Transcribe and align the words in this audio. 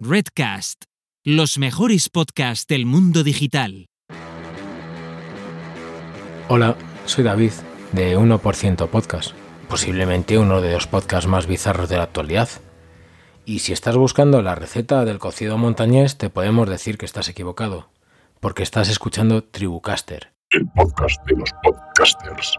Redcast, 0.00 0.84
los 1.24 1.58
mejores 1.58 2.08
podcasts 2.08 2.68
del 2.68 2.86
mundo 2.86 3.24
digital. 3.24 3.86
Hola, 6.48 6.76
soy 7.04 7.24
David, 7.24 7.50
de 7.90 8.16
1% 8.16 8.88
Podcast, 8.90 9.32
posiblemente 9.68 10.38
uno 10.38 10.60
de 10.60 10.74
los 10.74 10.86
podcasts 10.86 11.28
más 11.28 11.48
bizarros 11.48 11.88
de 11.88 11.96
la 11.96 12.04
actualidad. 12.04 12.48
Y 13.44 13.58
si 13.58 13.72
estás 13.72 13.96
buscando 13.96 14.40
la 14.40 14.54
receta 14.54 15.04
del 15.04 15.18
cocido 15.18 15.58
montañés, 15.58 16.16
te 16.16 16.30
podemos 16.30 16.70
decir 16.70 16.96
que 16.96 17.06
estás 17.06 17.28
equivocado, 17.28 17.90
porque 18.38 18.62
estás 18.62 18.88
escuchando 18.88 19.42
Tribucaster. 19.42 20.32
El 20.50 20.64
podcast 20.76 21.20
de 21.26 21.38
los 21.38 21.50
podcasters. 21.64 22.56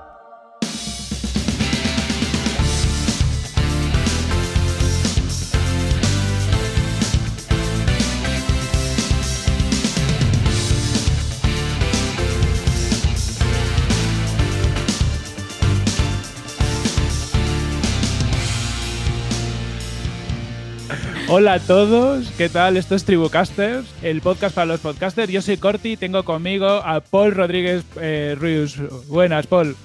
Hola 21.31 21.53
a 21.53 21.59
todos, 21.59 22.27
¿qué 22.37 22.49
tal? 22.49 22.75
Esto 22.75 22.95
es 22.95 23.03
Tribucasters, 23.03 23.85
el 24.01 24.19
podcast 24.21 24.55
para 24.55 24.65
los 24.65 24.79
podcasters. 24.79 25.31
Yo 25.31 25.41
soy 25.43 25.57
Corti, 25.57 25.95
tengo 25.95 26.23
conmigo 26.23 26.67
a 26.67 27.01
Paul 27.01 27.33
Rodríguez 27.35 27.83
eh, 28.01 28.35
Ruiz. 28.39 28.77
Buenas, 29.07 29.45
Paul. 29.45 29.75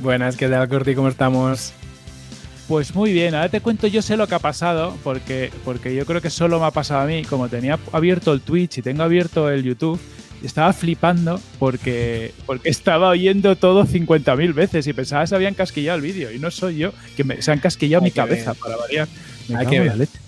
Buenas, 0.00 0.36
¿qué 0.36 0.48
tal, 0.48 0.68
Corti? 0.68 0.94
¿Cómo 0.94 1.08
estamos? 1.08 1.72
Pues 2.68 2.94
muy 2.94 3.12
bien, 3.12 3.34
ahora 3.34 3.48
te 3.48 3.60
cuento 3.60 3.88
yo 3.88 4.00
sé 4.00 4.16
lo 4.16 4.28
que 4.28 4.36
ha 4.36 4.38
pasado, 4.38 4.96
porque, 5.02 5.50
porque 5.64 5.92
yo 5.94 6.06
creo 6.06 6.20
que 6.20 6.30
solo 6.30 6.60
me 6.60 6.66
ha 6.66 6.70
pasado 6.70 7.00
a 7.00 7.06
mí, 7.06 7.24
como 7.24 7.48
tenía 7.48 7.78
abierto 7.92 8.32
el 8.32 8.40
Twitch 8.40 8.78
y 8.78 8.82
tengo 8.82 9.02
abierto 9.02 9.50
el 9.50 9.64
YouTube, 9.64 10.00
estaba 10.44 10.72
flipando 10.72 11.40
porque, 11.58 12.32
porque 12.46 12.68
estaba 12.70 13.08
oyendo 13.08 13.56
todo 13.56 13.84
50.000 13.84 14.54
veces 14.54 14.86
y 14.86 14.92
pensaba 14.92 15.22
que 15.24 15.26
se 15.28 15.34
habían 15.34 15.54
casquillado 15.54 15.96
el 15.96 16.02
vídeo 16.02 16.30
y 16.30 16.38
no 16.38 16.52
soy 16.52 16.78
yo, 16.78 16.92
que 17.16 17.24
me, 17.24 17.42
se 17.42 17.50
han 17.50 17.58
casquillado 17.58 18.04
Hay 18.04 18.10
mi 18.10 18.14
cabeza 18.14 18.52
ver. 18.52 18.60
para 18.60 18.76
variar. 18.76 19.08
Me 19.48 19.56
Hay 19.56 19.64
cago 19.64 19.70
que 19.70 19.76
en 19.76 19.82
ver. 19.82 19.90
la 19.92 19.96
leche. 19.96 20.18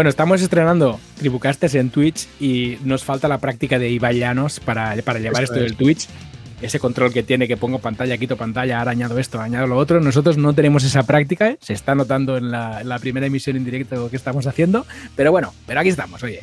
Bueno, 0.00 0.08
estamos 0.08 0.40
estrenando 0.40 0.98
Tribucasters 1.18 1.74
en 1.74 1.90
Twitch 1.90 2.26
y 2.40 2.78
nos 2.84 3.04
falta 3.04 3.28
la 3.28 3.36
práctica 3.36 3.78
de 3.78 3.90
Ibai 3.90 4.18
Llanos 4.18 4.58
para, 4.58 4.96
para 5.02 5.18
llevar 5.18 5.42
Eso 5.42 5.52
esto 5.52 5.56
es. 5.56 5.60
del 5.60 5.76
Twitch. 5.76 6.08
Ese 6.62 6.80
control 6.80 7.12
que 7.12 7.22
tiene 7.22 7.46
que 7.46 7.58
pongo 7.58 7.80
pantalla, 7.80 8.16
quito 8.16 8.38
pantalla, 8.38 8.78
ahora 8.78 8.92
añado 8.92 9.18
esto, 9.18 9.38
añado 9.42 9.66
lo 9.66 9.76
otro. 9.76 10.00
Nosotros 10.00 10.38
no 10.38 10.54
tenemos 10.54 10.84
esa 10.84 11.02
práctica, 11.02 11.50
¿eh? 11.50 11.58
se 11.60 11.74
está 11.74 11.94
notando 11.94 12.38
en 12.38 12.50
la, 12.50 12.80
en 12.80 12.88
la 12.88 12.98
primera 12.98 13.26
emisión 13.26 13.58
en 13.58 13.64
directo 13.66 14.08
que 14.08 14.16
estamos 14.16 14.46
haciendo. 14.46 14.86
Pero 15.16 15.32
bueno, 15.32 15.52
pero 15.66 15.80
aquí 15.80 15.90
estamos, 15.90 16.22
oye. 16.22 16.40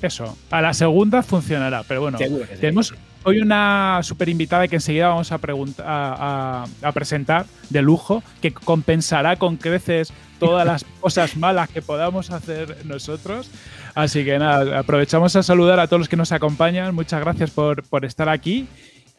Eso, 0.00 0.38
a 0.52 0.62
la 0.62 0.72
segunda 0.72 1.24
funcionará, 1.24 1.82
pero 1.82 2.02
bueno, 2.02 2.18
sí. 2.18 2.24
tenemos 2.60 2.94
hoy 3.24 3.40
una 3.40 3.98
super 4.04 4.28
invitada 4.28 4.68
que 4.68 4.76
enseguida 4.76 5.08
vamos 5.08 5.32
a, 5.32 5.40
a- 5.78 6.66
a 6.82 6.92
presentar 6.92 7.46
de 7.68 7.82
lujo, 7.82 8.22
que 8.40 8.52
compensará 8.52 9.34
con 9.34 9.56
creces 9.56 10.12
todas 10.38 10.66
las 10.66 10.84
cosas 11.00 11.36
malas 11.36 11.68
que 11.68 11.82
podamos 11.82 12.30
hacer 12.30 12.84
nosotros. 12.84 13.50
Así 13.94 14.24
que 14.24 14.38
nada, 14.38 14.78
aprovechamos 14.78 15.36
a 15.36 15.42
saludar 15.42 15.80
a 15.80 15.86
todos 15.86 16.00
los 16.00 16.08
que 16.08 16.16
nos 16.16 16.32
acompañan. 16.32 16.94
Muchas 16.94 17.20
gracias 17.20 17.50
por, 17.50 17.82
por 17.84 18.04
estar 18.04 18.28
aquí. 18.28 18.68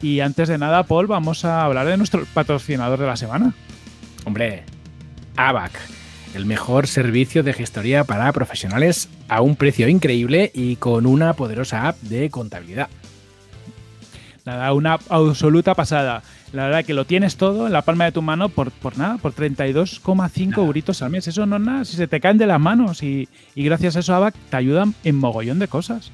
Y 0.01 0.19
antes 0.19 0.47
de 0.47 0.57
nada, 0.57 0.83
Paul, 0.83 1.07
vamos 1.07 1.43
a 1.45 1.63
hablar 1.63 1.87
de 1.87 1.97
nuestro 1.97 2.25
patrocinador 2.33 2.99
de 2.99 3.07
la 3.07 3.17
semana. 3.17 3.53
Hombre, 4.25 4.63
ABAC, 5.35 5.71
el 6.35 6.45
mejor 6.45 6.87
servicio 6.87 7.41
de 7.41 7.53
gestoría 7.53 8.03
para 8.03 8.31
profesionales 8.31 9.09
a 9.27 9.41
un 9.41 9.55
precio 9.55 9.87
increíble 9.87 10.51
y 10.53 10.75
con 10.75 11.05
una 11.05 11.33
poderosa 11.33 11.87
app 11.87 11.97
de 12.01 12.29
contabilidad. 12.29 12.89
Nada, 14.45 14.71
una 14.73 14.99
absoluta 15.09 15.73
pasada. 15.73 16.23
La 16.53 16.65
verdad 16.65 16.85
que 16.85 16.93
lo 16.93 17.05
tienes 17.05 17.35
todo 17.35 17.67
en 17.67 17.73
la 17.73 17.81
palma 17.81 18.05
de 18.05 18.13
tu 18.13 18.21
mano 18.21 18.49
por, 18.49 18.71
por 18.71 18.97
nada, 18.97 19.17
por 19.17 19.33
32,5 19.33 20.57
euritos 20.57 21.01
al 21.01 21.11
mes. 21.11 21.27
Eso 21.27 21.45
no 21.45 21.57
es 21.57 21.61
nada, 21.61 21.85
si 21.85 21.97
se 21.97 22.07
te 22.07 22.21
caen 22.21 22.37
de 22.37 22.47
las 22.47 22.59
manos 22.59 23.03
y, 23.03 23.27
y 23.53 23.63
gracias 23.63 23.95
a 23.95 23.99
eso 23.99 24.15
ABAC 24.15 24.33
te 24.49 24.57
ayudan 24.57 24.95
en 25.03 25.15
mogollón 25.15 25.59
de 25.59 25.67
cosas. 25.67 26.11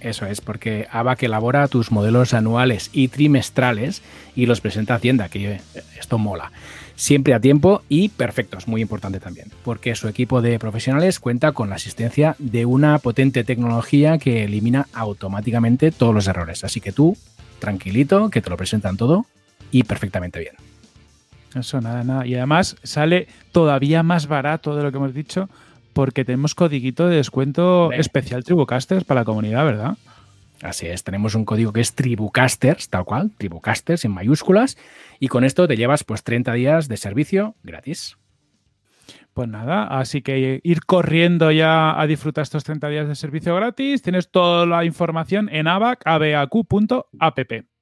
Eso 0.00 0.26
es, 0.26 0.42
porque 0.42 0.86
ABAC 0.90 1.22
elabora 1.22 1.66
tus 1.68 1.90
modelos 1.90 2.34
anuales 2.34 2.90
y 2.92 3.08
trimestrales 3.08 4.02
y 4.36 4.44
los 4.44 4.60
presenta 4.60 4.92
a 4.92 4.96
Hacienda, 4.98 5.30
que 5.30 5.52
eh, 5.52 5.60
esto 5.98 6.18
mola. 6.18 6.52
Siempre 6.94 7.32
a 7.32 7.40
tiempo 7.40 7.82
y 7.88 8.10
perfectos, 8.10 8.68
muy 8.68 8.82
importante 8.82 9.18
también, 9.18 9.48
porque 9.64 9.94
su 9.94 10.06
equipo 10.06 10.42
de 10.42 10.58
profesionales 10.58 11.20
cuenta 11.20 11.52
con 11.52 11.70
la 11.70 11.76
asistencia 11.76 12.36
de 12.38 12.66
una 12.66 12.98
potente 12.98 13.44
tecnología 13.44 14.18
que 14.18 14.44
elimina 14.44 14.86
automáticamente 14.92 15.90
todos 15.90 16.14
los 16.14 16.28
errores. 16.28 16.64
Así 16.64 16.80
que 16.82 16.92
tú, 16.92 17.16
tranquilito, 17.58 18.28
que 18.28 18.42
te 18.42 18.50
lo 18.50 18.58
presentan 18.58 18.98
todo 18.98 19.26
y 19.74 19.82
perfectamente 19.82 20.38
bien. 20.38 20.54
Eso, 21.56 21.80
nada, 21.80 22.04
nada. 22.04 22.26
Y 22.26 22.36
además 22.36 22.76
sale 22.84 23.26
todavía 23.50 24.04
más 24.04 24.28
barato 24.28 24.76
de 24.76 24.84
lo 24.84 24.92
que 24.92 24.98
hemos 24.98 25.12
dicho 25.12 25.48
porque 25.92 26.24
tenemos 26.24 26.54
codiguito 26.54 27.08
de 27.08 27.16
descuento 27.16 27.84
Hombre. 27.84 27.98
especial 27.98 28.44
Tribucasters 28.44 29.02
para 29.02 29.22
la 29.22 29.24
comunidad, 29.24 29.64
¿verdad? 29.64 29.96
Así 30.62 30.86
es, 30.86 31.02
tenemos 31.02 31.34
un 31.34 31.44
código 31.44 31.72
que 31.72 31.80
es 31.80 31.94
Tribucasters, 31.94 32.88
tal 32.88 33.04
cual, 33.04 33.32
Tribucasters 33.36 34.04
en 34.04 34.12
mayúsculas, 34.12 34.78
y 35.18 35.26
con 35.26 35.42
esto 35.42 35.66
te 35.66 35.76
llevas 35.76 36.04
pues 36.04 36.22
30 36.22 36.52
días 36.52 36.88
de 36.88 36.96
servicio 36.96 37.56
gratis. 37.64 38.16
Pues 39.34 39.48
nada, 39.48 39.86
así 39.88 40.22
que 40.22 40.60
ir 40.62 40.84
corriendo 40.84 41.50
ya 41.50 42.00
a 42.00 42.06
disfrutar 42.06 42.42
estos 42.42 42.62
30 42.62 42.88
días 42.88 43.08
de 43.08 43.16
servicio 43.16 43.54
gratis. 43.56 44.02
Tienes 44.02 44.30
toda 44.30 44.66
la 44.66 44.84
información 44.84 45.48
en 45.50 45.66
abac, 45.66 46.00
abaq.app. 46.06 47.73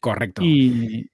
Correcto. 0.00 0.42
Y 0.44 1.10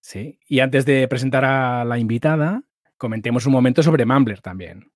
Sí, 0.00 0.38
y 0.48 0.60
antes 0.60 0.86
de 0.86 1.08
presentar 1.08 1.44
a 1.44 1.84
la 1.84 1.98
invitada, 1.98 2.62
comentemos 2.96 3.44
un 3.46 3.52
momento 3.52 3.82
sobre 3.82 4.06
Mumbler 4.06 4.40
también. 4.40 4.92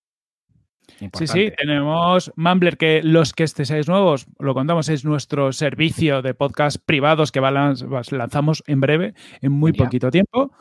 sí, 0.87 1.05
Importante. 1.05 1.33
sí, 1.33 1.53
tenemos 1.57 2.33
Mumbler, 2.37 2.77
que 2.77 3.01
los 3.03 3.33
que 3.33 3.43
estéis 3.43 3.89
nuevos, 3.89 4.27
lo 4.39 4.55
contamos, 4.55 4.89
es 4.89 5.05
nuestro 5.05 5.53
servicio 5.53 6.23
de 6.23 6.35
podcast 6.35 6.77
privados 6.85 7.33
que 7.33 7.41
lanzamos 7.41 8.63
en 8.69 8.81
breve, 8.81 9.15
en 9.41 9.51
muy 9.51 9.73
poquito 9.73 10.13
tiempo. 10.13 10.53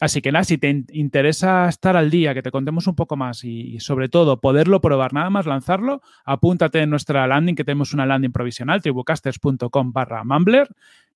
Así 0.00 0.20
que 0.20 0.32
nada, 0.32 0.42
si 0.44 0.58
te 0.58 0.70
in- 0.70 0.86
interesa 0.92 1.68
estar 1.68 1.96
al 1.96 2.10
día, 2.10 2.34
que 2.34 2.42
te 2.42 2.50
contemos 2.50 2.88
un 2.88 2.96
poco 2.96 3.14
más 3.16 3.44
y, 3.44 3.74
y 3.76 3.80
sobre 3.80 4.08
todo 4.08 4.40
poderlo 4.40 4.80
probar, 4.80 5.12
nada 5.12 5.30
más 5.30 5.46
lanzarlo, 5.46 6.00
apúntate 6.24 6.80
en 6.80 6.90
nuestra 6.90 7.24
landing, 7.28 7.54
que 7.54 7.64
tenemos 7.64 7.92
una 7.94 8.04
landing 8.06 8.32
provisional, 8.32 8.82
tribucasters.com 8.82 9.92
barra 9.92 10.24
Mumbler, 10.24 10.68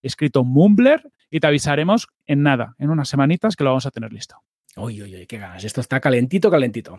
escrito 0.02 0.44
Mumbler, 0.44 1.10
y 1.30 1.40
te 1.40 1.46
avisaremos 1.46 2.08
en 2.26 2.42
nada, 2.42 2.74
en 2.78 2.90
unas 2.90 3.08
semanitas 3.08 3.56
que 3.56 3.64
lo 3.64 3.70
vamos 3.70 3.86
a 3.86 3.90
tener 3.90 4.12
listo. 4.12 4.36
Uy, 4.76 5.02
uy, 5.02 5.14
uy, 5.16 5.26
qué 5.26 5.38
ganas. 5.38 5.64
Esto 5.64 5.80
está 5.80 6.00
calentito, 6.00 6.50
calentito. 6.50 6.98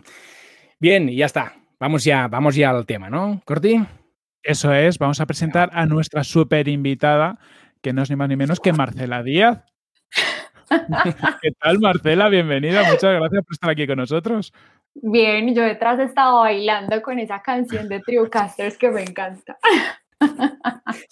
Bien, 0.80 1.08
y 1.08 1.16
ya 1.16 1.26
está. 1.26 1.54
Vamos 1.80 2.04
ya, 2.04 2.26
vamos 2.28 2.56
ya 2.56 2.70
al 2.70 2.86
tema, 2.86 3.08
¿no? 3.08 3.40
Corti. 3.44 3.80
Eso 4.42 4.72
es, 4.72 4.98
vamos 4.98 5.20
a 5.20 5.26
presentar 5.26 5.70
a 5.72 5.86
nuestra 5.86 6.24
super 6.24 6.68
invitada, 6.68 7.38
que 7.82 7.92
no 7.92 8.02
es 8.02 8.10
ni 8.10 8.16
más 8.16 8.28
ni 8.28 8.36
menos 8.36 8.60
que 8.60 8.72
Marcela 8.72 9.22
Díaz. 9.22 9.64
¿Qué 11.42 11.52
tal, 11.52 11.78
Marcela? 11.78 12.28
Bienvenida, 12.28 12.82
muchas 12.82 13.14
gracias 13.14 13.44
por 13.44 13.52
estar 13.52 13.70
aquí 13.70 13.86
con 13.86 13.98
nosotros. 13.98 14.52
Bien, 14.94 15.54
yo 15.54 15.62
detrás 15.62 15.98
estaba 16.00 16.40
bailando 16.40 17.00
con 17.02 17.18
esa 17.18 17.42
canción 17.42 17.88
de 17.88 18.00
Tribucasters 18.00 18.76
que 18.76 18.90
me 18.90 19.02
encanta. 19.02 19.56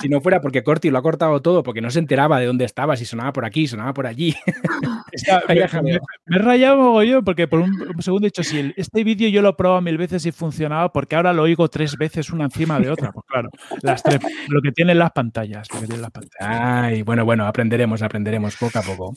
Si 0.01 0.09
no 0.09 0.21
fuera 0.21 0.41
porque 0.41 0.63
Corti 0.65 0.91
lo 0.91 0.99
ha 0.99 1.03
cortado 1.03 1.41
todo, 1.43 1.63
porque 1.63 1.81
no 1.81 1.91
se 1.91 1.99
enteraba 1.99 2.39
de 2.41 2.47
dónde 2.47 2.65
estaba, 2.65 2.97
si 2.97 3.05
sonaba 3.05 3.33
por 3.33 3.45
aquí, 3.45 3.67
sonaba 3.67 3.93
por 3.95 4.07
allí. 4.07 4.35
Está- 5.13 5.43
me, 5.83 5.93
he 6.37 6.39
rayado 6.39 6.77
mogollón 6.77 7.25
porque 7.25 7.47
por 7.49 7.61
un, 7.61 7.71
un 7.95 8.03
segundo 8.03 8.27
he 8.27 8.31
dicho, 8.31 8.43
si 8.43 8.59
el- 8.59 8.75
este 8.77 9.05
vídeo 9.05 9.29
yo 9.29 9.43
lo 9.43 9.51
he 9.51 9.55
probado 9.55 9.81
mil 9.81 9.97
veces 9.97 10.27
y 10.27 10.33
funcionaba, 10.33 10.93
porque 10.93 11.17
ahora 11.17 11.33
lo 11.33 11.43
oigo 11.43 11.69
tres 11.69 11.97
veces 11.97 12.31
una 12.31 12.45
encima 12.45 12.79
de 12.81 12.91
otra. 12.91 13.13
Pues 13.13 13.25
claro, 13.29 13.51
las 13.83 14.03
tres, 14.03 14.21
lo 14.49 14.61
que 14.61 14.73
tienen 14.73 14.99
las 14.99 15.13
pantallas. 15.13 15.69
Lo 15.73 15.81
que 15.81 15.87
tienen 15.87 16.03
las 16.03 16.11
pantallas. 16.11 16.37
Ay, 16.41 17.03
bueno, 17.03 17.25
bueno, 17.25 17.47
aprenderemos, 17.47 18.03
aprenderemos 18.03 18.57
poco 18.57 18.79
a 18.79 18.83
poco. 18.83 19.15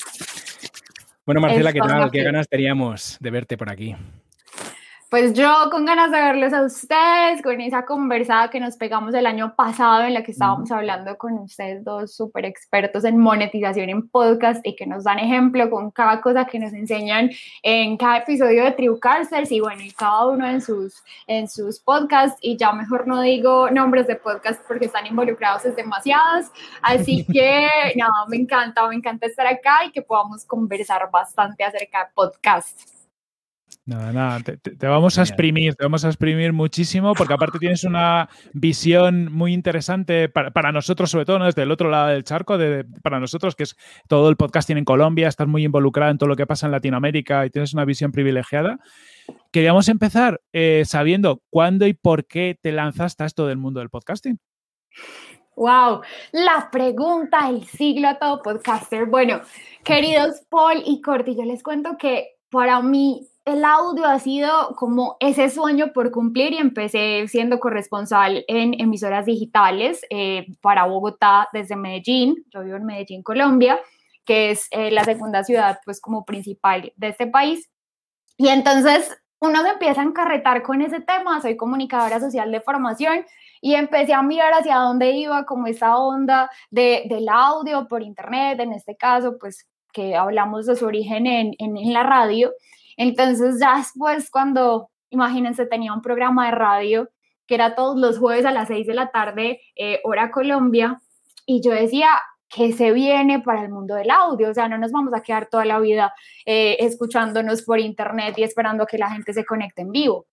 Bueno, 1.25 1.41
Marcela, 1.41 1.71
¿qué 1.73 1.79
tal? 1.79 2.11
¿Qué 2.11 2.23
ganas 2.23 2.47
teníamos 2.47 3.17
de 3.19 3.29
verte 3.31 3.57
por 3.57 3.69
aquí? 3.69 3.95
Pues 5.09 5.33
yo 5.33 5.51
con 5.71 5.85
ganas 5.85 6.11
de 6.11 6.21
verlos 6.21 6.53
a 6.53 6.61
ustedes, 6.61 7.41
con 7.41 7.59
esa 7.61 7.83
conversada 7.83 8.51
que 8.51 8.59
nos 8.59 8.77
pegamos 8.77 9.15
el 9.15 9.25
año 9.25 9.55
pasado 9.55 10.03
en 10.03 10.13
la 10.13 10.21
que 10.21 10.31
estábamos 10.33 10.69
hablando 10.69 11.17
con 11.17 11.33
ustedes 11.39 11.83
dos 11.83 12.13
súper 12.13 12.45
expertos 12.45 13.03
en 13.05 13.17
monetización 13.17 13.89
en 13.89 14.07
podcast 14.07 14.61
y 14.63 14.75
que 14.75 14.85
nos 14.85 15.05
dan 15.05 15.17
ejemplo 15.17 15.67
con 15.71 15.89
cada 15.89 16.21
cosa 16.21 16.45
que 16.45 16.59
nos 16.59 16.73
enseñan 16.73 17.31
en 17.63 17.97
cada 17.97 18.17
episodio 18.17 18.63
de 18.63 18.71
Tribucasters 18.73 19.51
y 19.51 19.61
bueno, 19.61 19.81
y 19.81 19.89
cada 19.89 20.27
uno 20.27 20.47
en 20.47 20.61
sus, 20.61 21.03
en 21.25 21.47
sus 21.49 21.79
podcasts. 21.79 22.37
Y 22.43 22.55
ya 22.55 22.71
mejor 22.71 23.07
no 23.07 23.19
digo 23.21 23.71
nombres 23.71 24.05
de 24.05 24.15
podcast 24.15 24.61
porque 24.67 24.85
están 24.85 25.07
involucrados 25.07 25.65
es 25.65 25.75
demasiados, 25.75 26.51
así 26.83 27.25
que 27.33 27.67
nada, 27.95 28.27
me 28.27 28.37
encanta, 28.37 28.87
me 28.87 28.93
encanta 28.93 29.25
estar 29.25 29.47
acá 29.47 29.85
y 29.87 29.91
que 29.91 30.03
podamos 30.03 30.45
conversar 30.45 31.09
bastante 31.09 31.63
acerca 31.63 32.05
de 32.05 32.11
podcast. 32.13 32.98
Nada, 33.89 34.13
nada, 34.13 34.39
te, 34.43 34.87
vamos 34.87 35.17
a 35.17 35.23
exprimir, 35.23 35.73
te 35.73 35.83
vamos 35.83 36.05
a 36.05 36.09
exprimir 36.09 36.53
muchísimo, 36.53 37.15
porque 37.15 37.33
aparte 37.33 37.57
tienes 37.57 37.83
una 37.83 38.29
visión 38.53 39.33
muy 39.33 39.51
interesante 39.51 40.29
para, 40.29 40.71
nosotros, 40.71 41.09
sobre 41.09 41.25
todo 41.25 41.43
desde 41.43 41.63
el 41.63 41.71
otro 41.71 41.89
lado 41.89 42.09
del 42.09 42.23
charco, 42.23 42.59
de, 42.59 42.85
para 43.01 43.19
nosotros, 43.19 43.55
que 43.55 43.63
es 43.63 43.75
todo 44.07 44.29
el 44.29 44.37
podcasting 44.37 44.77
en 44.77 44.85
Colombia, 44.85 45.27
estás 45.27 45.47
muy 45.47 45.65
involucrada 45.65 46.11
en 46.11 46.19
todo 46.19 46.29
lo 46.29 46.35
que 46.35 46.45
pasa 46.45 46.67
en 46.67 46.71
Latinoamérica 46.71 47.47
y 47.47 47.49
tienes 47.49 47.73
una 47.73 47.83
visión 47.83 48.11
privilegiada. 48.11 48.77
Queríamos 49.51 49.89
empezar 49.89 50.39
eh, 50.53 50.83
sabiendo 50.85 51.41
cuándo 51.49 51.87
y 51.87 51.95
por 51.95 52.27
qué 52.27 52.59
te 52.61 52.71
lanzaste 52.71 53.23
a 53.23 53.25
esto 53.25 53.47
del 53.47 53.57
mundo 53.57 53.79
del 53.79 53.89
podcasting. 53.89 54.37
Wow, 55.55 56.01
la 56.31 56.69
pregunta 56.71 57.47
del 57.47 57.65
siglo 57.65 58.09
a 58.09 58.19
todo 58.19 58.43
podcaster. 58.43 59.07
Bueno, 59.07 59.41
queridos 59.83 60.43
Paul 60.47 60.83
y 60.85 61.01
Corti, 61.01 61.35
yo 61.35 61.43
les 61.43 61.63
cuento 61.63 61.97
que 61.97 62.35
para 62.51 62.81
mí 62.81 63.27
el 63.51 63.65
audio 63.65 64.05
ha 64.05 64.19
sido 64.19 64.75
como 64.75 65.17
ese 65.19 65.49
sueño 65.49 65.91
por 65.93 66.11
cumplir 66.11 66.53
y 66.53 66.57
empecé 66.57 67.27
siendo 67.27 67.59
corresponsal 67.59 68.45
en 68.47 68.79
emisoras 68.79 69.25
digitales 69.25 70.01
eh, 70.09 70.45
para 70.61 70.85
Bogotá 70.85 71.49
desde 71.51 71.75
Medellín. 71.75 72.45
Yo 72.49 72.63
vivo 72.63 72.77
en 72.77 72.85
Medellín, 72.85 73.23
Colombia, 73.23 73.79
que 74.25 74.51
es 74.51 74.67
eh, 74.71 74.91
la 74.91 75.03
segunda 75.03 75.43
ciudad 75.43 75.79
pues 75.83 75.99
como 75.99 76.25
principal 76.25 76.93
de 76.95 77.07
este 77.07 77.27
país. 77.27 77.69
Y 78.37 78.49
entonces 78.49 79.17
uno 79.39 79.63
se 79.63 79.69
empieza 79.69 80.01
a 80.01 80.05
encarretar 80.05 80.61
con 80.61 80.81
ese 80.81 80.99
tema, 80.99 81.41
soy 81.41 81.57
comunicadora 81.57 82.19
social 82.19 82.51
de 82.51 82.61
formación 82.61 83.25
y 83.61 83.73
empecé 83.75 84.13
a 84.13 84.21
mirar 84.21 84.53
hacia 84.53 84.77
dónde 84.77 85.11
iba 85.11 85.45
como 85.45 85.67
esa 85.67 85.97
onda 85.97 86.49
de, 86.69 87.03
del 87.09 87.27
audio 87.29 87.87
por 87.87 88.03
internet, 88.03 88.59
en 88.59 88.73
este 88.73 88.95
caso 88.95 89.37
pues 89.39 89.67
que 89.91 90.15
hablamos 90.15 90.67
de 90.67 90.75
su 90.75 90.85
origen 90.85 91.25
en, 91.25 91.55
en 91.57 91.93
la 91.93 92.03
radio. 92.03 92.51
Entonces 92.99 93.59
ya 93.61 93.77
después 93.77 94.29
cuando, 94.29 94.89
imagínense, 95.09 95.65
tenía 95.65 95.93
un 95.93 96.01
programa 96.01 96.47
de 96.47 96.51
radio 96.51 97.09
que 97.47 97.55
era 97.55 97.73
todos 97.73 97.97
los 97.97 98.19
jueves 98.19 98.45
a 98.45 98.51
las 98.51 98.67
6 98.67 98.85
de 98.85 98.93
la 98.93 99.09
tarde, 99.09 99.61
eh, 99.75 100.01
hora 100.03 100.29
Colombia, 100.29 100.99
y 101.45 101.61
yo 101.63 101.71
decía, 101.71 102.09
que 102.49 102.73
se 102.73 102.91
viene 102.91 103.39
para 103.39 103.61
el 103.61 103.69
mundo 103.69 103.95
del 103.95 104.09
audio, 104.09 104.49
o 104.49 104.53
sea, 104.53 104.67
no 104.67 104.77
nos 104.77 104.91
vamos 104.91 105.13
a 105.13 105.21
quedar 105.21 105.47
toda 105.49 105.65
la 105.65 105.79
vida 105.79 106.13
eh, 106.45 106.77
escuchándonos 106.79 107.61
por 107.61 107.79
internet 107.79 108.33
y 108.37 108.43
esperando 108.43 108.85
que 108.85 108.97
la 108.97 109.11
gente 109.11 109.33
se 109.33 109.45
conecte 109.45 109.83
en 109.83 109.91
vivo. 109.91 110.25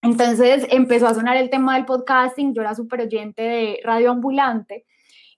Entonces 0.00 0.66
empezó 0.70 1.08
a 1.08 1.14
sonar 1.14 1.36
el 1.36 1.50
tema 1.50 1.74
del 1.74 1.84
podcasting, 1.84 2.54
yo 2.54 2.62
era 2.62 2.74
súper 2.74 3.02
oyente 3.02 3.42
de 3.42 3.80
radio 3.82 4.12
ambulante 4.12 4.86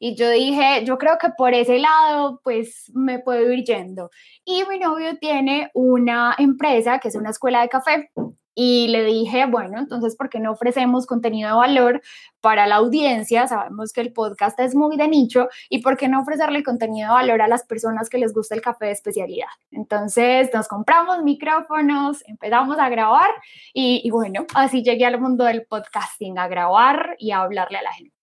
y 0.02 0.14
yo 0.16 0.30
dije, 0.30 0.82
yo 0.86 0.96
creo 0.96 1.18
que 1.18 1.28
por 1.36 1.52
ese 1.52 1.78
lado, 1.78 2.40
pues 2.42 2.90
me 2.94 3.18
puedo 3.18 3.52
ir 3.52 3.64
yendo. 3.64 4.10
Y 4.46 4.64
mi 4.64 4.78
novio 4.78 5.18
tiene 5.18 5.70
una 5.74 6.34
empresa 6.38 6.98
que 6.98 7.08
es 7.08 7.16
una 7.16 7.30
escuela 7.30 7.60
de 7.60 7.68
café. 7.68 8.10
Y 8.54 8.88
le 8.88 9.04
dije, 9.04 9.44
bueno, 9.46 9.78
entonces, 9.78 10.16
¿por 10.16 10.30
qué 10.30 10.40
no 10.40 10.52
ofrecemos 10.52 11.06
contenido 11.06 11.50
de 11.50 11.54
valor 11.54 12.02
para 12.40 12.66
la 12.66 12.76
audiencia? 12.76 13.46
Sabemos 13.46 13.92
que 13.92 14.00
el 14.00 14.12
podcast 14.12 14.58
es 14.60 14.74
muy 14.74 14.96
de 14.96 15.06
nicho 15.06 15.48
y 15.68 15.82
¿por 15.82 15.98
qué 15.98 16.08
no 16.08 16.20
ofrecerle 16.22 16.62
contenido 16.62 17.08
de 17.08 17.14
valor 17.14 17.42
a 17.42 17.48
las 17.48 17.64
personas 17.64 18.08
que 18.08 18.18
les 18.18 18.32
gusta 18.32 18.54
el 18.54 18.62
café 18.62 18.86
de 18.86 18.92
especialidad? 18.92 19.48
Entonces, 19.70 20.50
nos 20.54 20.66
compramos 20.66 21.22
micrófonos, 21.22 22.26
empezamos 22.26 22.78
a 22.78 22.88
grabar 22.88 23.30
y, 23.74 24.00
y 24.02 24.10
bueno, 24.10 24.46
así 24.54 24.82
llegué 24.82 25.04
al 25.04 25.20
mundo 25.20 25.44
del 25.44 25.66
podcasting, 25.66 26.38
a 26.38 26.48
grabar 26.48 27.16
y 27.18 27.32
a 27.32 27.42
hablarle 27.42 27.78
a 27.78 27.82
la 27.82 27.92
gente. 27.92 28.19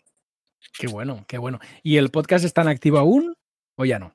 Qué 0.77 0.87
bueno, 0.87 1.25
qué 1.27 1.37
bueno. 1.37 1.59
¿Y 1.81 1.97
el 1.97 2.11
podcast 2.11 2.45
está 2.45 2.61
en 2.61 2.67
activo 2.67 2.99
aún 2.99 3.35
o 3.77 3.85
ya 3.85 3.97
no? 3.97 4.13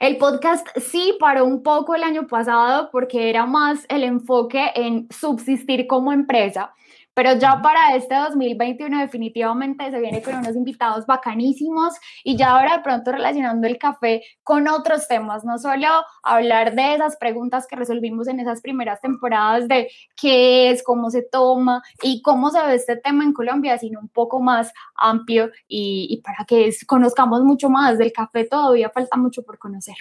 El 0.00 0.16
podcast 0.16 0.66
sí 0.78 1.16
paró 1.20 1.44
un 1.44 1.62
poco 1.62 1.94
el 1.94 2.02
año 2.02 2.26
pasado 2.26 2.88
porque 2.90 3.28
era 3.28 3.44
más 3.44 3.84
el 3.90 4.04
enfoque 4.04 4.70
en 4.74 5.06
subsistir 5.10 5.86
como 5.86 6.12
empresa 6.12 6.72
pero 7.16 7.32
ya 7.32 7.62
para 7.62 7.96
este 7.96 8.14
2021 8.14 8.98
definitivamente 8.98 9.90
se 9.90 9.98
viene 10.00 10.20
con 10.20 10.34
unos 10.34 10.54
invitados 10.54 11.06
bacanísimos 11.06 11.94
y 12.22 12.36
ya 12.36 12.50
ahora 12.50 12.76
de 12.76 12.82
pronto 12.82 13.10
relacionando 13.10 13.66
el 13.66 13.78
café 13.78 14.22
con 14.42 14.68
otros 14.68 15.08
temas, 15.08 15.42
no 15.42 15.56
solo 15.56 15.88
hablar 16.22 16.74
de 16.74 16.94
esas 16.94 17.16
preguntas 17.16 17.66
que 17.66 17.74
resolvimos 17.74 18.28
en 18.28 18.40
esas 18.40 18.60
primeras 18.60 19.00
temporadas 19.00 19.66
de 19.66 19.88
qué 20.14 20.70
es, 20.70 20.82
cómo 20.82 21.08
se 21.08 21.22
toma 21.22 21.82
y 22.02 22.20
cómo 22.20 22.50
se 22.50 22.62
ve 22.62 22.74
este 22.74 22.96
tema 22.98 23.24
en 23.24 23.32
Colombia, 23.32 23.78
sino 23.78 23.98
un 23.98 24.10
poco 24.10 24.38
más 24.40 24.70
amplio 24.94 25.50
y, 25.66 26.08
y 26.10 26.20
para 26.20 26.44
que 26.46 26.70
conozcamos 26.86 27.42
mucho 27.44 27.70
más 27.70 27.96
del 27.96 28.12
café, 28.12 28.44
todavía 28.44 28.90
falta 28.90 29.16
mucho 29.16 29.42
por 29.42 29.58
conocer. 29.58 29.96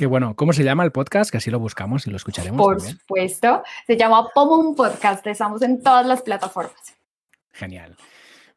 Qué 0.00 0.06
bueno. 0.06 0.34
¿Cómo 0.34 0.54
se 0.54 0.64
llama 0.64 0.82
el 0.82 0.92
podcast? 0.92 1.30
Que 1.30 1.36
así 1.36 1.50
lo 1.50 1.58
buscamos 1.58 2.06
y 2.06 2.10
lo 2.10 2.16
escucharemos. 2.16 2.58
Por 2.58 2.80
supuesto. 2.80 3.62
Se 3.86 3.98
llama 3.98 4.26
un 4.34 4.74
Podcast. 4.74 5.26
Estamos 5.26 5.60
en 5.60 5.82
todas 5.82 6.06
las 6.06 6.22
plataformas. 6.22 6.96
Genial. 7.52 7.98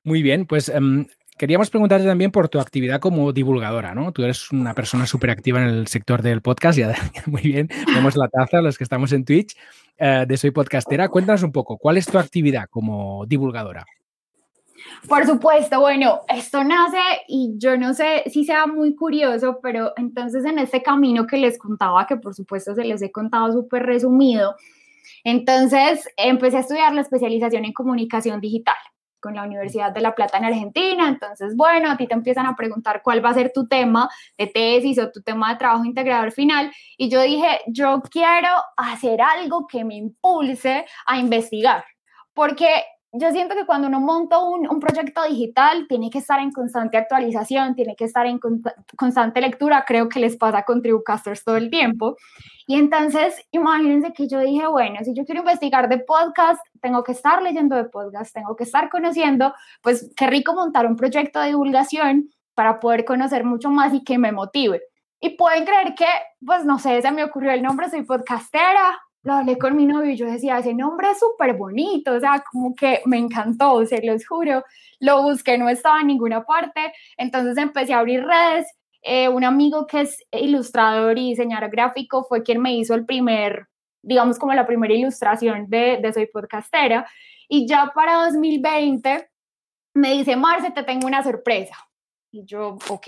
Muy 0.06 0.22
bien. 0.22 0.46
Pues 0.46 0.70
em, 0.70 1.06
queríamos 1.38 1.70
preguntarte 1.70 2.08
también 2.08 2.32
por 2.32 2.48
tu 2.48 2.62
actividad 2.62 3.02
como 3.02 3.34
divulgadora, 3.34 3.94
¿no? 3.94 4.14
Tú 4.14 4.24
eres 4.24 4.54
una 4.54 4.74
persona 4.74 5.06
súper 5.06 5.32
activa 5.32 5.62
en 5.62 5.68
el 5.68 5.88
sector 5.88 6.22
del 6.22 6.42
podcast. 6.42 6.80
Ya, 6.80 6.96
muy 7.26 7.42
bien. 7.42 7.68
Vemos 7.94 8.16
la 8.16 8.30
taza, 8.30 8.62
los 8.62 8.78
que 8.78 8.86
estamos 8.86 9.12
en 9.12 9.26
Twitch, 9.26 9.58
eh, 9.98 10.24
de 10.26 10.38
Soy 10.38 10.52
Podcastera. 10.52 11.10
Cuéntanos 11.10 11.44
un 11.44 11.52
poco, 11.52 11.78
¿cuál 11.78 11.98
es 11.98 12.06
tu 12.06 12.20
actividad 12.20 12.70
como 12.70 13.26
divulgadora? 13.26 13.86
Por 15.08 15.26
supuesto, 15.26 15.80
bueno, 15.80 16.22
esto 16.28 16.64
nace 16.64 16.98
y 17.28 17.54
yo 17.58 17.78
no 17.78 17.94
sé 17.94 18.24
si 18.28 18.46
sea 18.46 18.68
muy 18.68 18.96
curioso, 18.96 19.60
pero 19.62 19.94
entonces 19.98 20.46
en 20.46 20.60
este 20.60 20.82
camino 20.82 21.28
que 21.28 21.38
les 21.38 21.58
contaba, 21.58 22.08
que 22.08 22.18
por 22.18 22.34
supuesto 22.34 22.74
se 22.74 22.84
les 22.84 23.02
he 23.02 23.12
contado 23.12 23.52
súper 23.52 23.84
resumido, 23.84 24.56
entonces 25.24 26.08
empecé 26.18 26.58
a 26.58 26.62
estudiar 26.62 26.94
la 26.94 27.02
especialización 27.02 27.66
en 27.66 27.74
comunicación 27.74 28.42
digital 28.42 28.76
con 29.24 29.36
la 29.36 29.44
Universidad 29.44 29.94
de 29.94 30.02
La 30.02 30.14
Plata 30.14 30.38
en 30.38 30.46
Argentina. 30.46 31.08
Entonces, 31.08 31.56
bueno, 31.56 31.90
a 31.90 31.96
ti 31.96 32.08
te 32.08 32.14
empiezan 32.14 32.46
a 32.46 32.58
preguntar 32.58 33.02
cuál 33.02 33.24
va 33.24 33.30
a 33.30 33.34
ser 33.34 33.54
tu 33.54 33.68
tema 33.68 34.10
de 34.38 34.48
tesis 34.48 35.00
o 35.00 35.10
tu 35.12 35.22
tema 35.22 35.52
de 35.52 35.60
trabajo 35.60 35.86
integrador 35.86 36.34
final. 36.34 36.72
Y 36.98 37.10
yo 37.10 37.22
dije, 37.22 37.62
yo 37.68 38.02
quiero 38.12 38.50
hacer 38.76 39.22
algo 39.22 39.66
que 39.66 39.86
me 39.86 39.96
impulse 39.96 40.86
a 41.06 41.18
investigar, 41.18 41.86
porque 42.34 42.84
yo 43.16 43.32
siento 43.32 43.54
que 43.54 43.66
cuando 43.68 43.88
uno 43.88 44.00
monta 44.00 44.40
un, 44.40 44.80
proyecto 44.80 45.24
digital, 45.24 45.86
tiene 45.88 46.10
que 46.10 46.18
estar 46.18 46.40
en 46.40 46.52
constante 46.52 46.98
actualización, 46.98 47.76
tiene 47.76 47.96
que 47.96 48.06
estar 48.06 48.26
en 48.26 48.40
constante 48.98 49.40
lectura. 49.40 49.86
Creo 49.88 50.10
que 50.10 50.20
les 50.20 50.36
pasa 50.36 50.64
con 50.64 50.82
Tribucasters 50.82 51.44
todo 51.44 51.58
el 51.58 51.70
tiempo. 51.70 52.18
Y 52.66 52.76
entonces, 52.76 53.40
imagínense 53.52 54.14
que 54.14 54.28
yo 54.28 54.40
dije, 54.40 54.66
bueno, 54.66 54.98
si 55.04 55.14
yo 55.14 55.26
quiero 55.26 55.42
investigar 55.42 55.90
de 55.90 56.00
podcast, 56.00 56.60
tengo 56.82 57.04
que 57.04 57.12
estar 57.12 57.44
leyendo 57.44 57.76
de 57.76 57.84
podcast, 57.84 58.34
tengo 58.34 58.56
que 58.56 58.64
estar 58.64 58.90
conociendo, 58.90 59.54
pues 59.84 60.12
qué 60.16 60.26
rico 60.26 60.56
montar 60.56 60.88
un 60.88 60.96
proyecto 60.96 61.40
de 61.40 61.50
divulgación 61.50 62.30
para 62.56 62.80
poder 62.80 63.06
conocer 63.06 63.44
mucho 63.44 63.70
más 63.70 63.94
y 63.94 64.04
que 64.04 64.18
me 64.18 64.32
motive. 64.32 64.82
Y 65.20 65.38
pueden 65.38 65.66
creer 65.66 65.94
que, 65.94 66.08
pues 66.44 66.66
no 66.66 66.80
sé, 66.80 67.00
se 67.02 67.12
me 67.12 67.24
ocurrió 67.24 67.52
el 67.52 67.62
nombre, 67.62 67.90
soy 67.92 68.04
podcastera, 68.04 69.00
lo 69.24 69.34
hablé 69.34 69.58
con 69.58 69.76
mi 69.76 69.86
novio 69.86 70.12
y 70.12 70.18
yo 70.18 70.26
decía, 70.26 70.58
ese 70.60 70.74
nombre 70.74 71.10
es 71.12 71.20
súper 71.20 71.54
bonito, 71.54 72.14
o 72.14 72.20
sea, 72.20 72.44
como 72.52 72.76
que 72.76 73.02
me 73.06 73.18
encantó, 73.18 73.86
se 73.86 74.06
los 74.06 74.28
juro. 74.28 74.64
Lo 75.00 75.24
busqué, 75.24 75.58
no 75.58 75.70
estaba 75.70 76.02
en 76.02 76.08
ninguna 76.08 76.44
parte, 76.44 76.94
entonces 77.18 77.58
empecé 77.58 77.94
a 77.94 78.00
abrir 78.00 78.24
redes. 78.24 78.68
Eh, 79.02 79.30
un 79.30 79.44
amigo 79.44 79.88
que 79.88 80.02
es 80.02 80.18
ilustrador 80.32 81.18
y 81.18 81.30
diseñador 81.30 81.70
gráfico 81.70 82.24
fue 82.26 82.44
quien 82.44 82.62
me 82.62 82.74
hizo 82.76 82.94
el 82.96 83.06
primer, 83.06 83.68
digamos, 84.02 84.40
como 84.40 84.54
la 84.54 84.68
primera 84.68 84.94
ilustración 84.94 85.70
de, 85.70 86.00
de 86.02 86.14
Soy 86.14 86.28
Podcastera. 86.28 87.08
Y 87.48 87.68
ya 87.68 87.92
para 87.96 88.26
2020 88.26 89.30
me 89.94 90.14
dice, 90.14 90.36
Marce, 90.36 90.72
te 90.72 90.84
tengo 90.84 91.08
una 91.08 91.24
sorpresa. 91.24 91.76
Y 92.34 92.44
yo, 92.46 92.78
ok 92.90 93.08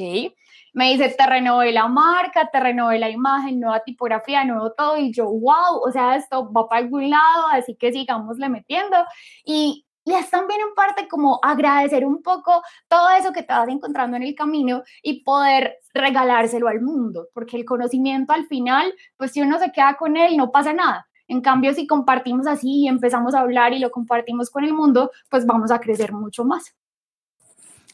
me 0.75 0.91
dice, 0.91 1.15
te 1.17 1.25
renové 1.25 1.71
la 1.71 1.87
marca, 1.87 2.49
te 2.51 2.59
renové 2.59 2.99
la 2.99 3.09
imagen, 3.09 3.61
nueva 3.61 3.79
tipografía, 3.79 4.43
nuevo 4.43 4.73
todo, 4.73 4.97
y 4.97 5.13
yo, 5.13 5.25
wow, 5.25 5.79
o 5.81 5.89
sea, 5.91 6.17
esto 6.17 6.51
va 6.51 6.67
para 6.67 6.81
algún 6.81 7.09
lado, 7.09 7.47
así 7.53 7.77
que 7.77 7.93
sigámosle 7.93 8.49
metiendo. 8.49 8.97
Y, 9.45 9.85
y 10.03 10.13
es 10.13 10.29
también 10.29 10.59
en 10.59 10.75
parte 10.75 11.07
como 11.07 11.39
agradecer 11.41 12.05
un 12.05 12.21
poco 12.21 12.61
todo 12.89 13.09
eso 13.11 13.31
que 13.31 13.41
te 13.41 13.53
vas 13.53 13.69
encontrando 13.69 14.17
en 14.17 14.23
el 14.23 14.35
camino 14.35 14.83
y 15.01 15.23
poder 15.23 15.77
regalárselo 15.93 16.67
al 16.67 16.81
mundo, 16.81 17.29
porque 17.33 17.55
el 17.55 17.63
conocimiento 17.63 18.33
al 18.33 18.45
final, 18.47 18.93
pues 19.15 19.31
si 19.31 19.41
uno 19.41 19.57
se 19.59 19.71
queda 19.71 19.95
con 19.95 20.17
él, 20.17 20.35
no 20.35 20.51
pasa 20.51 20.73
nada. 20.73 21.07
En 21.29 21.39
cambio, 21.39 21.73
si 21.73 21.87
compartimos 21.87 22.47
así 22.47 22.81
y 22.81 22.87
empezamos 22.89 23.33
a 23.33 23.39
hablar 23.39 23.71
y 23.71 23.79
lo 23.79 23.91
compartimos 23.91 24.49
con 24.49 24.65
el 24.65 24.73
mundo, 24.73 25.09
pues 25.29 25.45
vamos 25.45 25.71
a 25.71 25.79
crecer 25.79 26.11
mucho 26.11 26.43
más. 26.43 26.75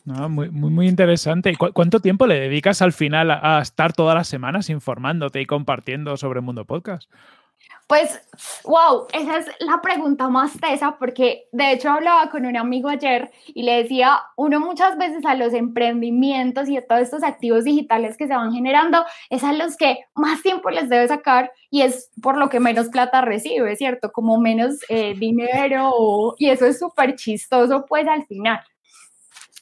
No, 0.04 0.30
muy, 0.30 0.50
muy, 0.50 0.88
interesante. 0.88 1.56
¿Cuánto 1.56 2.00
tiempo 2.00 2.26
le 2.26 2.40
dedicas 2.40 2.82
al 2.82 2.92
final 2.92 3.30
a, 3.30 3.60
estar 3.62 3.94
todas 3.94 4.16
las 4.16 4.28
semanas 4.28 4.70
informándote 4.70 5.42
y 5.42 5.46
compartiendo 5.46 6.18
sobre 6.18 6.42
mundo 6.42 6.66
podcast? 6.66 7.10
Pues, 7.86 8.22
wow, 8.64 9.08
esa 9.12 9.38
es 9.38 9.48
la 9.60 9.82
pregunta 9.82 10.30
más 10.30 10.54
tesa 10.60 10.96
porque 10.98 11.50
de 11.52 11.74
hecho 11.74 11.90
hablaba 11.90 12.30
con 12.30 12.46
un 12.46 12.56
amigo 12.56 12.88
ayer 12.88 13.30
y 13.48 13.64
le 13.64 13.84
decía, 13.84 14.22
uno 14.38 14.62
muchas 14.62 14.98
veces 14.98 15.26
a 15.26 15.36
los 15.36 15.54
emprendimientos 15.54 16.70
y 16.70 16.78
a 16.78 16.88
todos 16.88 17.02
estos 17.02 17.22
activos 17.22 17.66
digitales 17.66 18.16
que 18.16 18.28
se 18.28 18.36
van 18.36 18.54
generando 18.54 19.04
es 19.30 19.44
a 19.44 19.52
los 19.52 19.76
que 19.76 20.06
más 20.16 20.42
tiempo 20.42 20.70
les 20.70 20.88
debe 20.88 21.06
sacar 21.10 21.52
y 21.70 21.82
es 21.82 22.10
por 22.22 22.38
lo 22.38 22.50
que 22.50 22.62
menos 22.62 22.88
plata 22.88 23.22
recibe, 23.22 23.76
¿cierto? 23.76 24.12
Como 24.14 24.40
menos 24.40 24.80
eh, 24.88 25.14
dinero 25.20 26.34
y 26.38 26.50
eso 26.50 26.66
es 26.66 26.80
súper 26.80 27.16
chistoso 27.16 27.86
pues 27.88 28.08
al 28.08 28.26
final, 28.26 28.62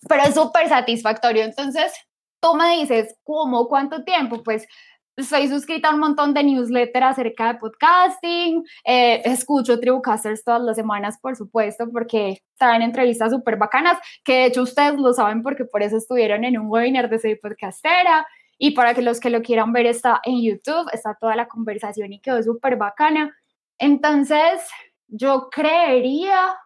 pero 0.08 0.24
es 0.24 0.36
súper 0.36 0.70
satisfactorio. 0.70 1.44
Entonces, 1.44 1.92
tú 2.40 2.56
me 2.56 2.78
dices, 2.78 3.16
¿cómo? 3.24 3.68
¿Cuánto 3.68 4.04
tiempo? 4.04 4.44
Pues 4.44 4.68
estoy 5.18 5.48
suscrita 5.48 5.90
a 5.90 5.94
un 5.94 6.00
montón 6.00 6.34
de 6.34 6.44
newsletters 6.44 7.06
acerca 7.06 7.54
de 7.54 7.60
podcasting, 7.60 8.64
eh, 8.86 9.22
escucho 9.26 9.80
Tribucasters 9.80 10.44
todas 10.44 10.62
las 10.62 10.78
semanas, 10.78 11.18
por 11.22 11.36
supuesto, 11.36 11.90
porque 11.92 12.42
traen 12.58 12.82
entrevistas 12.82 13.32
súper 13.32 13.58
bacanas, 13.58 13.98
que 14.24 14.34
de 14.34 14.46
hecho 14.46 14.62
ustedes 14.64 14.98
lo 14.98 15.14
saben 15.14 15.44
porque 15.44 15.66
por 15.66 15.84
eso 15.84 15.98
estuvieron 15.98 16.44
en 16.46 16.58
un 16.58 16.68
webinar 16.68 17.10
de 17.10 17.20
Soy 17.20 17.36
Podcastera. 17.36 18.26
Y 18.62 18.72
para 18.72 18.94
que 18.94 19.02
los 19.02 19.22
que 19.22 19.30
lo 19.30 19.42
quieran 19.42 19.72
ver 19.72 19.86
está 19.86 20.20
en 20.24 20.42
YouTube, 20.42 20.90
está 20.92 21.16
toda 21.20 21.36
la 21.38 21.48
conversación 21.48 22.12
y 22.12 22.20
quedó 22.20 22.44
súper 22.44 22.76
bacana. 22.76 23.34
Entonces, 23.78 24.62
yo 25.08 25.50
creería 25.50 26.58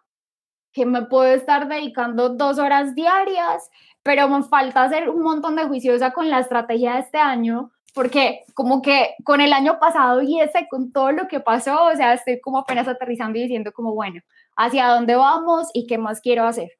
que 0.74 0.84
me 0.84 1.02
puedo 1.02 1.32
estar 1.32 1.68
dedicando 1.68 2.28
dos 2.28 2.58
horas 2.58 2.94
diarias, 2.94 3.70
pero 4.02 4.28
me 4.28 4.42
falta 4.42 4.82
hacer 4.82 5.08
un 5.08 5.22
montón 5.22 5.56
de 5.56 5.64
juiciosa 5.64 6.10
con 6.12 6.28
la 6.28 6.40
estrategia 6.40 6.94
de 6.94 7.00
este 7.00 7.18
año 7.18 7.70
porque 7.94 8.42
como 8.54 8.82
que 8.82 9.14
con 9.22 9.40
el 9.40 9.52
año 9.52 9.78
pasado 9.78 10.20
y 10.20 10.40
ese, 10.40 10.66
con 10.68 10.92
todo 10.92 11.12
lo 11.12 11.28
que 11.28 11.38
pasó, 11.38 11.86
o 11.86 11.96
sea, 11.96 12.12
estoy 12.12 12.40
como 12.40 12.58
apenas 12.58 12.88
aterrizando 12.88 13.38
y 13.38 13.42
diciendo 13.42 13.72
como, 13.72 13.94
bueno, 13.94 14.20
¿hacia 14.56 14.88
dónde 14.88 15.14
vamos 15.14 15.68
y 15.72 15.86
qué 15.86 15.96
más 15.96 16.20
quiero 16.20 16.44
hacer? 16.44 16.70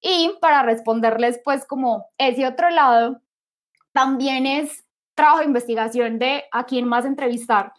Y 0.00 0.32
para 0.40 0.64
responderles, 0.64 1.40
pues 1.44 1.64
como 1.64 2.06
ese 2.18 2.46
otro 2.46 2.68
lado, 2.70 3.20
también 3.92 4.44
es 4.44 4.84
trabajo 5.14 5.38
de 5.38 5.46
investigación 5.46 6.18
de 6.18 6.44
a 6.50 6.64
quién 6.66 6.86
más 6.86 7.04
entrevistar 7.04 7.72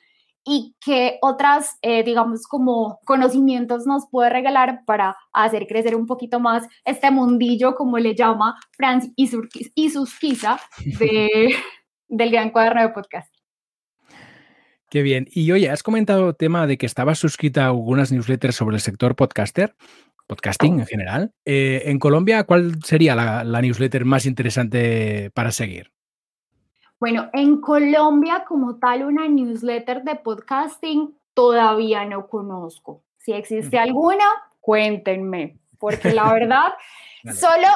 y 0.47 0.75
qué 0.83 1.17
otras, 1.21 1.77
eh, 1.81 2.03
digamos, 2.03 2.47
como 2.47 2.99
conocimientos 3.05 3.85
nos 3.85 4.07
puede 4.09 4.29
regalar 4.29 4.79
para 4.85 5.17
hacer 5.33 5.67
crecer 5.67 5.93
un 5.95 6.07
poquito 6.07 6.39
más 6.39 6.65
este 6.85 7.11
mundillo, 7.11 7.75
como 7.75 7.97
le 7.99 8.15
llama 8.15 8.55
Franz 8.71 9.09
Isusquiza, 9.17 10.59
de, 10.99 11.53
del 12.07 12.31
Gran 12.31 12.51
Cuaderno 12.51 12.81
de 12.81 12.89
Podcast. 12.89 13.33
Qué 14.89 15.01
bien. 15.01 15.27
Y 15.31 15.51
oye, 15.51 15.69
has 15.69 15.83
comentado 15.83 16.29
el 16.29 16.37
tema 16.37 16.65
de 16.65 16.77
que 16.77 16.85
estabas 16.85 17.19
suscrita 17.19 17.65
a 17.65 17.67
algunas 17.67 18.13
newsletters 18.13 18.55
sobre 18.55 18.77
el 18.77 18.81
sector 18.81 19.17
podcaster, 19.17 19.75
podcasting 20.27 20.79
en 20.79 20.85
general. 20.85 21.33
Eh, 21.43 21.83
en 21.87 21.99
Colombia, 21.99 22.45
¿cuál 22.45 22.81
sería 22.85 23.13
la, 23.15 23.43
la 23.43 23.61
newsletter 23.61 24.05
más 24.05 24.25
interesante 24.25 25.29
para 25.33 25.51
seguir? 25.51 25.91
Bueno, 26.99 27.29
en 27.33 27.61
Colombia 27.61 28.43
como 28.47 28.77
tal 28.77 29.03
una 29.03 29.27
newsletter 29.27 30.03
de 30.03 30.15
podcasting 30.15 31.15
todavía 31.33 32.05
no 32.05 32.27
conozco. 32.27 33.03
Si 33.17 33.33
existe 33.33 33.77
alguna, 33.77 34.25
cuéntenme, 34.61 35.57
porque 35.77 36.13
la 36.13 36.33
verdad 36.33 36.73
Solo, 37.33 37.67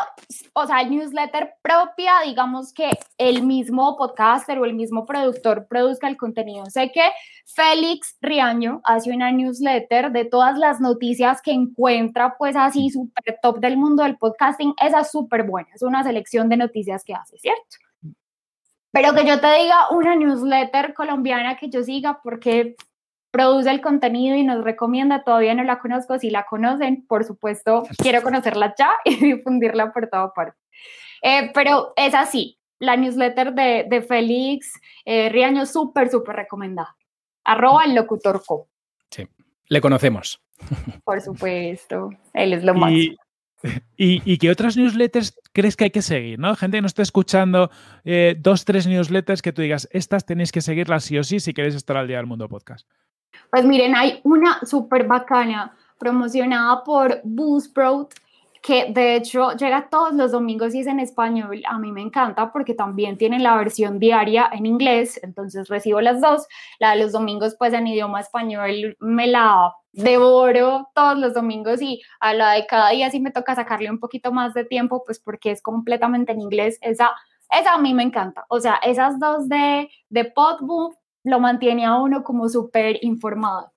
o 0.54 0.68
sea, 0.68 0.84
newsletter 0.84 1.56
propia, 1.62 2.14
digamos 2.26 2.74
que 2.74 2.90
el 3.18 3.44
mismo 3.44 3.98
podcaster 3.98 4.58
o 4.60 4.66
el 4.66 4.74
mismo 4.74 5.06
productor 5.06 5.68
produzca 5.68 6.08
el 6.08 6.18
contenido. 6.18 6.66
Sé 6.68 6.92
que 6.92 7.04
Félix 7.46 8.18
Riaño 8.22 8.82
hace 8.84 9.12
una 9.12 9.32
newsletter 9.32 10.12
de 10.12 10.26
todas 10.26 10.58
las 10.58 10.80
noticias 10.80 11.42
que 11.42 11.52
encuentra, 11.52 12.36
pues 12.38 12.56
así 12.56 12.90
súper 12.90 13.40
top 13.42 13.60
del 13.60 13.78
mundo 13.78 14.04
del 14.04 14.18
podcasting. 14.18 14.74
Esa 14.82 15.02
es 15.02 15.12
súper 15.12 15.44
buena, 15.44 15.70
es 15.74 15.82
una 15.82 16.04
selección 16.04 16.48
de 16.48 16.58
noticias 16.58 17.04
que 17.04 17.14
hace, 17.14 17.38
¿cierto? 17.38 17.78
Pero 18.92 19.14
que 19.14 19.26
yo 19.26 19.40
te 19.40 19.54
diga 19.56 19.90
una 19.92 20.16
newsletter 20.16 20.94
colombiana 20.94 21.56
que 21.58 21.70
yo 21.70 21.84
siga, 21.84 22.20
porque 22.22 22.76
produce 23.32 23.70
el 23.72 23.82
contenido 23.82 24.36
y 24.36 24.44
nos 24.44 24.64
recomienda, 24.64 25.24
todavía 25.24 25.54
no 25.54 25.64
la 25.64 25.80
conozco, 25.80 26.20
si 26.20 26.30
la 26.30 26.46
conocen, 26.46 27.06
por 27.08 27.24
supuesto, 27.24 27.84
quiero 27.98 28.22
conocerla 28.24 28.76
ya 28.78 28.92
y 29.06 29.16
difundirla 29.16 29.94
por 29.94 30.10
toda 30.10 30.34
parte. 30.34 30.58
Eh, 31.22 31.52
pero 31.54 31.94
es 31.96 32.14
así, 32.14 32.60
la 32.80 32.98
newsletter 32.98 33.54
de, 33.54 33.86
de 33.90 34.02
Félix 34.02 34.74
eh, 35.06 35.30
Riaño, 35.30 35.66
súper, 35.66 36.10
súper 36.10 36.36
recomendada. 36.36 36.96
Arroba 37.44 37.86
el 37.86 37.96
locutor 37.96 38.44
co. 38.46 38.68
Sí, 39.10 39.28
le 39.68 39.82
conocemos. 39.82 40.42
Por 41.04 41.22
supuesto, 41.22 42.10
él 42.34 42.54
es 42.54 42.64
lo 42.64 42.74
más. 42.74 42.92
Y, 42.92 43.18
y, 43.98 44.38
qué 44.38 44.50
otras 44.50 44.78
newsletters 44.78 45.38
crees 45.54 45.76
que 45.76 45.86
hay 45.86 45.92
que 45.92 46.02
seguir? 46.02 46.40
¿no? 46.40 46.56
Gente 46.56 46.78
que 46.78 46.82
no 46.82 46.88
esté 46.88 47.02
escuchando 47.02 47.70
eh, 48.04 48.36
dos, 48.40 48.66
tres 48.66 48.88
newsletters 48.88 49.42
que 49.42 49.52
tú 49.52 49.62
digas, 49.62 49.88
estas 49.92 50.26
tenéis 50.26 50.52
que 50.52 50.62
seguirlas 50.62 51.04
sí 51.04 51.18
o 51.18 51.24
sí 51.24 51.40
si 51.40 51.54
queréis 51.54 51.76
estar 51.76 51.98
al 51.98 52.08
día 52.08 52.18
del 52.18 52.26
mundo 52.26 52.48
podcast. 52.50 52.88
Pues 53.50 53.66
miren, 53.66 53.96
hay 53.96 54.20
una 54.24 54.60
súper 54.66 55.06
bacana 55.06 55.74
promocionada 55.98 56.84
por 56.84 57.22
Buzzsprout 57.24 58.14
que 58.62 58.92
de 58.92 59.16
hecho 59.16 59.54
llega 59.54 59.90
todos 59.90 60.14
los 60.14 60.32
domingos 60.32 60.76
y 60.76 60.82
es 60.82 60.88
en 60.88 61.00
español. 61.00 61.64
A 61.68 61.80
mí 61.80 61.92
me 61.92 62.02
encanta 62.02 62.52
porque 62.52 62.76
también 62.76 63.18
tienen 63.18 63.42
la 63.42 63.56
versión 63.56 63.98
diaria 63.98 64.50
en 64.52 64.66
inglés, 64.66 65.20
entonces 65.24 65.68
recibo 65.68 66.00
las 66.00 66.22
dos. 66.22 66.48
La 66.80 66.92
de 66.92 67.02
los 67.02 67.12
domingos, 67.12 67.56
pues 67.58 67.74
en 67.74 67.88
idioma 67.88 68.20
español 68.20 68.96
me 69.00 69.28
la 69.28 69.74
devoro 69.94 70.90
todos 70.94 71.18
los 71.18 71.34
domingos 71.34 71.82
y 71.82 72.02
a 72.20 72.34
la 72.34 72.54
de 72.54 72.68
cada 72.68 72.92
día 72.92 73.10
sí 73.10 73.20
me 73.20 73.32
toca 73.32 73.56
sacarle 73.56 73.90
un 73.90 74.00
poquito 74.00 74.32
más 74.32 74.54
de 74.54 74.64
tiempo, 74.64 75.04
pues 75.06 75.20
porque 75.20 75.52
es 75.52 75.62
completamente 75.62 76.32
en 76.32 76.42
inglés. 76.42 76.78
Esa, 76.82 77.12
esa 77.50 77.74
a 77.74 77.78
mí 77.80 77.94
me 77.96 78.04
encanta. 78.04 78.46
O 78.48 78.60
sea, 78.60 78.76
esas 78.84 79.20
dos 79.20 79.50
de, 79.50 79.90
de 80.10 80.26
Podbook 80.26 80.96
lo 81.24 81.40
mantiene 81.40 81.86
a 81.86 81.96
uno 81.96 82.24
como 82.24 82.48
súper 82.48 83.00
informado. 83.02 83.72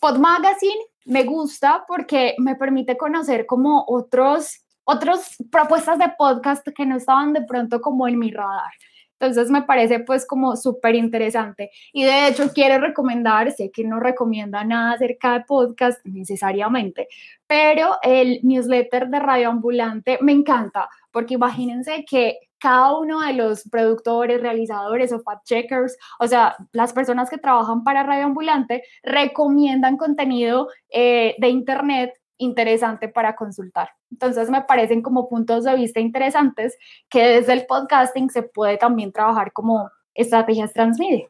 Pod 0.00 0.16
Magazine 0.16 0.80
me 1.04 1.24
gusta 1.24 1.84
porque 1.86 2.34
me 2.38 2.56
permite 2.56 2.96
conocer 2.96 3.46
como 3.46 3.84
otros, 3.86 4.64
otras 4.84 5.36
propuestas 5.50 5.98
de 5.98 6.12
podcast 6.18 6.66
que 6.74 6.86
no 6.86 6.96
estaban 6.96 7.32
de 7.32 7.42
pronto 7.42 7.80
como 7.80 8.06
en 8.08 8.18
mi 8.18 8.30
radar. 8.30 8.72
Entonces 9.20 9.50
me 9.50 9.62
parece 9.62 10.00
pues 10.00 10.26
como 10.26 10.56
súper 10.56 10.94
interesante. 10.94 11.70
Y 11.92 12.04
de 12.04 12.28
hecho 12.28 12.50
quiero 12.54 12.80
recomendar, 12.80 13.52
sé 13.52 13.70
que 13.70 13.84
no 13.84 14.00
recomienda 14.00 14.64
nada 14.64 14.92
acerca 14.92 15.34
de 15.34 15.44
podcast 15.44 16.04
necesariamente, 16.06 17.06
pero 17.46 17.98
el 18.02 18.40
newsletter 18.42 19.08
de 19.08 19.18
Radio 19.18 19.50
Ambulante 19.50 20.18
me 20.22 20.32
encanta 20.32 20.88
porque 21.10 21.34
imagínense 21.34 22.04
que 22.08 22.38
cada 22.60 22.96
uno 22.98 23.20
de 23.20 23.32
los 23.32 23.68
productores, 23.68 24.40
realizadores 24.40 25.12
o 25.12 25.20
fact-checkers, 25.20 25.96
o 26.18 26.26
sea, 26.26 26.56
las 26.72 26.92
personas 26.92 27.30
que 27.30 27.38
trabajan 27.38 27.82
para 27.82 28.04
Radio 28.04 28.26
Ambulante, 28.26 28.84
recomiendan 29.02 29.96
contenido 29.96 30.68
eh, 30.90 31.34
de 31.38 31.48
Internet 31.48 32.14
interesante 32.36 33.08
para 33.08 33.36
consultar. 33.36 33.90
Entonces 34.10 34.50
me 34.50 34.62
parecen 34.62 35.02
como 35.02 35.28
puntos 35.28 35.64
de 35.64 35.76
vista 35.76 36.00
interesantes 36.00 36.76
que 37.08 37.26
desde 37.26 37.52
el 37.52 37.66
podcasting 37.66 38.30
se 38.30 38.42
puede 38.42 38.78
también 38.78 39.12
trabajar 39.12 39.52
como 39.52 39.90
estrategias 40.14 40.72
transmedia. 40.72 41.28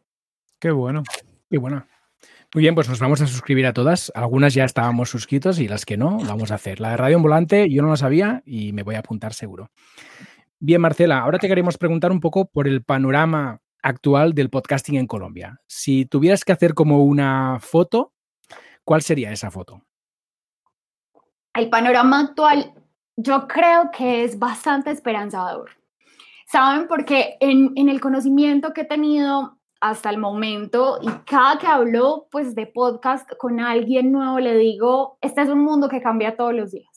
Qué 0.58 0.70
bueno. 0.70 1.02
Qué 1.50 1.58
bueno. 1.58 1.84
Muy 2.54 2.62
bien, 2.62 2.74
pues 2.74 2.88
nos 2.88 2.98
vamos 2.98 3.20
a 3.20 3.28
suscribir 3.28 3.66
a 3.66 3.72
todas. 3.72 4.10
Algunas 4.14 4.54
ya 4.54 4.64
estábamos 4.64 5.08
suscritos 5.08 5.60
y 5.60 5.68
las 5.68 5.84
que 5.84 5.96
no, 5.96 6.18
vamos 6.18 6.50
a 6.50 6.56
hacer. 6.56 6.80
La 6.80 6.90
de 6.90 6.96
Radio 6.96 7.16
Ambulante 7.16 7.70
yo 7.70 7.82
no 7.82 7.90
la 7.90 7.96
sabía 7.96 8.42
y 8.44 8.72
me 8.72 8.82
voy 8.82 8.96
a 8.96 9.00
apuntar 9.00 9.34
seguro. 9.34 9.70
Bien, 10.62 10.78
Marcela, 10.78 11.20
ahora 11.20 11.38
te 11.38 11.48
queremos 11.48 11.78
preguntar 11.78 12.12
un 12.12 12.20
poco 12.20 12.44
por 12.44 12.68
el 12.68 12.84
panorama 12.84 13.62
actual 13.82 14.34
del 14.34 14.50
podcasting 14.50 14.96
en 14.96 15.06
Colombia. 15.06 15.58
Si 15.66 16.04
tuvieras 16.04 16.44
que 16.44 16.52
hacer 16.52 16.74
como 16.74 17.02
una 17.02 17.56
foto, 17.60 18.12
¿cuál 18.84 19.00
sería 19.00 19.32
esa 19.32 19.50
foto? 19.50 19.80
El 21.54 21.70
panorama 21.70 22.20
actual 22.20 22.74
yo 23.16 23.48
creo 23.48 23.90
que 23.90 24.22
es 24.22 24.38
bastante 24.38 24.90
esperanzador. 24.90 25.70
¿Saben? 26.46 26.88
Porque 26.88 27.38
en, 27.40 27.72
en 27.76 27.88
el 27.88 28.02
conocimiento 28.02 28.74
que 28.74 28.82
he 28.82 28.86
tenido 28.86 29.58
hasta 29.80 30.10
el 30.10 30.18
momento 30.18 30.98
y 31.00 31.08
cada 31.24 31.58
que 31.58 31.68
hablo 31.68 32.28
pues 32.30 32.54
de 32.54 32.66
podcast 32.66 33.26
con 33.38 33.60
alguien 33.60 34.12
nuevo 34.12 34.38
le 34.38 34.58
digo, 34.58 35.16
este 35.22 35.40
es 35.40 35.48
un 35.48 35.60
mundo 35.60 35.88
que 35.88 36.02
cambia 36.02 36.36
todos 36.36 36.52
los 36.52 36.70
días. 36.70 36.89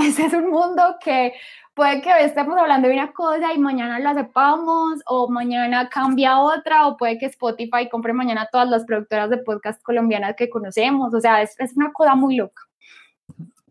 Este 0.00 0.24
es 0.24 0.32
un 0.32 0.50
mundo 0.50 0.96
que 1.04 1.34
puede 1.74 2.00
que 2.00 2.10
estemos 2.20 2.56
hablando 2.56 2.88
de 2.88 2.94
una 2.94 3.12
cosa 3.12 3.52
y 3.52 3.58
mañana 3.58 3.98
la 3.98 4.14
sepamos, 4.14 5.00
o 5.06 5.28
mañana 5.28 5.90
cambia 5.90 6.40
otra, 6.40 6.86
o 6.86 6.96
puede 6.96 7.18
que 7.18 7.26
Spotify 7.26 7.86
compre 7.90 8.14
mañana 8.14 8.48
todas 8.50 8.68
las 8.70 8.84
productoras 8.86 9.28
de 9.28 9.38
podcast 9.38 9.82
colombianas 9.82 10.36
que 10.36 10.48
conocemos, 10.48 11.12
o 11.12 11.20
sea, 11.20 11.42
es, 11.42 11.54
es 11.58 11.76
una 11.76 11.92
cosa 11.92 12.14
muy 12.14 12.36
loca. 12.36 12.62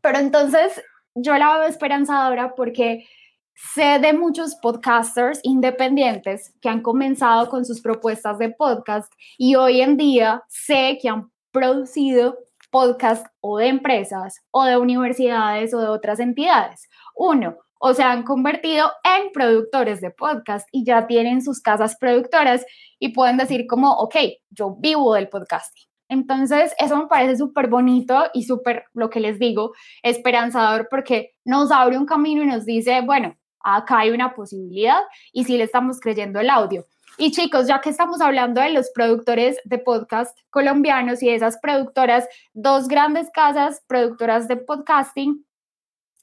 Pero 0.01 0.19
entonces 0.19 0.79
yo 1.15 1.35
la 1.35 1.57
veo 1.57 1.67
esperanzadora 1.67 2.53
porque 2.53 3.07
sé 3.55 3.97
de 3.97 4.13
muchos 4.13 4.55
podcasters 4.55 5.39
independientes 5.41 6.53
que 6.61 6.69
han 6.69 6.81
comenzado 6.81 7.49
con 7.49 7.65
sus 7.65 7.81
propuestas 7.81 8.37
de 8.37 8.49
podcast 8.49 9.11
y 9.37 9.55
hoy 9.55 9.81
en 9.81 9.97
día 9.97 10.43
sé 10.47 10.99
que 11.01 11.09
han 11.09 11.31
producido 11.51 12.37
podcast 12.69 13.25
o 13.41 13.57
de 13.57 13.67
empresas 13.67 14.41
o 14.51 14.63
de 14.63 14.77
universidades 14.77 15.73
o 15.73 15.79
de 15.79 15.87
otras 15.87 16.19
entidades. 16.19 16.87
Uno, 17.15 17.57
o 17.79 17.93
se 17.93 18.03
han 18.03 18.23
convertido 18.23 18.91
en 19.03 19.31
productores 19.31 20.01
de 20.01 20.11
podcast 20.11 20.67
y 20.71 20.83
ya 20.85 21.07
tienen 21.07 21.41
sus 21.41 21.61
casas 21.61 21.97
productoras 21.97 22.65
y 22.99 23.09
pueden 23.09 23.37
decir 23.37 23.65
como, 23.67 23.93
ok, 23.93 24.15
yo 24.49 24.75
vivo 24.79 25.13
del 25.13 25.29
podcasting. 25.29 25.85
Entonces, 26.09 26.73
eso 26.77 26.97
me 26.97 27.07
parece 27.07 27.37
súper 27.37 27.67
bonito 27.67 28.25
y 28.33 28.43
súper, 28.43 28.85
lo 28.93 29.09
que 29.09 29.19
les 29.19 29.39
digo, 29.39 29.73
esperanzador 30.01 30.87
porque 30.89 31.31
nos 31.45 31.71
abre 31.71 31.97
un 31.97 32.05
camino 32.05 32.43
y 32.43 32.47
nos 32.47 32.65
dice, 32.65 33.01
bueno, 33.01 33.37
acá 33.61 33.99
hay 33.99 34.09
una 34.09 34.33
posibilidad 34.33 34.99
y 35.31 35.43
sí 35.43 35.57
le 35.57 35.65
estamos 35.65 35.99
creyendo 35.99 36.39
el 36.39 36.49
audio. 36.49 36.85
Y 37.21 37.31
chicos, 37.31 37.67
ya 37.67 37.81
que 37.81 37.89
estamos 37.89 38.21
hablando 38.21 38.61
de 38.61 38.69
los 38.69 38.91
productores 38.91 39.57
de 39.65 39.77
podcast 39.77 40.39
colombianos 40.49 41.21
y 41.21 41.27
de 41.27 41.35
esas 41.35 41.59
productoras, 41.59 42.29
dos 42.53 42.87
grandes 42.87 43.29
casas 43.29 43.83
productoras 43.87 44.47
de 44.47 44.55
podcasting, 44.55 45.45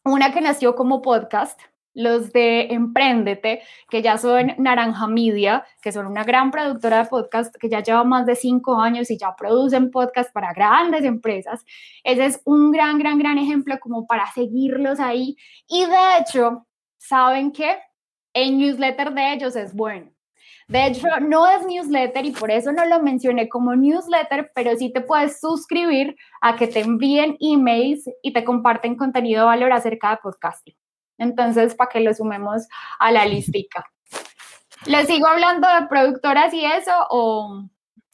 una 0.07 0.33
que 0.33 0.41
nació 0.41 0.75
como 0.75 1.03
podcast, 1.03 1.61
los 1.93 2.33
de 2.33 2.69
Emprendete, 2.71 3.61
que 3.91 4.01
ya 4.01 4.17
son 4.17 4.55
Naranja 4.57 5.07
Media, 5.07 5.67
que 5.83 5.93
son 5.93 6.07
una 6.07 6.25
gran 6.25 6.51
productora 6.51 7.03
de 7.03 7.11
podcast 7.11 7.55
que 7.57 7.69
ya 7.69 7.83
lleva 7.83 8.03
más 8.05 8.25
de 8.25 8.35
cinco 8.35 8.81
años 8.81 9.11
y 9.11 9.19
ya 9.19 9.37
producen 9.37 9.91
podcast 9.91 10.33
para 10.33 10.55
grandes 10.55 11.05
empresas. 11.05 11.63
Ese 12.05 12.25
es 12.25 12.41
un 12.47 12.73
gran, 12.73 12.99
gran, 12.99 13.19
gran 13.19 13.37
ejemplo 13.37 13.79
como 13.81 14.07
para 14.07 14.33
seguirlos 14.33 14.99
ahí. 14.99 15.37
Y 15.69 15.85
de 15.85 16.19
hecho, 16.21 16.67
¿saben 16.97 17.53
que 17.53 17.81
El 18.33 18.57
newsletter 18.57 19.13
de 19.13 19.35
ellos 19.35 19.57
es 19.57 19.75
bueno. 19.75 20.16
De 20.69 20.87
hecho, 20.87 21.07
no 21.21 21.47
es 21.47 21.65
newsletter 21.65 22.25
y 22.25 22.33
por 22.33 22.51
eso 22.51 22.73
no 22.73 22.85
lo 22.85 23.01
mencioné 23.01 23.49
como 23.49 23.77
newsletter, 23.77 24.51
pero 24.55 24.77
sí 24.77 24.93
te 24.93 25.01
puedes 25.01 25.39
suscribir 25.39 26.17
a 26.41 26.57
que 26.57 26.67
te 26.67 26.81
envíen 26.81 27.37
emails 27.41 28.05
y 28.21 28.33
te 28.33 28.43
comparten 28.43 28.97
contenido 28.97 29.43
de 29.43 29.47
valor 29.47 29.73
acerca 29.73 30.11
de 30.11 30.17
podcasting. 30.17 30.75
Entonces, 31.19 31.75
para 31.77 31.91
que 31.91 32.01
lo 32.01 32.13
sumemos 32.13 32.67
a 32.99 33.13
la 33.13 33.25
listica. 33.27 33.85
¿Les 34.87 35.07
sigo 35.07 35.29
hablando 35.29 35.69
de 35.69 35.87
productoras 35.87 36.53
y 36.53 36.65
eso 36.65 36.93
o...? 37.11 37.63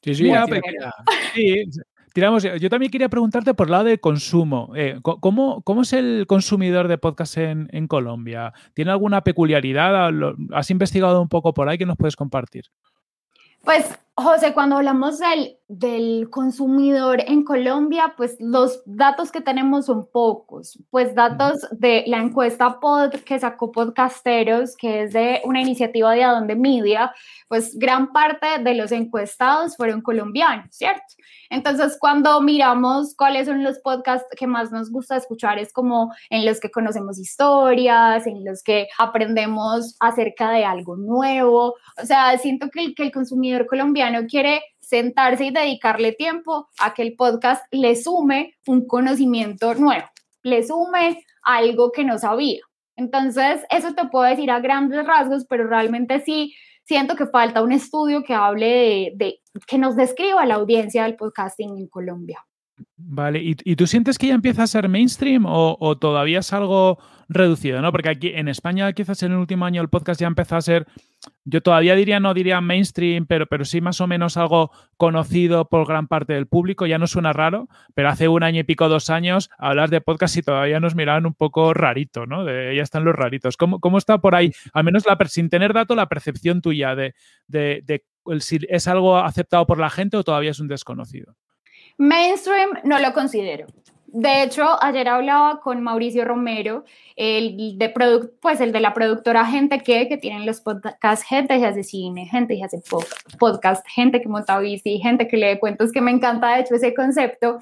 Sí, 0.03 0.15
sí, 0.15 0.31
sí, 1.35 1.65
tiramos. 2.13 2.43
Yo 2.43 2.71
también 2.71 2.91
quería 2.91 3.09
preguntarte 3.09 3.55
por 3.55 3.67
el 3.67 3.73
lado 3.73 3.85
de 3.85 3.99
consumo. 3.99 4.73
Eh, 4.77 4.99
¿cómo, 5.03 5.63
¿cómo, 5.63 5.83
es 5.83 5.93
el 5.93 6.27
consumidor 6.27 6.89
de 6.89 6.99
podcast 6.99 7.37
en, 7.39 7.69
en 7.73 7.87
Colombia? 7.87 8.53
¿Tiene 8.75 8.91
alguna 8.91 9.23
peculiaridad? 9.23 10.11
¿Has 10.53 10.71
investigado 10.71 11.21
un 11.21 11.29
poco 11.29 11.55
por 11.55 11.69
ahí 11.69 11.79
que 11.79 11.87
nos 11.87 11.97
puedes 11.97 12.17
compartir? 12.17 12.65
Pues, 13.65 13.99
José, 14.15 14.53
cuando 14.53 14.77
hablamos 14.77 15.19
del, 15.21 15.57
del, 15.69 16.29
consumidor 16.29 17.23
en 17.27 17.45
Colombia, 17.45 18.13
pues 18.15 18.37
los 18.39 18.83
datos 18.85 19.33
que 19.33 19.41
tenemos 19.41 19.87
son 19.87 20.07
pocos. 20.07 20.79
Pues 20.91 21.15
datos 21.15 21.67
de 21.71 22.05
la 22.07 22.19
encuesta 22.19 22.79
Pod 22.79 23.15
que 23.25 23.39
sacó 23.39 23.73
Podcasteros, 23.73 24.77
que 24.77 25.05
es 25.05 25.15
de 25.15 25.41
una 25.45 25.63
iniciativa 25.63 26.13
de 26.13 26.25
Adonde 26.25 26.57
Media, 26.57 27.11
pues 27.49 27.79
gran 27.79 28.13
parte 28.13 28.47
de 28.63 28.75
los 28.75 28.93
encuestados 28.93 29.79
fueron 29.79 30.03
colombianos, 30.03 30.67
¿cierto? 30.77 31.15
Entonces, 31.49 31.97
cuando 31.99 32.41
miramos 32.43 33.15
cuáles 33.17 33.47
son 33.47 33.63
los 33.63 33.79
podcasts 33.79 34.27
que 34.37 34.47
más 34.47 34.73
nos 34.73 34.91
gusta 34.91 35.17
escuchar, 35.17 35.59
es 35.59 35.73
como 35.73 36.13
en 36.29 36.45
los 36.45 36.61
que 36.61 36.71
conocemos 36.71 37.19
historias, 37.19 38.27
en 38.27 38.45
los 38.45 38.63
que 38.63 38.89
aprendemos 38.99 39.97
acerca 40.01 40.51
de 40.51 40.65
algo 40.65 40.97
nuevo. 40.97 41.75
O 42.01 42.07
sea, 42.07 42.37
siento 42.39 42.69
que 42.71 42.95
que 42.95 43.05
el 43.05 43.13
consumidor 43.13 43.67
colombiano 43.67 44.02
quiere 44.29 44.63
sentarse 44.81 45.47
y 45.47 45.51
dedicarle 45.51 46.13
tiempo 46.13 46.69
a 46.79 46.95
que 46.95 47.03
el 47.03 47.15
podcast 47.15 47.65
le 47.71 47.97
sume 47.97 48.55
un 48.67 48.87
conocimiento 48.87 49.75
nuevo, 49.75 50.07
le 50.43 50.63
sume 50.63 51.25
algo 51.43 51.93
que 51.93 52.05
no 52.05 52.19
sabía. 52.19 52.61
Entonces, 52.97 53.63
eso 53.71 53.95
te 53.95 54.07
puedo 54.07 54.25
decir 54.25 54.51
a 54.51 54.61
grandes 54.61 55.07
rasgos, 55.07 55.47
pero 55.49 55.67
realmente 55.67 56.21
sí 56.21 56.55
siento 56.85 57.17
que 57.17 57.27
falta 57.27 57.63
un 57.63 57.73
estudio 57.73 58.23
que 58.23 58.35
hable 58.35 59.13
de, 59.17 59.41
que 59.67 59.79
nos 59.79 59.97
describa 59.97 60.45
la 60.47 60.55
audiencia 60.55 61.05
del 61.05 61.17
podcasting 61.17 61.79
en 61.79 61.89
Colombia. 61.89 62.45
Vale, 62.97 63.41
¿Y, 63.43 63.77
tú 63.77 63.87
sientes 63.87 64.19
que 64.19 64.29
ya 64.29 64.35
empieza 64.35 64.63
a 64.63 64.67
ser 64.67 64.89
mainstream 64.89 65.45
o, 65.47 65.97
todavía 65.99 66.41
es 66.41 66.53
algo 66.53 66.99
reducido? 67.29 67.81
¿no? 67.81 67.93
Porque 67.93 68.09
aquí 68.09 68.29
en 68.29 68.49
España 68.49 68.93
quizás 68.93 69.23
en 69.23 69.33
el 69.33 69.39
último 69.39 69.65
año 69.65 69.83
el 69.83 69.89
podcast 69.89 70.21
ya 70.21 70.27
empezó 70.27 70.57
a 70.57 70.63
ser, 70.63 70.87
yo 71.45 71.61
todavía 71.61 71.95
diría, 71.95 72.21
no 72.21 72.35
diría 72.35 72.61
mainstream, 72.61 73.27
pero, 73.27 73.47
pero 73.47 73.65
sí 73.65 73.81
más 73.81 74.01
o 74.01 74.07
menos 74.07 74.37
algo 74.37 74.71
conocido 74.97 75.69
por 75.69 75.87
gran 75.87 76.09
parte 76.09 76.33
del 76.33 76.47
público, 76.47 76.87
ya 76.87 76.99
no 76.99 77.07
suena 77.07 77.33
raro, 77.33 77.69
pero 77.95 78.09
hace 78.09 78.29
un 78.29 78.43
año 78.43 78.61
y 78.61 78.65
pico, 78.65 78.89
dos 78.89 79.11
años, 79.11 79.51
hablar 79.59 79.91
de 79.91 80.01
podcast 80.01 80.37
y 80.37 80.43
todavía 80.43 80.81
nos 80.81 80.95
miraban 80.95 81.27
un 81.27 81.35
poco 81.35 81.75
rarito, 81.75 82.27
¿no? 82.27 82.45
De, 82.45 82.75
ya 82.77 82.83
están 82.83 83.05
los 83.05 83.15
raritos. 83.15 83.57
¿Cómo, 83.57 83.81
¿Cómo, 83.81 83.99
está 83.99 84.19
por 84.19 84.35
ahí, 84.35 84.53
al 84.73 84.85
menos 84.85 85.05
sin 85.29 85.49
tener 85.49 85.73
dato, 85.73 85.95
la 85.95 86.09
percepción 86.09 86.61
tuya 86.61 86.95
de, 86.95 87.15
de, 87.47 87.83
de 87.85 88.05
si 88.41 88.59
es 88.69 88.87
algo 88.89 89.19
aceptado 89.19 89.67
por 89.67 89.79
la 89.79 89.91
gente 89.91 90.17
o 90.17 90.25
todavía 90.25 90.51
es 90.51 90.61
un 90.61 90.69
desconocido? 90.69 91.35
Mainstream 91.99 92.71
no 92.85 92.99
lo 92.99 93.13
considero. 93.13 93.67
De 94.15 94.43
hecho, 94.43 94.77
ayer 94.83 95.09
hablaba 95.09 95.61
con 95.61 95.83
Mauricio 95.83 96.27
Romero, 96.27 96.85
el 97.17 97.79
de, 97.79 97.89
pues 98.43 98.61
el 98.61 98.71
de 98.71 98.81
la 98.81 98.93
productora 98.93 99.47
Gente 99.47 99.81
que, 99.81 100.07
que 100.07 100.19
tienen 100.19 100.45
los 100.45 100.61
podcasts, 100.61 101.25
gente 101.25 101.59
que 101.59 101.65
hace 101.65 101.83
cine, 101.83 102.27
gente 102.27 102.57
que 102.57 102.63
hace 102.63 102.83
podcast, 103.39 103.87
gente 103.89 104.21
que 104.21 104.29
monta 104.29 104.59
bici, 104.59 104.99
gente 104.99 105.27
que 105.27 105.39
lee 105.39 105.59
cuentos, 105.59 105.93
que 105.93 106.03
me 106.03 106.11
encanta 106.11 106.55
de 106.55 106.61
hecho 106.61 106.75
ese 106.75 106.93
concepto. 106.93 107.61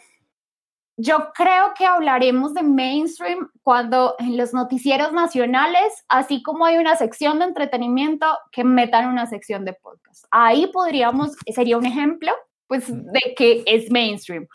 Yo 0.96 1.30
creo 1.36 1.72
que 1.78 1.86
hablaremos 1.86 2.52
de 2.52 2.64
mainstream 2.64 3.48
cuando 3.62 4.16
en 4.18 4.36
los 4.36 4.52
noticieros 4.52 5.12
nacionales, 5.12 6.04
así 6.08 6.42
como 6.42 6.66
hay 6.66 6.78
una 6.78 6.96
sección 6.96 7.38
de 7.38 7.44
entretenimiento, 7.44 8.26
que 8.50 8.64
metan 8.64 9.06
una 9.06 9.26
sección 9.26 9.64
de 9.64 9.74
podcast. 9.74 10.24
Ahí 10.32 10.66
podríamos, 10.72 11.36
sería 11.54 11.78
un 11.78 11.86
ejemplo 11.86 12.32
pues 12.66 12.86
de 12.88 13.34
que 13.36 13.62
es 13.66 13.88
mainstream. 13.90 14.48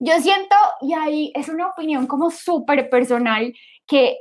Yo 0.00 0.18
siento, 0.20 0.54
y 0.80 0.94
ahí 0.94 1.32
es 1.34 1.48
una 1.48 1.66
opinión 1.68 2.06
como 2.06 2.30
súper 2.30 2.88
personal, 2.88 3.52
que 3.86 4.18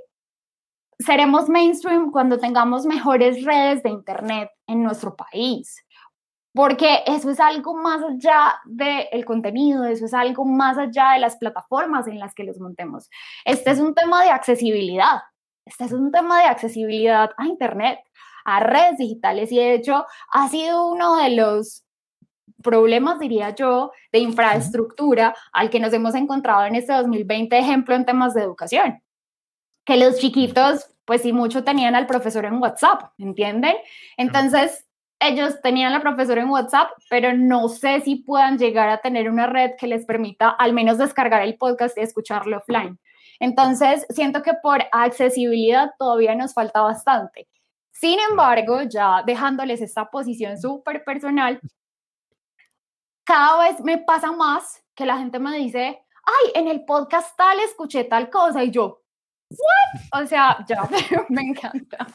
seremos 1.00 1.50
mainstream 1.50 2.12
cuando 2.12 2.40
tengamos 2.40 2.86
mejores 2.86 3.44
redes 3.44 3.84
de 3.84 3.90
Internet 3.90 4.50
en 4.66 4.84
nuestro 4.84 5.16
país. 5.16 5.84
Porque 6.54 7.04
eso 7.06 7.30
es 7.30 7.40
algo 7.40 7.76
más 7.76 8.02
allá 8.02 8.60
del 8.66 9.24
contenido, 9.26 9.86
eso 9.86 10.06
es 10.06 10.14
algo 10.16 10.44
más 10.44 10.80
allá 10.80 11.12
de 11.12 11.20
las 11.20 11.38
plataformas 11.38 12.08
en 12.08 12.18
las 12.18 12.34
que 12.34 12.44
los 12.44 12.60
montemos. 12.60 13.10
Este 13.46 13.70
es 13.70 13.80
un 13.80 13.94
tema 13.94 14.24
de 14.24 14.32
accesibilidad. 14.32 15.22
Este 15.66 15.84
es 15.84 15.92
un 15.92 16.12
tema 16.12 16.42
de 16.42 16.48
accesibilidad 16.48 17.30
a 17.38 17.46
Internet, 17.46 18.00
a 18.44 18.62
redes 18.62 18.98
digitales. 18.98 19.52
Y 19.52 19.58
de 19.58 19.76
hecho, 19.76 20.08
ha 20.32 20.48
sido 20.48 20.88
uno 20.88 21.18
de 21.18 21.30
los 21.32 21.84
problemas, 22.64 23.20
diría 23.20 23.54
yo, 23.56 23.92
de 24.12 24.20
infraestructura 24.20 25.36
al 25.54 25.70
que 25.70 25.80
nos 25.80 25.94
hemos 25.94 26.16
encontrado 26.16 26.66
en 26.66 26.76
este 26.76 26.94
2020, 26.94 27.58
ejemplo, 27.58 27.96
en 27.96 28.06
temas 28.06 28.34
de 28.34 28.44
educación. 28.44 29.02
Que 29.86 29.98
los 29.98 30.18
chiquitos, 30.18 30.90
pues 31.06 31.22
sí, 31.22 31.34
mucho 31.34 31.64
tenían 31.64 31.96
al 31.96 32.08
profesor 32.08 32.46
en 32.46 32.62
WhatsApp, 32.62 33.12
¿entienden? 33.18 33.76
Entonces, 34.18 34.88
ellos 35.20 35.62
tenían 35.62 35.94
al 35.94 36.02
profesor 36.02 36.38
en 36.38 36.50
WhatsApp, 36.50 36.90
pero 37.10 37.34
no 37.34 37.70
sé 37.70 38.02
si 38.02 38.18
puedan 38.18 38.58
llegar 38.58 38.90
a 38.90 39.00
tener 39.00 39.30
una 39.30 39.48
red 39.48 39.72
que 39.78 39.88
les 39.88 40.06
permita 40.06 40.50
al 40.50 40.74
menos 40.74 40.98
descargar 40.98 41.42
el 41.42 41.58
podcast 41.58 41.98
y 41.98 42.02
escucharlo 42.02 42.58
offline. 42.58 43.00
Entonces, 43.40 44.06
siento 44.10 44.42
que 44.42 44.54
por 44.62 44.84
accesibilidad 44.92 45.92
todavía 45.98 46.36
nos 46.36 46.54
falta 46.54 46.82
bastante. 46.82 47.48
Sin 47.92 48.20
embargo, 48.20 48.84
ya 48.84 49.24
dejándoles 49.26 49.82
esta 49.82 50.10
posición 50.10 50.60
súper 50.60 51.04
personal, 51.04 51.60
cada 53.28 53.60
vez 53.60 53.82
me 53.82 53.98
pasa 53.98 54.32
más 54.32 54.82
que 54.96 55.06
la 55.06 55.18
gente 55.18 55.38
me 55.38 55.56
dice, 55.58 56.00
ay, 56.24 56.52
en 56.56 56.70
el 56.70 56.86
podcast 56.86 57.36
tal 57.38 57.60
escuché 57.60 58.06
tal 58.06 58.30
cosa 58.30 58.64
y 58.64 58.72
yo, 58.72 59.04
¿what? 59.50 60.24
O 60.24 60.26
sea, 60.26 60.66
ya, 60.68 60.88
me 61.30 61.42
encanta. 61.42 62.08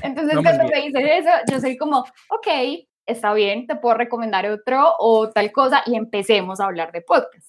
Entonces, 0.00 0.38
cuando 0.40 0.64
me 0.64 0.80
dicen 0.80 1.06
eso, 1.06 1.30
yo 1.50 1.60
soy 1.60 1.76
como, 1.76 2.04
ok, 2.28 2.46
está 3.04 3.34
bien, 3.34 3.66
te 3.66 3.74
puedo 3.74 3.96
recomendar 3.96 4.46
otro 4.46 4.94
o 5.00 5.28
tal 5.28 5.50
cosa 5.50 5.82
y 5.86 5.96
empecemos 5.96 6.60
a 6.60 6.66
hablar 6.66 6.92
de 6.92 7.02
podcast. 7.02 7.48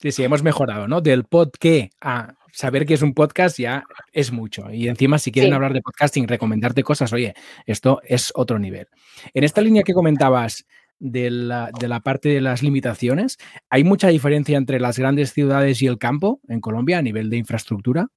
Sí, 0.00 0.10
sí, 0.10 0.24
hemos 0.24 0.42
mejorado, 0.42 0.88
¿no? 0.88 1.00
Del 1.00 1.24
pod 1.24 1.50
que 1.52 1.90
a 2.00 2.34
saber 2.52 2.84
que 2.84 2.94
es 2.94 3.02
un 3.02 3.14
podcast 3.14 3.58
ya 3.58 3.84
es 4.12 4.32
mucho. 4.32 4.68
Y 4.70 4.88
encima, 4.88 5.18
si 5.18 5.30
quieren 5.30 5.54
hablar 5.54 5.72
de 5.72 5.82
podcasting, 5.82 6.26
recomendarte 6.26 6.82
cosas, 6.82 7.12
oye, 7.12 7.34
esto 7.64 8.00
es 8.04 8.32
otro 8.34 8.58
nivel. 8.58 8.88
En 9.32 9.44
esta 9.44 9.60
línea 9.60 9.84
que 9.84 9.94
comentabas 9.94 10.66
de 11.02 11.30
la, 11.30 12.00
parte 12.04 12.28
de 12.28 12.40
las 12.40 12.62
limitaciones. 12.62 13.38
¿Hay 13.68 13.82
mucha 13.82 14.08
diferencia 14.08 14.56
entre 14.56 14.78
las 14.78 14.98
grandes 14.98 15.32
ciudades 15.32 15.82
y 15.82 15.88
el 15.88 15.98
campo 15.98 16.40
en 16.48 16.60
Colombia 16.60 16.98
a 16.98 17.02
nivel 17.02 17.28
de 17.28 17.38
infraestructura? 17.38 18.08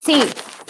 Sí, 0.00 0.20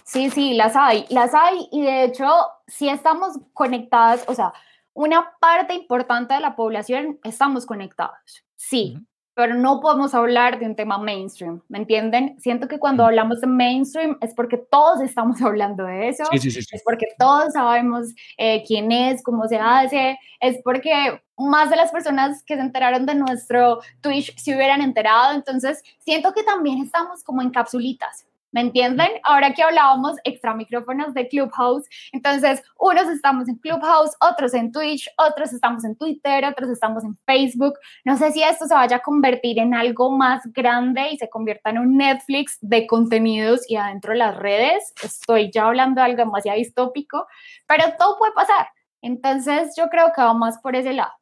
sí, 0.04 0.30
sí, 0.30 0.54
las 0.54 0.74
hay, 0.74 1.06
las 1.08 1.32
hay 1.32 1.68
y 1.70 1.82
de 1.82 2.04
hecho, 2.04 2.26
si 2.66 2.88
estamos 2.88 3.38
conectadas, 3.52 4.24
o 4.26 4.34
sea, 4.34 4.52
una 4.94 5.30
parte 5.40 5.74
importante 5.74 6.34
de 6.34 6.40
la 6.40 6.56
población 6.56 7.18
estamos 7.22 7.66
conectados. 7.66 8.44
Sí, 8.56 8.98
pero 9.34 9.54
no 9.54 9.80
podemos 9.80 10.14
hablar 10.14 10.58
de 10.58 10.66
un 10.66 10.76
tema 10.76 10.98
mainstream, 10.98 11.62
¿me 11.68 11.78
entienden? 11.78 12.36
Siento 12.38 12.68
que 12.68 12.78
cuando 12.78 13.04
hablamos 13.04 13.40
de 13.40 13.46
mainstream 13.46 14.18
es 14.20 14.34
porque 14.34 14.58
todos 14.58 15.00
estamos 15.00 15.40
hablando 15.42 15.84
de 15.84 16.08
eso, 16.08 16.24
es 16.32 16.82
porque 16.84 17.06
todos 17.18 17.52
sabemos 17.52 18.08
eh, 18.36 18.62
quién 18.66 18.92
es, 18.92 19.22
cómo 19.22 19.48
se 19.48 19.56
hace, 19.56 20.18
es 20.40 20.58
porque 20.62 21.22
más 21.38 21.70
de 21.70 21.76
las 21.76 21.90
personas 21.90 22.42
que 22.44 22.56
se 22.56 22.60
enteraron 22.60 23.06
de 23.06 23.14
nuestro 23.14 23.80
Twitch 24.00 24.36
se 24.36 24.54
hubieran 24.54 24.82
enterado, 24.82 25.34
entonces 25.34 25.82
siento 25.98 26.32
que 26.32 26.42
también 26.42 26.82
estamos 26.82 27.24
como 27.24 27.42
en 27.42 27.50
capsulitas, 27.50 28.26
¿Me 28.52 28.60
entienden? 28.60 29.08
Ahora 29.24 29.54
que 29.54 29.62
hablábamos 29.62 30.16
extra 30.24 30.54
micrófonos 30.54 31.14
de 31.14 31.26
Clubhouse, 31.26 31.88
entonces 32.12 32.62
unos 32.78 33.08
estamos 33.08 33.48
en 33.48 33.56
Clubhouse, 33.56 34.14
otros 34.20 34.52
en 34.52 34.70
Twitch, 34.70 35.08
otros 35.16 35.54
estamos 35.54 35.84
en 35.84 35.96
Twitter, 35.96 36.44
otros 36.44 36.68
estamos 36.68 37.02
en 37.02 37.18
Facebook. 37.24 37.78
No 38.04 38.18
sé 38.18 38.30
si 38.30 38.42
esto 38.42 38.66
se 38.66 38.74
vaya 38.74 38.96
a 38.96 39.00
convertir 39.00 39.58
en 39.58 39.74
algo 39.74 40.10
más 40.10 40.42
grande 40.52 41.12
y 41.12 41.16
se 41.16 41.30
convierta 41.30 41.70
en 41.70 41.78
un 41.78 41.96
Netflix 41.96 42.58
de 42.60 42.86
contenidos 42.86 43.68
y 43.70 43.76
adentro 43.76 44.12
de 44.12 44.18
las 44.18 44.36
redes. 44.36 44.92
Estoy 45.02 45.50
ya 45.50 45.66
hablando 45.68 46.02
de 46.02 46.08
algo 46.08 46.18
demasiado 46.18 46.58
distópico, 46.58 47.26
pero 47.66 47.84
todo 47.98 48.18
puede 48.18 48.32
pasar. 48.32 48.68
Entonces 49.00 49.74
yo 49.78 49.88
creo 49.88 50.12
que 50.14 50.20
va 50.20 50.34
más 50.34 50.58
por 50.58 50.76
ese 50.76 50.92
lado. 50.92 51.12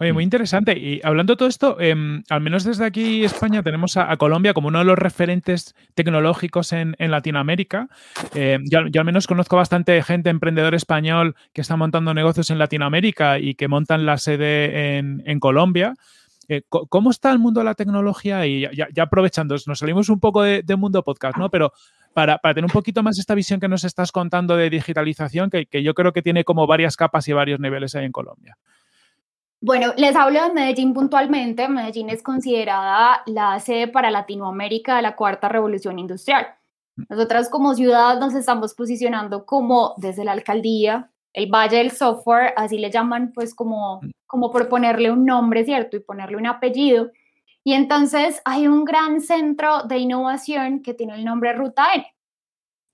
Oye, 0.00 0.12
muy 0.12 0.22
interesante. 0.22 0.78
Y 0.78 1.00
hablando 1.02 1.32
de 1.32 1.36
todo 1.38 1.48
esto, 1.48 1.80
em, 1.80 2.22
al 2.30 2.40
menos 2.40 2.62
desde 2.62 2.84
aquí 2.84 3.24
España 3.24 3.64
tenemos 3.64 3.96
a, 3.96 4.16
Colombia 4.16 4.54
como 4.54 4.68
uno 4.68 4.78
de 4.78 4.84
los 4.84 4.96
referentes 4.96 5.74
tecnológicos 5.94 6.72
en, 6.72 6.94
Latinoamérica. 6.98 7.88
Em, 8.32 8.62
yo, 8.70 8.78
al 8.78 9.04
menos 9.04 9.26
conozco 9.26 9.56
bastante 9.56 10.00
gente, 10.04 10.30
emprendedor 10.30 10.76
español, 10.76 11.34
que 11.52 11.62
está 11.62 11.74
montando 11.74 12.14
negocios 12.14 12.48
en 12.50 12.58
Latinoamérica 12.58 13.40
y 13.40 13.56
que 13.56 13.66
montan 13.66 14.06
la 14.06 14.18
sede 14.18 14.98
en, 14.98 15.40
Colombia. 15.40 15.94
Eh, 16.48 16.62
¿Cómo 16.68 17.10
está 17.10 17.32
el 17.32 17.40
mundo 17.40 17.60
de 17.60 17.64
la 17.64 17.74
tecnología? 17.74 18.46
Y 18.46 18.68
ya, 18.72 19.02
aprovechando, 19.02 19.56
nos 19.66 19.80
salimos 19.80 20.08
un 20.10 20.20
poco 20.20 20.42
de, 20.42 20.62
mundo 20.76 21.02
podcast, 21.02 21.36
¿no? 21.36 21.50
Pero 21.50 21.72
para, 22.14 22.38
tener 22.38 22.64
un 22.64 22.70
poquito 22.70 23.02
más 23.02 23.18
esta 23.18 23.34
visión 23.34 23.58
que 23.58 23.68
nos 23.68 23.82
estás 23.82 24.12
contando 24.12 24.56
de 24.56 24.70
digitalización, 24.70 25.50
que, 25.50 25.66
que 25.66 25.82
yo 25.82 25.94
creo 25.94 26.12
que 26.12 26.22
tiene 26.22 26.44
como 26.44 26.68
varias 26.68 26.96
capas 26.96 27.26
y 27.26 27.32
varios 27.32 27.58
niveles 27.58 27.96
ahí 27.96 28.04
en 28.04 28.12
Colombia. 28.12 28.56
Bueno, 29.60 29.92
les 29.96 30.14
hablo 30.14 30.42
de 30.42 30.54
Medellín 30.54 30.94
puntualmente. 30.94 31.68
Medellín 31.68 32.10
es 32.10 32.22
considerada 32.22 33.22
la 33.26 33.58
sede 33.58 33.88
para 33.88 34.10
Latinoamérica 34.10 34.96
de 34.96 35.02
la 35.02 35.16
cuarta 35.16 35.48
revolución 35.48 35.98
industrial. 35.98 36.46
Nosotras 37.08 37.48
como 37.48 37.74
ciudad 37.74 38.20
nos 38.20 38.34
estamos 38.34 38.74
posicionando 38.74 39.46
como 39.46 39.94
desde 39.96 40.24
la 40.24 40.32
alcaldía, 40.32 41.10
el 41.32 41.50
Valle 41.50 41.78
del 41.78 41.90
Software, 41.90 42.54
así 42.56 42.78
le 42.78 42.90
llaman, 42.90 43.32
pues 43.32 43.54
como, 43.54 44.00
como 44.26 44.50
por 44.50 44.68
ponerle 44.68 45.10
un 45.10 45.24
nombre, 45.24 45.64
¿cierto? 45.64 45.96
Y 45.96 46.00
ponerle 46.00 46.36
un 46.36 46.46
apellido. 46.46 47.10
Y 47.64 47.74
entonces 47.74 48.40
hay 48.44 48.68
un 48.68 48.84
gran 48.84 49.20
centro 49.20 49.82
de 49.82 49.98
innovación 49.98 50.82
que 50.82 50.94
tiene 50.94 51.14
el 51.14 51.24
nombre 51.24 51.52
Ruta 51.52 51.94
N. 51.94 52.06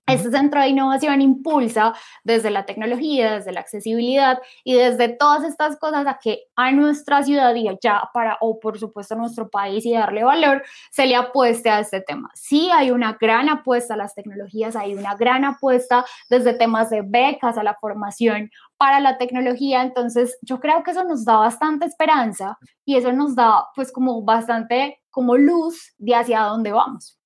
Este 0.07 0.29
centro 0.29 0.61
de 0.61 0.67
innovación 0.67 1.19
impulsa 1.21 1.93
desde 2.23 2.51
la 2.51 2.65
tecnología, 2.65 3.33
desde 3.33 3.51
la 3.51 3.61
accesibilidad 3.61 4.39
y 4.63 4.75
desde 4.75 5.09
todas 5.09 5.43
estas 5.43 5.77
cosas 5.79 6.05
a 6.05 6.19
que 6.21 6.43
a 6.55 6.71
nuestra 6.71 7.23
ciudad 7.23 7.55
y 7.55 7.67
ya 7.81 8.09
para, 8.13 8.37
o 8.39 8.59
por 8.59 8.77
supuesto 8.77 9.15
a 9.15 9.17
nuestro 9.17 9.49
país 9.49 9.83
y 9.83 9.93
darle 9.93 10.23
valor, 10.23 10.63
se 10.91 11.07
le 11.07 11.15
apueste 11.15 11.71
a 11.71 11.79
este 11.79 12.01
tema. 12.01 12.29
Sí 12.35 12.69
hay 12.71 12.91
una 12.91 13.17
gran 13.19 13.49
apuesta 13.49 13.95
a 13.95 13.97
las 13.97 14.13
tecnologías, 14.13 14.75
hay 14.75 14.93
una 14.93 15.15
gran 15.15 15.43
apuesta 15.43 16.05
desde 16.29 16.53
temas 16.53 16.91
de 16.91 17.01
becas 17.03 17.57
a 17.57 17.63
la 17.63 17.73
formación 17.73 18.51
para 18.77 18.99
la 18.99 19.17
tecnología, 19.17 19.81
entonces 19.81 20.37
yo 20.41 20.59
creo 20.59 20.83
que 20.83 20.91
eso 20.91 21.03
nos 21.03 21.25
da 21.25 21.37
bastante 21.37 21.85
esperanza 21.85 22.57
y 22.85 22.97
eso 22.97 23.11
nos 23.11 23.35
da 23.35 23.65
pues 23.75 23.91
como 23.91 24.21
bastante 24.23 25.01
como 25.09 25.37
luz 25.37 25.93
de 25.97 26.13
hacia 26.13 26.41
dónde 26.41 26.71
vamos 26.71 27.17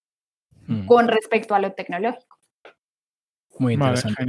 mm. 0.67 0.85
con 0.85 1.07
respecto 1.07 1.55
a 1.55 1.59
lo 1.59 1.73
tecnológico. 1.73 2.28
Muy 3.59 3.73
interesante. 3.73 4.25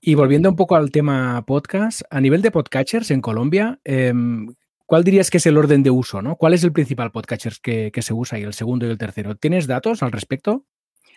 Y 0.00 0.14
volviendo 0.14 0.48
un 0.48 0.56
poco 0.56 0.76
al 0.76 0.90
tema 0.90 1.44
podcast, 1.46 2.02
a 2.10 2.20
nivel 2.20 2.40
de 2.40 2.50
podcatchers 2.50 3.10
en 3.10 3.20
Colombia, 3.20 3.78
em, 3.84 4.54
¿cuál 4.86 5.04
dirías 5.04 5.30
que 5.30 5.38
es 5.38 5.46
el 5.46 5.58
orden 5.58 5.82
de 5.82 5.90
uso? 5.90 6.22
¿no? 6.22 6.36
¿Cuál 6.36 6.54
es 6.54 6.64
el 6.64 6.72
principal 6.72 7.10
podcatcher 7.10 7.54
que, 7.62 7.92
se 8.00 8.14
usa 8.14 8.38
y 8.38 8.42
el 8.42 8.54
segundo 8.54 8.86
y 8.86 8.90
el 8.90 8.98
tercero? 8.98 9.34
¿Tienes 9.36 9.66
datos 9.66 10.02
al 10.02 10.12
respecto? 10.12 10.64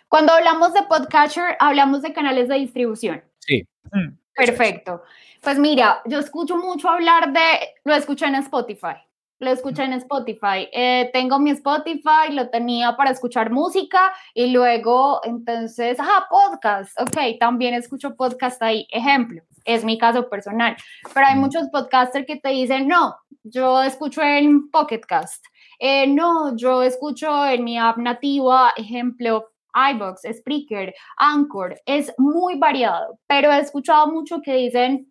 Cuando 0.07 0.33
hablamos 0.33 0.73
de 0.73 0.81
podcatcher, 0.83 1.55
hablamos 1.59 2.01
de 2.01 2.11
canales 2.11 2.49
de 2.49 2.55
distribución. 2.55 3.23
Sí. 3.39 3.63
Mm, 3.91 4.17
perfecto. 4.35 5.03
Pues 5.41 5.57
mira, 5.57 6.01
yo 6.05 6.19
escucho 6.19 6.57
mucho 6.57 6.89
hablar 6.89 7.31
de, 7.31 7.39
lo 7.85 7.93
escucho 7.95 8.25
en 8.25 8.35
Spotify 8.35 8.97
lo 9.41 9.51
escuché 9.51 9.83
en 9.83 9.93
Spotify. 9.93 10.69
Eh, 10.71 11.09
tengo 11.11 11.39
mi 11.39 11.49
Spotify, 11.51 12.31
lo 12.31 12.49
tenía 12.49 12.95
para 12.95 13.09
escuchar 13.09 13.51
música 13.51 14.13
y 14.35 14.51
luego, 14.51 15.19
entonces, 15.23 15.99
ajá, 15.99 16.27
podcast. 16.29 16.97
Ok, 17.01 17.39
también 17.39 17.73
escucho 17.73 18.15
podcast 18.15 18.61
ahí. 18.61 18.87
Ejemplo, 18.91 19.41
es 19.65 19.83
mi 19.83 19.97
caso 19.97 20.29
personal. 20.29 20.77
Pero 21.13 21.25
hay 21.25 21.35
muchos 21.35 21.67
podcasters 21.69 22.27
que 22.27 22.37
te 22.37 22.49
dicen, 22.49 22.87
no, 22.87 23.15
yo 23.43 23.81
escucho 23.81 24.21
en 24.21 24.69
Pocket 24.69 25.01
Cast. 25.01 25.43
Eh, 25.79 26.05
no, 26.05 26.55
yo 26.55 26.83
escucho 26.83 27.43
en 27.47 27.63
mi 27.63 27.79
app 27.79 27.97
nativa, 27.97 28.73
ejemplo, 28.77 29.47
iBox, 29.73 30.21
Spreaker, 30.31 30.93
Anchor. 31.17 31.81
Es 31.87 32.13
muy 32.19 32.59
variado, 32.59 33.17
pero 33.25 33.51
he 33.51 33.59
escuchado 33.59 34.05
mucho 34.05 34.39
que 34.43 34.53
dicen, 34.53 35.10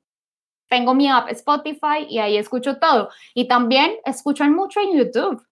tengo 0.70 0.94
mi 0.94 1.08
app 1.08 1.28
Spotify 1.30 2.06
y 2.08 2.18
ahí 2.18 2.36
escucho 2.36 2.78
todo. 2.78 3.10
Y 3.34 3.48
también 3.48 3.96
escuchan 4.04 4.54
mucho 4.54 4.80
en 4.80 4.96
YouTube. 4.96 5.44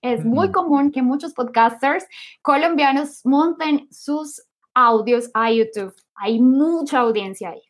Es 0.00 0.24
muy 0.24 0.52
común 0.52 0.92
que 0.92 1.02
muchos 1.02 1.32
podcasters 1.32 2.06
colombianos 2.42 3.24
monten 3.24 3.88
sus 3.90 4.42
audios 4.74 5.30
a 5.34 5.50
YouTube. 5.50 5.94
Hay 6.14 6.40
mucha 6.40 7.00
audiencia 7.00 7.50
ahí. 7.50 7.62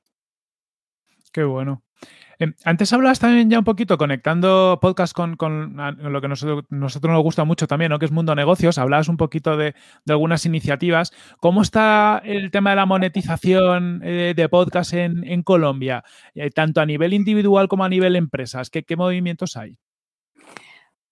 Qué 1.33 1.45
bueno. 1.45 1.84
Em, 2.45 2.55
antes 2.65 2.93
hablabas 2.93 3.19
también 3.19 3.49
ya 3.49 3.59
un 3.59 3.65
poquito 3.65 3.97
conectando 3.97 4.79
podcast 4.81 5.15
con, 5.15 5.37
lo 5.39 6.21
que 6.21 6.29
nosotros, 6.29 6.65
nosotros, 6.69 7.13
nos 7.13 7.23
gusta 7.23 7.45
mucho 7.45 7.67
también, 7.67 7.91
¿no? 7.91 7.99
que 7.99 8.05
es 8.05 8.13
mundo 8.13 8.35
negocios. 8.35 8.77
Hablabas 8.77 9.09
un 9.09 9.17
poquito 9.17 9.57
de, 9.57 9.75
algunas 10.09 10.45
iniciativas. 10.45 11.13
¿Cómo 11.41 11.63
está 11.63 12.21
el 12.25 12.51
tema 12.51 12.71
de 12.71 12.77
la 12.77 12.87
monetización 12.87 14.03
eh, 14.05 14.35
de 14.37 14.49
podcast 14.49 14.93
en, 14.93 15.43
Colombia, 15.43 16.05
eh, 16.35 16.51
tanto 16.51 16.81
a 16.81 16.87
nivel 16.87 17.15
individual 17.15 17.69
como 17.69 17.85
a 17.85 17.89
nivel 17.89 18.17
empresas? 18.17 18.69
¿Qué, 18.71 18.83
qué 18.83 18.97
movimientos 18.97 19.57
hay? 19.57 19.79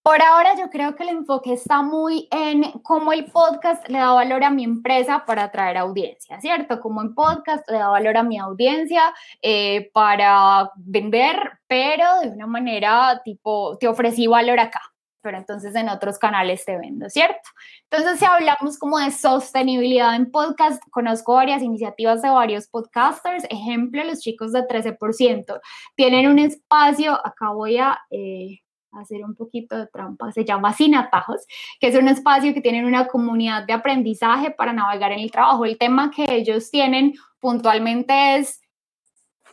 Por 0.03 0.21
ahora 0.21 0.57
yo 0.59 0.69
creo 0.69 0.97
que 0.97 1.05
el 1.05 1.11
enfoque 1.11 1.53
está 1.53 1.83
muy 1.83 2.27
en 2.33 2.73
cómo 2.83 3.13
el 3.13 3.27
podcast 3.27 3.89
le 3.89 3.99
da 3.99 4.13
valor 4.13 4.43
a 4.43 4.51
mi 4.51 4.65
empresa 4.65 5.25
para 5.25 5.45
atraer 5.45 5.77
audiencia, 5.79 6.41
¿cierto? 6.41 6.81
Como 6.81 7.03
en 7.03 7.15
podcast 7.15 7.69
le 7.71 7.79
da 7.79 7.87
valor 7.89 8.17
a 8.17 8.25
mi 8.25 8.37
audiencia 8.37 9.15
eh, 9.43 9.91
para 9.95 10.73
vender, 10.75 11.61
pero 11.69 12.19
de 12.21 12.31
una 12.31 12.49
manera 12.49 13.21
tipo, 13.25 13.79
te 13.79 13.87
ofrecí 13.87 14.27
valor 14.27 14.59
acá, 14.59 14.81
pero 15.21 15.39
entonces 15.39 15.73
en 15.77 15.89
otros 15.89 16.19
canales 16.19 16.65
te 16.65 16.77
vendo, 16.77 17.09
¿cierto? 17.09 17.49
Entonces, 17.89 18.19
si 18.19 18.25
hablamos 18.25 18.79
como 18.81 18.99
de 18.99 19.13
sostenibilidad 19.13 20.17
en 20.17 20.33
podcast, 20.33 20.83
conozco 20.91 21.35
varias 21.35 21.63
iniciativas 21.63 22.23
de 22.23 22.31
varios 22.31 22.67
podcasters, 22.67 23.45
ejemplo, 23.51 24.03
los 24.03 24.19
chicos 24.19 24.53
de 24.53 24.63
13%, 24.67 25.61
tienen 25.95 26.29
un 26.29 26.41
espacio, 26.41 27.25
acá 27.25 27.51
voy 27.51 27.79
a... 27.79 28.01
Eh, 28.11 28.62
hacer 28.93 29.25
un 29.25 29.35
poquito 29.35 29.77
de 29.77 29.87
trampa, 29.87 30.33
se 30.33 30.45
llama 30.45 30.73
Sin 30.73 30.95
Atajos, 30.95 31.47
que 31.81 31.89
es 31.89 31.97
un 31.97 32.09
espacio 32.09 32.55
que 32.55 32.61
tienen 32.61 32.85
una 32.85 33.07
comunidad 33.09 33.65
de 33.67 33.73
aprendizaje 33.73 34.51
para 34.51 34.73
navegar 34.73 35.13
en 35.13 35.21
el 35.21 35.31
trabajo. 35.31 35.65
El 35.65 35.79
tema 35.79 36.11
que 36.11 36.27
ellos 36.29 36.71
tienen 36.71 37.15
puntualmente 37.41 38.37
es 38.37 38.61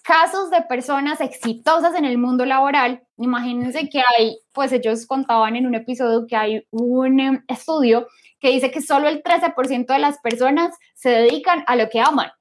casos 0.04 0.50
de 0.50 0.62
personas 0.64 1.22
exitosas 1.22 1.96
en 1.96 2.06
el 2.06 2.18
mundo 2.18 2.46
laboral. 2.46 3.04
Imagínense 3.18 3.90
que 3.90 4.02
hay, 4.02 4.40
pues 4.54 4.72
ellos 4.72 5.06
contaban 5.06 5.56
en 5.56 5.68
un 5.68 5.76
episodio 5.76 6.26
que 6.28 6.36
hay 6.36 6.68
un 6.72 7.20
em, 7.20 7.44
estudio 7.48 8.08
que 8.40 8.50
dice 8.50 8.72
que 8.72 8.82
solo 8.82 9.08
el 9.08 9.22
13% 9.22 9.86
de 9.86 10.00
las 10.00 10.20
personas 10.20 10.76
se 10.96 11.10
dedican 11.10 11.64
a 11.68 11.76
lo 11.76 11.90
que 11.90 12.00
aman. 12.00 12.32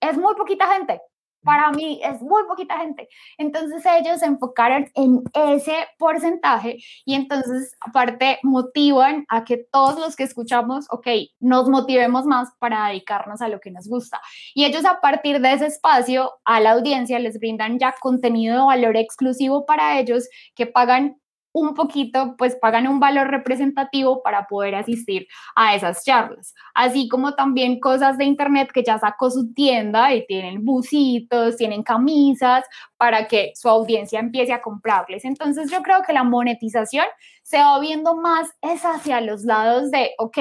Es 0.00 0.16
muy 0.16 0.34
poquita 0.34 0.72
gente, 0.74 1.00
para 1.42 1.70
mí 1.72 2.00
es 2.02 2.20
muy 2.20 2.44
poquita 2.48 2.78
gente. 2.78 3.08
Entonces 3.38 3.84
ellos 3.86 4.20
se 4.20 4.26
enfocaron 4.26 4.90
en 4.94 5.22
ese 5.34 5.74
porcentaje 5.98 6.78
y 7.04 7.14
entonces 7.14 7.76
aparte 7.80 8.38
motivan 8.42 9.24
a 9.28 9.44
que 9.44 9.58
todos 9.70 9.98
los 9.98 10.16
que 10.16 10.24
escuchamos, 10.24 10.86
ok, 10.90 11.06
nos 11.40 11.68
motivemos 11.68 12.26
más 12.26 12.50
para 12.58 12.88
dedicarnos 12.88 13.40
a 13.40 13.48
lo 13.48 13.60
que 13.60 13.70
nos 13.70 13.88
gusta. 13.88 14.20
Y 14.54 14.64
ellos 14.64 14.84
a 14.84 15.00
partir 15.00 15.40
de 15.40 15.52
ese 15.52 15.66
espacio 15.66 16.30
a 16.44 16.60
la 16.60 16.72
audiencia 16.72 17.18
les 17.18 17.38
brindan 17.38 17.78
ya 17.78 17.94
contenido 18.00 18.56
de 18.56 18.64
valor 18.64 18.96
exclusivo 18.96 19.66
para 19.66 19.98
ellos 19.98 20.28
que 20.54 20.66
pagan 20.66 21.21
un 21.52 21.74
poquito, 21.74 22.34
pues 22.36 22.56
pagan 22.56 22.88
un 22.88 22.98
valor 22.98 23.28
representativo 23.28 24.22
para 24.22 24.46
poder 24.46 24.74
asistir 24.74 25.26
a 25.54 25.74
esas 25.74 26.04
charlas. 26.04 26.54
Así 26.74 27.08
como 27.08 27.34
también 27.34 27.78
cosas 27.80 28.18
de 28.18 28.24
internet 28.24 28.70
que 28.72 28.82
ya 28.82 28.98
sacó 28.98 29.30
su 29.30 29.52
tienda 29.52 30.14
y 30.14 30.26
tienen 30.26 30.64
busitos, 30.64 31.56
tienen 31.56 31.82
camisas 31.82 32.64
para 32.96 33.28
que 33.28 33.52
su 33.54 33.68
audiencia 33.68 34.20
empiece 34.20 34.52
a 34.52 34.62
comprarles. 34.62 35.24
Entonces 35.24 35.70
yo 35.70 35.82
creo 35.82 36.02
que 36.02 36.12
la 36.12 36.24
monetización 36.24 37.06
se 37.42 37.58
va 37.58 37.78
viendo 37.80 38.16
más 38.16 38.50
es 38.62 38.82
hacia 38.84 39.20
los 39.20 39.44
lados 39.44 39.90
de, 39.90 40.12
ok, 40.18 40.38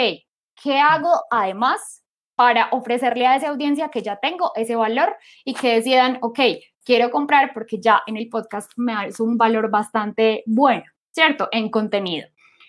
¿qué 0.61 0.79
hago 0.79 1.11
además 1.29 2.03
para 2.35 2.69
ofrecerle 2.71 3.27
a 3.27 3.35
esa 3.35 3.49
audiencia 3.49 3.89
que 3.89 4.01
ya 4.01 4.15
tengo 4.15 4.51
ese 4.55 4.75
valor 4.75 5.15
y 5.43 5.53
que 5.53 5.75
decidan, 5.75 6.17
ok, 6.21 6.39
quiero 6.83 7.11
comprar 7.11 7.53
porque 7.53 7.79
ya 7.79 8.01
en 8.07 8.17
el 8.17 8.29
podcast 8.29 8.71
me 8.77 8.93
da 8.93 9.07
un 9.19 9.37
valor 9.37 9.69
bastante 9.69 10.43
bueno, 10.47 10.83
¿cierto? 11.11 11.49
En 11.51 11.69
contenido. 11.69 12.27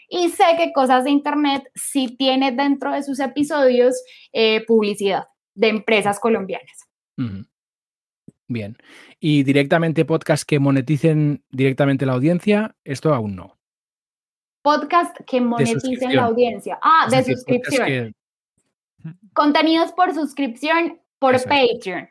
Y 0.08 0.28
sé 0.28 0.44
que 0.58 0.72
Cosas 0.72 1.04
de 1.04 1.10
Internet 1.10 1.70
sí 1.74 2.16
tiene 2.18 2.52
dentro 2.52 2.92
de 2.92 3.02
sus 3.02 3.18
episodios 3.18 3.94
eh, 4.32 4.64
publicidad 4.66 5.28
de 5.54 5.68
empresas 5.68 6.20
colombianas. 6.20 6.88
Bien. 8.48 8.76
¿Y 9.20 9.42
directamente 9.42 10.04
podcast 10.04 10.44
que 10.44 10.58
moneticen 10.58 11.42
directamente 11.50 12.04
la 12.04 12.12
audiencia? 12.12 12.76
Esto 12.84 13.14
aún 13.14 13.36
no. 13.36 13.58
Podcast 14.62 15.16
que 15.26 15.40
moneticen 15.40 16.14
la 16.14 16.24
audiencia. 16.24 16.78
Ah, 16.82 17.08
de 17.10 17.24
suscripción. 17.24 18.14
Contenidos 19.32 19.92
por 19.92 20.12
suscripción 20.12 21.00
por 21.18 21.42
Patreon. 21.42 22.10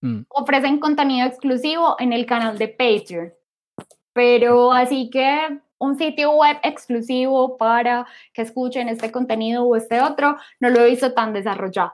Mm. 0.00 0.22
Ofrecen 0.28 0.78
contenido 0.78 1.26
exclusivo 1.26 1.96
en 1.98 2.12
el 2.12 2.26
canal 2.26 2.58
de 2.58 2.68
Patreon. 2.68 3.32
Pero 4.12 4.72
así 4.72 5.10
que 5.10 5.60
un 5.78 5.96
sitio 5.96 6.32
web 6.32 6.56
exclusivo 6.62 7.56
para 7.56 8.06
que 8.32 8.42
escuchen 8.42 8.88
este 8.88 9.12
contenido 9.12 9.64
o 9.64 9.76
este 9.76 10.00
otro, 10.00 10.36
no 10.60 10.70
lo 10.70 10.80
he 10.80 10.90
visto 10.90 11.12
tan 11.12 11.32
desarrollado. 11.32 11.92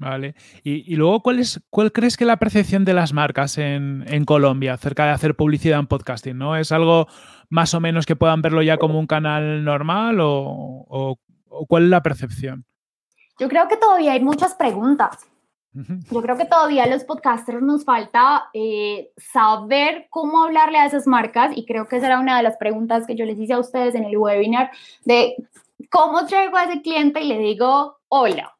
Vale. 0.00 0.34
Y, 0.64 0.96
luego, 0.96 1.20
¿cuál, 1.20 1.38
es, 1.38 1.60
¿cuál 1.70 1.92
crees 1.92 2.16
que 2.16 2.24
es 2.24 2.28
la 2.28 2.38
percepción 2.38 2.84
de 2.84 2.94
las 2.94 3.12
marcas 3.12 3.58
en, 3.58 4.24
Colombia 4.26 4.74
acerca 4.74 5.04
de 5.06 5.12
hacer 5.12 5.36
publicidad 5.36 5.78
en 5.78 5.86
podcasting? 5.86 6.36
¿no? 6.36 6.56
¿Es 6.56 6.72
algo 6.72 7.06
más 7.48 7.74
o 7.74 7.80
menos 7.80 8.04
que 8.04 8.16
puedan 8.16 8.42
verlo 8.42 8.62
ya 8.62 8.76
como 8.76 8.98
un 8.98 9.06
canal 9.06 9.64
normal 9.64 10.18
o 10.20 11.18
cuál 11.68 11.84
es 11.84 11.90
la 11.90 12.02
percepción? 12.02 12.66
Yo 13.38 13.48
creo 13.48 13.68
que 13.68 13.76
todavía 13.76 14.12
hay 14.12 14.20
muchas 14.20 14.54
preguntas. 14.54 15.26
Yo 15.74 16.22
creo 16.22 16.36
que 16.36 16.44
todavía 16.44 16.84
a 16.84 16.86
los 16.86 17.02
podcasters 17.02 17.60
nos 17.60 17.84
falta 17.84 18.48
eh, 18.52 19.10
saber 19.16 20.06
cómo 20.08 20.44
hablarle 20.44 20.78
a 20.78 20.86
esas 20.86 21.06
marcas 21.08 21.50
y 21.56 21.66
creo 21.66 21.88
que 21.88 21.96
esa 21.96 22.06
era 22.06 22.20
una 22.20 22.36
de 22.36 22.44
las 22.44 22.56
preguntas 22.56 23.06
que 23.06 23.16
yo 23.16 23.24
les 23.24 23.38
hice 23.38 23.54
a 23.54 23.58
ustedes 23.58 23.96
en 23.96 24.04
el 24.04 24.16
webinar 24.16 24.70
de 25.04 25.34
cómo 25.90 26.26
traigo 26.26 26.56
a 26.56 26.64
ese 26.64 26.80
cliente 26.80 27.20
y 27.22 27.28
le 27.28 27.38
digo, 27.38 27.98
hola, 28.08 28.56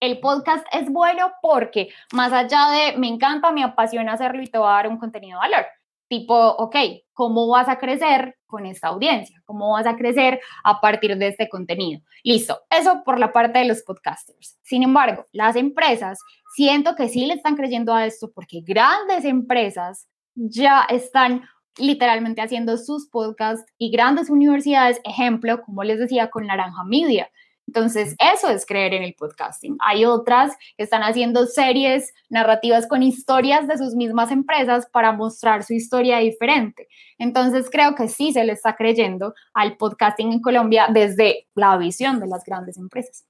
el 0.00 0.20
podcast 0.20 0.66
es 0.72 0.90
bueno 0.90 1.32
porque 1.40 1.88
más 2.12 2.32
allá 2.32 2.68
de 2.70 2.98
me 2.98 3.08
encanta, 3.08 3.52
me 3.52 3.64
apasiona 3.64 4.12
hacerlo 4.12 4.42
y 4.42 4.46
te 4.46 4.58
va 4.58 4.72
a 4.72 4.82
dar 4.82 4.88
un 4.88 4.98
contenido 4.98 5.40
de 5.40 5.48
valor 5.48 5.66
tipo, 6.10 6.34
ok, 6.34 6.76
¿cómo 7.12 7.46
vas 7.46 7.68
a 7.68 7.78
crecer 7.78 8.36
con 8.46 8.66
esta 8.66 8.88
audiencia? 8.88 9.40
¿Cómo 9.44 9.70
vas 9.70 9.86
a 9.86 9.96
crecer 9.96 10.40
a 10.64 10.80
partir 10.80 11.16
de 11.16 11.28
este 11.28 11.48
contenido? 11.48 12.02
Listo, 12.24 12.58
eso 12.68 13.02
por 13.04 13.20
la 13.20 13.32
parte 13.32 13.60
de 13.60 13.66
los 13.66 13.82
podcasters. 13.82 14.58
Sin 14.62 14.82
embargo, 14.82 15.26
las 15.30 15.54
empresas, 15.54 16.18
siento 16.56 16.96
que 16.96 17.08
sí 17.08 17.26
le 17.26 17.34
están 17.34 17.54
creyendo 17.54 17.94
a 17.94 18.06
esto 18.06 18.32
porque 18.34 18.60
grandes 18.60 19.24
empresas 19.24 20.08
ya 20.34 20.82
están 20.90 21.42
literalmente 21.78 22.42
haciendo 22.42 22.76
sus 22.76 23.08
podcasts 23.08 23.64
y 23.78 23.92
grandes 23.92 24.30
universidades, 24.30 25.00
ejemplo, 25.04 25.62
como 25.62 25.84
les 25.84 26.00
decía, 26.00 26.28
con 26.28 26.48
Naranja 26.48 26.82
Media, 26.84 27.30
entonces, 27.70 28.16
eso 28.18 28.48
es 28.48 28.66
creer 28.66 28.94
en 28.94 29.04
el 29.04 29.14
podcasting. 29.14 29.76
Hay 29.78 30.04
otras 30.04 30.56
que 30.76 30.82
están 30.82 31.04
haciendo 31.04 31.46
series 31.46 32.12
narrativas 32.28 32.88
con 32.88 33.04
historias 33.04 33.68
de 33.68 33.78
sus 33.78 33.94
mismas 33.94 34.32
empresas 34.32 34.88
para 34.90 35.12
mostrar 35.12 35.62
su 35.62 35.74
historia 35.74 36.18
diferente. 36.18 36.88
Entonces, 37.16 37.68
creo 37.70 37.94
que 37.94 38.08
sí 38.08 38.32
se 38.32 38.42
le 38.42 38.54
está 38.54 38.74
creyendo 38.74 39.34
al 39.54 39.76
podcasting 39.76 40.32
en 40.32 40.40
Colombia 40.40 40.88
desde 40.92 41.46
la 41.54 41.76
visión 41.76 42.18
de 42.18 42.26
las 42.26 42.42
grandes 42.44 42.76
empresas. 42.76 43.24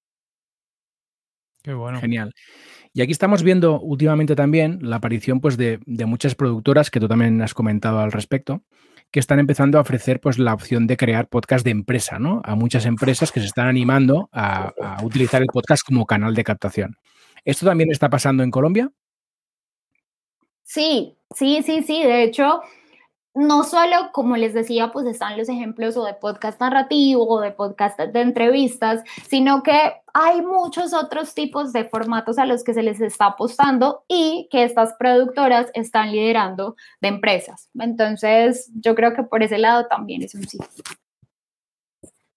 Qué 1.63 1.75
bueno. 1.75 2.01
Genial. 2.01 2.33
Y 2.95 3.03
aquí 3.03 3.13
estamos 3.13 3.43
viendo 3.43 3.79
últimamente 3.79 4.35
también 4.35 4.79
la 4.81 4.97
aparición 4.97 5.43
pues, 5.43 5.59
de, 5.59 5.81
de 5.85 6.07
muchas 6.07 6.35
productoras 6.35 6.91
que 6.91 6.99
tú 6.99 7.09
también 7.09 7.43
has 7.43 7.53
comentado 7.53 8.01
al 8.01 8.11
respecto, 8.11 8.63
que 9.11 9.21
están 9.21 9.41
empezando 9.41 9.79
a 9.79 9.81
ofrecer 9.81 10.21
pues, 10.21 10.39
la 10.39 10.55
opción 10.55 10.87
de 10.87 10.97
crear 10.97 11.29
podcast 11.29 11.65
de 11.65 11.73
empresa, 11.73 12.19
¿no? 12.19 12.41
A 12.45 12.55
muchas 12.55 12.87
empresas 12.87 13.33
que 13.33 13.41
se 13.41 13.47
están 13.47 13.67
animando 13.67 14.29
a, 14.33 14.73
utilizar 15.03 15.43
el 15.43 15.49
podcast 15.49 15.83
como 15.85 16.07
canal 16.07 16.35
de 16.35 16.45
captación. 16.45 16.97
¿Esto 17.45 17.67
también 17.67 17.91
está 17.91 18.09
pasando 18.09 18.43
en 18.43 18.51
Colombia? 18.51 18.91
Sí, 20.63 21.17
sí, 21.35 21.63
sí, 21.65 21.83
sí. 21.83 22.05
De 22.05 22.23
hecho, 22.23 22.61
no 23.35 23.63
solo, 23.63 24.11
como 24.13 24.37
les 24.37 24.55
decía, 24.55 24.91
pues 24.91 25.07
están 25.07 25.39
los 25.39 25.49
ejemplos 25.49 25.97
o 25.97 26.05
de 26.05 26.15
podcast 26.15 26.61
narrativo 26.61 27.29
o 27.29 27.41
de 27.41 27.53
podcast 27.53 27.99
de 27.99 28.21
entrevistas, 28.21 29.03
sino 29.29 29.63
que 29.63 29.93
hay 30.13 30.43
muchos 30.43 30.93
otros 30.93 31.35
tipos 31.35 31.73
de 31.73 31.85
formatos 31.85 32.39
a 32.39 32.47
los 32.47 32.65
que 32.65 32.75
se 32.75 32.83
les 32.83 33.01
está 33.01 33.27
apostando 33.27 34.05
y 34.09 34.49
que 34.51 34.65
estas 34.65 34.95
productoras 34.99 35.71
están 35.75 36.11
liderando 36.11 36.77
de 37.01 37.09
empresas. 37.09 37.69
Entonces, 37.79 38.71
yo 38.75 38.95
creo 38.95 39.15
que 39.15 39.23
por 39.23 39.43
ese 39.43 39.59
lado 39.59 39.87
también 39.87 40.23
es 40.23 40.35
un 40.35 40.49
sí. 40.49 40.59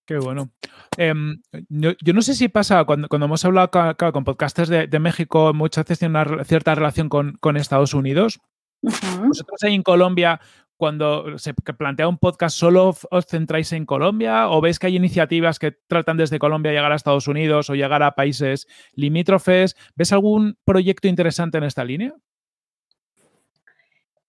Qué 0.06 0.18
bueno. 0.18 0.52
Em, 0.98 1.42
yo, 1.70 2.14
no 2.14 2.22
sé 2.22 2.36
si 2.36 2.50
pasa, 2.50 2.84
cuando, 2.84 3.08
cuando 3.08 3.26
hemos 3.26 3.44
hablado 3.46 3.72
con, 3.72 4.24
podcasters 4.26 4.70
de, 4.70 5.00
México, 5.00 5.54
muchas 5.54 5.86
veces 5.86 6.00
tiene 6.00 6.20
una 6.20 6.44
cierta 6.44 6.76
relación 6.76 7.10
con, 7.10 7.58
Estados 7.58 7.94
Unidos. 7.94 8.40
Vosotros 8.82 9.64
ahí 9.64 9.76
en 9.76 9.82
Colombia 9.82 10.42
cuando 10.78 11.38
se 11.38 11.54
plantea 11.54 12.08
un 12.08 12.18
podcast, 12.18 12.58
¿solo 12.58 12.94
os 13.12 13.26
centráis 13.26 13.72
en 13.74 13.86
Colombia 13.86 14.50
o 14.50 14.62
veis 14.62 14.80
que 14.80 14.88
hay 14.88 14.96
iniciativas 14.96 15.60
que 15.60 15.72
tratan 15.72 16.18
desde 16.18 16.40
Colombia 16.40 16.72
llegar 16.72 16.92
a 16.92 16.96
Estados 16.96 17.28
Unidos 17.28 17.70
o 17.70 17.76
llegar 17.76 18.04
a 18.04 18.16
países 18.16 18.68
limítrofes? 18.94 19.76
¿Ves 19.96 20.12
algún 20.12 20.58
proyecto 20.66 21.08
interesante 21.08 21.58
en 21.58 21.64
esta 21.64 21.84
línea? 21.84 22.14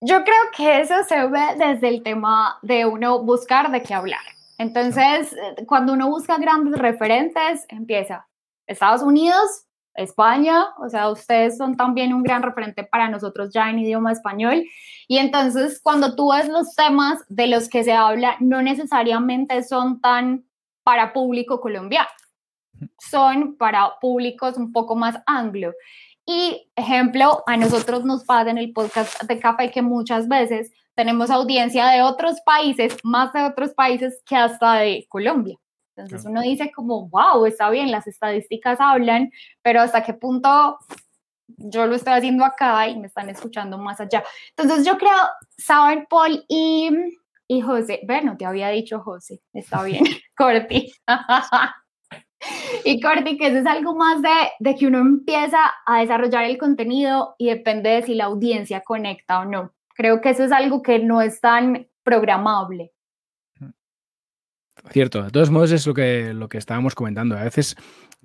Yo 0.00 0.22
creo 0.22 0.36
que 0.54 0.80
eso 0.80 0.94
se 1.08 1.26
ve 1.28 1.56
desde 1.58 1.88
el 1.88 2.02
tema 2.02 2.58
de 2.62 2.84
uno 2.84 3.22
buscar 3.22 3.70
de 3.70 3.82
qué 3.82 3.94
hablar. 3.94 4.20
Entonces, 4.58 5.34
cuando 5.66 5.94
uno 5.94 6.08
busca 6.08 6.36
grandes 6.38 6.78
referentes, 6.78 7.64
empieza 7.68 8.26
Estados 8.66 9.02
Unidos, 9.02 9.66
España, 9.94 10.66
o 10.78 10.88
sea, 10.88 11.08
ustedes 11.10 11.56
son 11.56 11.76
también 11.76 12.12
un 12.12 12.22
gran 12.22 12.42
referente 12.42 12.84
para 12.84 13.08
nosotros 13.08 13.50
ya 13.52 13.70
en 13.70 13.78
idioma 13.78 14.12
español. 14.12 14.64
Y 15.06 15.18
entonces, 15.18 15.80
cuando 15.82 16.14
tú 16.14 16.32
ves 16.32 16.48
los 16.48 16.74
temas 16.74 17.24
de 17.28 17.46
los 17.46 17.68
que 17.68 17.84
se 17.84 17.92
habla, 17.92 18.36
no 18.40 18.62
necesariamente 18.62 19.62
son 19.62 20.00
tan 20.00 20.44
para 20.82 21.12
público 21.12 21.60
colombiano, 21.60 22.08
son 22.98 23.56
para 23.56 23.98
públicos 24.00 24.56
un 24.56 24.72
poco 24.72 24.96
más 24.96 25.16
anglo. 25.26 25.72
Y 26.26 26.70
ejemplo, 26.74 27.42
a 27.46 27.56
nosotros 27.56 28.04
nos 28.04 28.24
pasa 28.24 28.50
en 28.50 28.58
el 28.58 28.72
podcast 28.72 29.22
de 29.22 29.38
Café 29.38 29.70
que 29.70 29.82
muchas 29.82 30.26
veces 30.26 30.72
tenemos 30.94 31.30
audiencia 31.30 31.86
de 31.88 32.02
otros 32.02 32.40
países, 32.46 32.96
más 33.02 33.32
de 33.32 33.42
otros 33.44 33.74
países 33.74 34.22
que 34.26 34.36
hasta 34.36 34.74
de 34.74 35.06
Colombia. 35.08 35.58
Entonces 35.96 36.26
uno 36.26 36.40
dice 36.40 36.72
como, 36.72 37.08
wow, 37.08 37.46
está 37.46 37.70
bien, 37.70 37.90
las 37.90 38.06
estadísticas 38.06 38.80
hablan, 38.80 39.30
pero 39.62 39.80
hasta 39.80 40.02
qué 40.02 40.14
punto 40.14 40.78
yo 41.56 41.86
lo 41.86 41.94
estoy 41.94 42.14
haciendo 42.14 42.44
acá 42.44 42.88
y 42.88 42.98
me 42.98 43.06
están 43.06 43.28
escuchando 43.30 43.78
más 43.78 44.00
allá. 44.00 44.24
Entonces 44.56 44.84
yo 44.84 44.98
creo, 44.98 45.12
saben, 45.56 46.06
Paul 46.08 46.44
y, 46.48 46.90
y 47.46 47.60
José, 47.60 48.00
bueno, 48.06 48.36
te 48.36 48.44
había 48.44 48.68
dicho 48.70 49.00
José, 49.00 49.40
está 49.52 49.82
bien, 49.84 50.04
Corti. 50.36 50.92
y 52.84 53.00
Corti, 53.00 53.36
que 53.36 53.48
eso 53.48 53.58
es 53.58 53.66
algo 53.66 53.94
más 53.94 54.20
de, 54.20 54.50
de 54.58 54.74
que 54.74 54.86
uno 54.86 54.98
empieza 54.98 55.72
a 55.86 56.00
desarrollar 56.00 56.44
el 56.44 56.58
contenido 56.58 57.36
y 57.38 57.50
depende 57.50 57.90
de 57.90 58.02
si 58.02 58.14
la 58.14 58.24
audiencia 58.24 58.80
conecta 58.80 59.40
o 59.40 59.44
no. 59.44 59.72
Creo 59.94 60.20
que 60.20 60.30
eso 60.30 60.42
es 60.42 60.50
algo 60.50 60.82
que 60.82 60.98
no 60.98 61.22
es 61.22 61.40
tan 61.40 61.86
programable. 62.02 62.93
Cierto, 64.90 65.22
de 65.22 65.30
todos 65.30 65.50
modos 65.50 65.72
es 65.72 65.86
lo 65.86 65.94
que, 65.94 66.34
lo 66.34 66.48
que 66.48 66.58
estábamos 66.58 66.94
comentando. 66.94 67.36
A 67.36 67.44
veces 67.44 67.76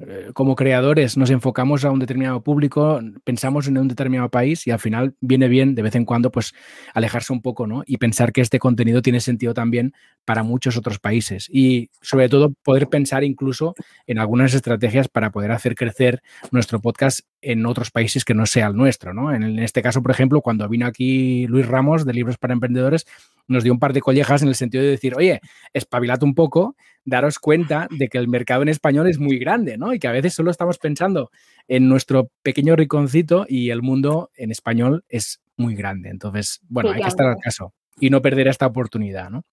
eh, 0.01 0.31
como 0.33 0.55
creadores 0.55 1.17
nos 1.17 1.29
enfocamos 1.29 1.83
a 1.83 1.91
un 1.91 1.99
determinado 1.99 2.41
público, 2.41 3.01
pensamos 3.23 3.67
en 3.67 3.77
un 3.77 3.87
determinado 3.87 4.29
país 4.29 4.65
y 4.65 4.71
al 4.71 4.79
final 4.79 5.15
viene 5.19 5.47
bien 5.47 5.75
de 5.75 5.81
vez 5.81 5.95
en 5.95 6.05
cuando 6.05 6.31
pues 6.31 6.53
alejarse 6.93 7.33
un 7.33 7.41
poco, 7.41 7.67
¿no? 7.67 7.83
Y 7.85 7.97
pensar 7.97 8.31
que 8.31 8.41
este 8.41 8.59
contenido 8.59 9.01
tiene 9.01 9.19
sentido 9.19 9.53
también 9.53 9.93
para 10.23 10.43
muchos 10.43 10.77
otros 10.77 10.99
países 10.99 11.49
y 11.51 11.89
sobre 12.01 12.29
todo 12.29 12.53
poder 12.63 12.87
pensar 12.87 13.23
incluso 13.23 13.75
en 14.07 14.19
algunas 14.19 14.53
estrategias 14.53 15.09
para 15.09 15.31
poder 15.31 15.51
hacer 15.51 15.75
crecer 15.75 16.21
nuestro 16.51 16.79
podcast 16.79 17.21
en 17.41 17.65
otros 17.65 17.91
países 17.91 18.25
que 18.25 18.33
no 18.33 18.45
sea 18.45 18.67
el 18.67 18.75
nuestro, 18.75 19.13
¿no? 19.13 19.33
En, 19.33 19.43
en 19.43 19.59
este 19.59 19.81
caso, 19.81 20.01
por 20.01 20.11
ejemplo, 20.11 20.41
cuando 20.41 20.67
vino 20.67 20.85
aquí 20.85 21.47
Luis 21.47 21.67
Ramos 21.67 22.05
de 22.05 22.13
Libros 22.13 22.37
para 22.37 22.53
Emprendedores, 22.53 23.05
nos 23.47 23.63
dio 23.63 23.73
un 23.73 23.79
par 23.79 23.93
de 23.93 24.01
collejas 24.01 24.41
en 24.41 24.47
el 24.47 24.55
sentido 24.55 24.83
de 24.83 24.91
decir, 24.91 25.15
oye, 25.15 25.41
espabilad 25.73 26.21
un 26.23 26.35
poco, 26.35 26.75
daros 27.03 27.39
cuenta 27.39 27.87
de 27.91 28.07
que 28.07 28.17
el 28.17 28.27
mercado 28.27 28.61
en 28.61 28.69
español 28.69 29.07
es 29.07 29.19
muy 29.19 29.39
grande, 29.39 29.77
¿no? 29.77 29.93
Y 29.93 29.99
que 29.99 30.07
a 30.07 30.11
veces 30.11 30.33
solo 30.33 30.51
estamos 30.51 30.77
pensando 30.77 31.31
en 31.67 31.89
nuestro 31.89 32.29
pequeño 32.43 32.75
rinconcito 32.75 33.45
y 33.47 33.71
el 33.71 33.81
mundo 33.81 34.31
en 34.35 34.51
español 34.51 35.03
es 35.09 35.41
muy 35.57 35.75
grande. 35.75 36.09
Entonces, 36.09 36.61
bueno, 36.69 36.89
Sí, 36.89 36.95
hay 36.97 37.01
que 37.01 37.07
estar 37.09 37.27
al 37.27 37.37
caso 37.37 37.73
y 37.99 38.09
no 38.09 38.21
perder 38.21 38.47
esta 38.47 38.67
oportunidad, 38.67 39.29
¿no? 39.29 39.43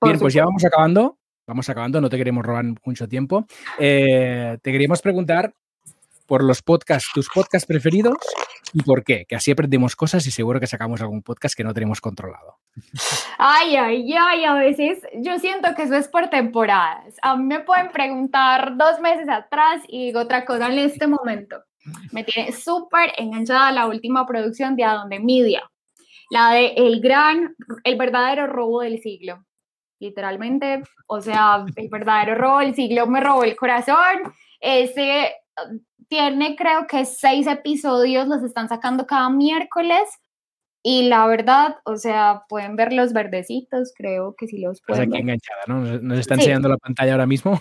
Bien, 0.00 0.18
pues 0.18 0.34
ya 0.34 0.44
vamos 0.44 0.64
acabando. 0.64 1.18
Vamos 1.46 1.66
acabando, 1.70 1.98
no 2.02 2.10
te 2.10 2.18
queremos 2.18 2.44
robar 2.44 2.62
mucho 2.84 3.08
tiempo. 3.08 3.46
Eh, 3.78 4.58
te 4.60 4.70
queríamos 4.70 5.00
preguntar 5.00 5.54
por 6.28 6.44
los 6.44 6.62
podcasts, 6.62 7.10
tus 7.14 7.28
podcasts 7.28 7.66
preferidos 7.66 8.18
y 8.74 8.82
por 8.82 9.02
qué, 9.02 9.24
que 9.26 9.34
así 9.34 9.50
aprendemos 9.50 9.96
cosas 9.96 10.24
y 10.26 10.30
seguro 10.30 10.60
que 10.60 10.66
sacamos 10.66 11.00
algún 11.00 11.22
podcast 11.22 11.56
que 11.56 11.64
no 11.64 11.72
tenemos 11.72 12.00
controlado. 12.02 12.58
Ay, 13.38 13.76
ay, 13.76 14.14
ay, 14.14 14.44
a 14.44 14.52
veces 14.54 15.00
yo 15.14 15.38
siento 15.38 15.74
que 15.74 15.84
eso 15.84 15.96
es 15.96 16.06
por 16.06 16.28
temporadas. 16.28 17.16
A 17.22 17.34
mí 17.34 17.44
me 17.44 17.60
pueden 17.60 17.90
preguntar 17.90 18.76
dos 18.76 19.00
meses 19.00 19.26
atrás 19.28 19.82
y 19.88 20.06
digo 20.06 20.20
otra 20.20 20.44
cosa 20.44 20.70
en 20.70 20.78
este 20.78 21.06
momento. 21.06 21.64
Me 22.12 22.24
tiene 22.24 22.52
súper 22.52 23.12
enganchada 23.16 23.72
la 23.72 23.86
última 23.86 24.26
producción 24.26 24.76
de 24.76 24.84
Adonde 24.84 25.20
Media, 25.20 25.62
la 26.30 26.50
de 26.50 26.74
El 26.76 27.00
Gran, 27.00 27.56
el 27.84 27.96
verdadero 27.96 28.46
robo 28.46 28.82
del 28.82 29.00
siglo. 29.00 29.46
Literalmente, 29.98 30.82
o 31.06 31.22
sea, 31.22 31.64
el 31.74 31.88
verdadero 31.88 32.34
robo 32.34 32.58
del 32.58 32.74
siglo 32.74 33.06
me 33.06 33.20
robó 33.20 33.44
el 33.44 33.56
corazón. 33.56 34.34
Ese 34.60 35.32
tiene 36.08 36.56
creo 36.56 36.86
que 36.86 37.04
seis 37.04 37.46
episodios, 37.46 38.26
los 38.28 38.42
están 38.42 38.68
sacando 38.68 39.06
cada 39.06 39.30
miércoles. 39.30 40.08
Y 40.84 41.08
la 41.08 41.26
verdad, 41.26 41.76
o 41.84 41.96
sea, 41.96 42.44
pueden 42.48 42.76
ver 42.76 42.92
los 42.92 43.12
verdecitos, 43.12 43.92
creo 43.96 44.34
que 44.38 44.46
sí 44.46 44.58
los 44.58 44.80
pueden 44.86 45.02
aquí 45.02 45.10
ver. 45.10 45.20
enganchada, 45.22 45.60
¿no? 45.66 45.80
Nos, 46.00 46.18
está 46.20 46.36
Sí. 46.36 46.42
enseñando 46.42 46.68
la 46.68 46.76
pantalla 46.78 47.12
ahora 47.12 47.26
mismo. 47.26 47.60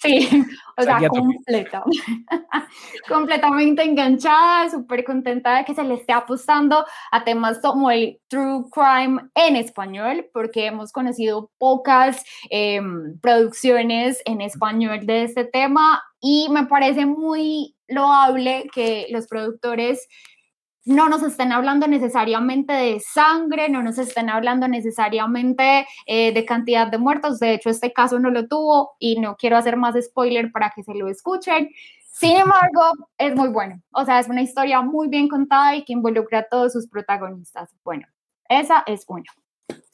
Sí, 0.00 0.28
o 0.78 0.82
sea, 0.82 0.98
completa. 1.08 1.82
completamente 3.08 3.82
enganchada, 3.82 4.70
súper 4.70 5.04
contenta 5.04 5.58
de 5.58 5.64
que 5.64 5.74
se 5.74 5.82
le 5.82 5.94
esté 5.94 6.12
apostando 6.12 6.84
a 7.10 7.24
temas 7.24 7.58
como 7.60 7.90
el 7.90 8.20
true 8.28 8.64
crime 8.70 9.20
en 9.34 9.56
español, 9.56 10.26
porque 10.32 10.66
hemos 10.66 10.92
conocido 10.92 11.50
pocas 11.58 12.24
em, 12.48 13.18
producciones 13.20 14.22
en 14.24 14.40
español 14.40 15.04
de 15.04 15.24
este 15.24 15.44
tema 15.44 16.00
y 16.22 16.48
me 16.50 16.66
parece 16.66 17.04
muy 17.04 17.76
loable 17.88 18.70
que 18.72 19.08
los 19.10 19.26
productores 19.26 20.08
no 20.84 21.08
nos 21.08 21.22
estén 21.22 21.52
hablando 21.52 21.86
necesariamente 21.88 22.72
de 22.72 23.00
sangre, 23.00 23.68
no 23.68 23.82
nos 23.82 23.98
estén 23.98 24.30
hablando 24.30 24.68
necesariamente 24.68 25.86
eh, 26.06 26.32
de 26.32 26.44
cantidad 26.44 26.86
de 26.86 26.98
muertos. 26.98 27.40
De 27.40 27.54
hecho, 27.54 27.70
este 27.70 27.92
caso 27.92 28.20
no 28.20 28.30
lo 28.30 28.46
tuvo 28.46 28.92
y 28.98 29.20
no 29.20 29.36
quiero 29.36 29.56
hacer 29.56 29.76
más 29.76 29.94
spoiler 30.00 30.50
para 30.52 30.70
que 30.70 30.84
se 30.84 30.94
lo 30.94 31.08
escuchen. 31.08 31.68
Sin 32.12 32.36
embargo, 32.36 33.08
es 33.18 33.34
muy 33.34 33.48
bueno. 33.48 33.82
O 33.92 34.04
sea, 34.04 34.20
es 34.20 34.28
una 34.28 34.42
historia 34.42 34.80
muy 34.80 35.08
bien 35.08 35.28
contada 35.28 35.74
y 35.74 35.84
que 35.84 35.92
involucra 35.92 36.40
a 36.40 36.48
todos 36.48 36.72
sus 36.72 36.88
protagonistas. 36.88 37.70
Bueno, 37.84 38.06
esa 38.48 38.84
es 38.86 39.04
una. 39.08 39.24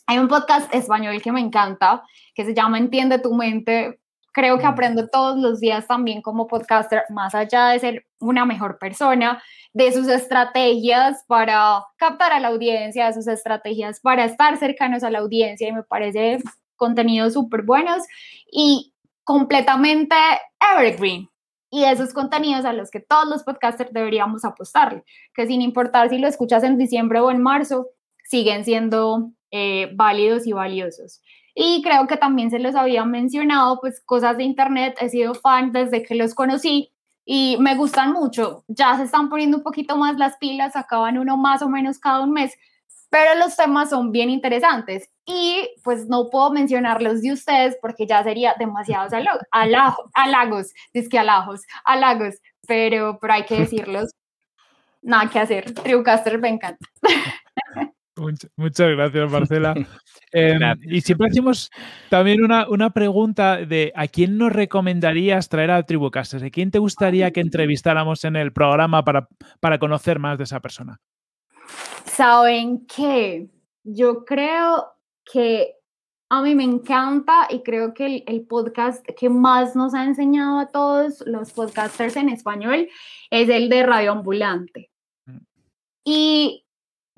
Hay 0.07 0.19
un 0.19 0.29
podcast 0.29 0.75
español 0.75 1.23
que 1.23 1.33
me 1.33 1.41
encanta, 1.41 2.03
que 2.35 2.45
se 2.45 2.55
llama 2.55 2.79
Entiende 2.79 3.19
tu 3.19 3.35
mente. 3.35 4.01
Creo 4.39 4.57
que 4.57 4.67
aprendo 4.67 5.09
todos 5.09 5.37
los 5.37 5.59
días 5.59 5.89
también 5.89 6.23
como 6.23 6.47
podcaster, 6.47 7.03
más 7.09 7.35
allá 7.35 7.71
de 7.71 7.81
ser 7.81 8.07
una 8.21 8.45
mejor 8.45 8.79
persona, 8.79 9.43
de 9.73 9.91
sus 9.91 10.07
estrategias 10.07 11.25
para 11.27 11.85
captar 11.97 12.31
a 12.33 12.39
la 12.39 12.47
audiencia, 12.47 13.07
de 13.07 13.15
sus 13.15 13.27
estrategias 13.27 13.99
para 13.99 14.25
estar 14.25 14.57
cercanos 14.57 15.03
a 15.03 15.11
la 15.11 15.19
audiencia 15.19 15.69
y 15.69 15.73
me 15.73 15.83
parece 15.83 16.39
contenidos 16.77 17.33
súper 17.33 17.63
buenos 17.63 18.05
y 18.53 18.95
completamente 19.25 20.15
evergreen. 20.73 21.29
Y 21.69 21.81
de 21.81 21.91
esos 21.91 22.15
contenidos 22.15 22.65
a 22.65 22.73
los 22.73 22.93
que 22.93 23.01
todos 23.01 23.29
los 23.29 23.43
podcasters 23.43 23.93
deberíamos 23.93 24.45
apostarle, 24.45 25.03
que 25.35 25.49
sin 25.49 25.63
importar 25.63 26.11
si 26.11 26.19
lo 26.19 26.29
escuchas 26.29 26.63
en 26.63 26.79
diciembre 26.79 27.19
o 27.19 27.33
en 27.33 27.43
marzo, 27.43 27.89
siguen 28.23 28.65
siendo 28.65 29.33
eh, 29.51 29.91
válidos 29.97 30.47
y 30.47 30.53
valiosos. 30.53 31.23
Y 31.61 31.83
creo 31.83 32.07
que 32.07 32.17
también 32.17 32.53
se 32.53 32.61
los 32.61 32.77
había 32.77 33.05
mencionado, 33.05 33.81
pues 33.81 34.01
cosas 34.01 34.37
de 34.37 34.45
Internet, 34.45 34.97
he 35.01 35.09
sido 35.09 35.35
fan 35.35 35.73
desde 35.73 36.05
que 36.05 36.15
los 36.15 36.33
conocí 36.33 36.93
y 37.25 37.57
me 37.59 37.75
gustan 37.75 38.13
mucho. 38.13 38.63
Ya 38.69 38.97
se 38.97 39.03
están 39.03 39.29
poniendo 39.29 39.57
un 39.57 39.65
poquito 39.65 39.97
más 39.97 40.17
las 40.19 40.37
pilas, 40.37 40.77
acaban 40.77 41.19
uno 41.19 41.37
más 41.37 41.61
o 41.63 41.69
menos 41.69 41.99
cada 41.99 42.21
un 42.21 42.31
mes, 42.31 42.55
pero 43.11 43.35
los 43.41 43.57
temas 43.57 43.91
son 43.91 44.13
bien 44.13 44.31
interesantes 44.31 45.11
y 45.27 45.69
pues 45.83 46.07
no 46.07 46.31
puedo 46.31 46.53
mencionar 46.53 47.03
los 47.03 47.23
de 47.23 47.33
ustedes 47.33 47.77
porque 47.83 48.07
ya 48.07 48.23
sería 48.23 48.55
demasiados 48.57 49.13
halagos, 49.51 50.73
es 50.93 51.09
que 51.09 51.19
halagos, 51.19 51.63
halagos, 51.85 52.37
pero, 52.69 53.19
pero 53.21 53.33
hay 53.33 53.43
que 53.43 53.59
decirlos. 53.59 54.13
Nada 55.03 55.29
que 55.29 55.41
hacer, 55.41 55.75
Triucaster 55.75 56.39
me 56.39 56.51
encanta. 56.51 56.87
Much- 58.19 58.49
muchas 58.57 58.91
gracias, 58.91 59.31
Marcela. 59.31 59.75
Em, 60.33 60.59
Gracias. 60.59 60.93
y 60.93 61.01
siempre 61.01 61.29
hacemos 61.29 61.71
también 62.11 62.45
una, 62.45 62.69
una 62.69 62.91
pregunta 62.91 63.57
de 63.65 63.93
¿a 63.97 64.09
quién 64.09 64.37
nos 64.37 64.53
recomendarías 64.53 65.49
traer 65.49 65.71
al 65.71 65.87
Tribucasters? 65.87 66.43
¿A 66.43 66.51
quién 66.51 66.71
te 66.71 66.79
gustaría 66.79 67.31
que 67.31 67.41
entrevistáramos 67.41 68.25
en 68.25 68.37
el 68.37 68.53
programa 68.53 69.03
para, 69.05 69.27
para 69.61 69.79
conocer 69.79 70.19
más 70.19 70.37
de 70.37 70.45
esa 70.45 70.61
persona? 70.61 71.01
¿Saben 72.05 72.87
qué? 72.87 73.49
Yo 73.85 74.25
creo 74.27 74.89
que 75.33 75.77
a 76.29 76.43
mí 76.43 76.55
me 76.55 76.65
encanta 76.65 77.47
y 77.49 77.63
creo 77.63 77.95
que 77.95 78.05
el, 78.05 78.25
el 78.27 78.43
podcast 78.47 79.03
que 79.19 79.31
más 79.31 79.75
nos 79.75 79.95
ha 79.95 80.05
enseñado 80.05 80.59
a 80.59 80.69
todos 80.69 81.25
los 81.27 81.53
podcasters 81.53 82.17
en 82.17 82.29
español 82.29 82.87
es 83.31 83.49
el 83.49 83.71
de 83.71 83.83
Radio 83.87 84.13
Ambulante. 84.13 84.91
Mm. 85.25 85.39
Y 86.05 86.67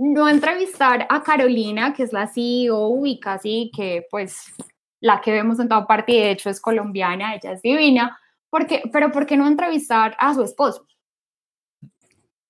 no 0.01 0.29
entrevistar 0.29 1.07
a 1.11 1.23
Carolina, 1.23 1.93
que 1.93 2.05
es 2.05 2.13
la 2.13 2.27
CEO 2.27 3.05
y 3.05 3.21
casi 3.21 3.71
que 3.75 4.07
pues 4.11 4.55
la 5.01 5.21
que 5.21 5.33
vemos 5.33 5.61
en 5.61 5.69
toda 5.69 5.87
parte 5.87 6.13
y 6.13 6.21
de 6.21 6.31
hecho 6.31 6.51
es 6.51 6.61
colombiana, 6.61 7.35
ella 7.35 7.53
es 7.53 7.63
divina, 7.63 8.19
porque, 8.49 8.83
pero 8.93 9.13
¿por 9.13 9.27
qué 9.27 9.37
no 9.37 9.47
entrevistar 9.47 10.17
a 10.19 10.35
su 10.35 10.43
esposo? 10.43 10.87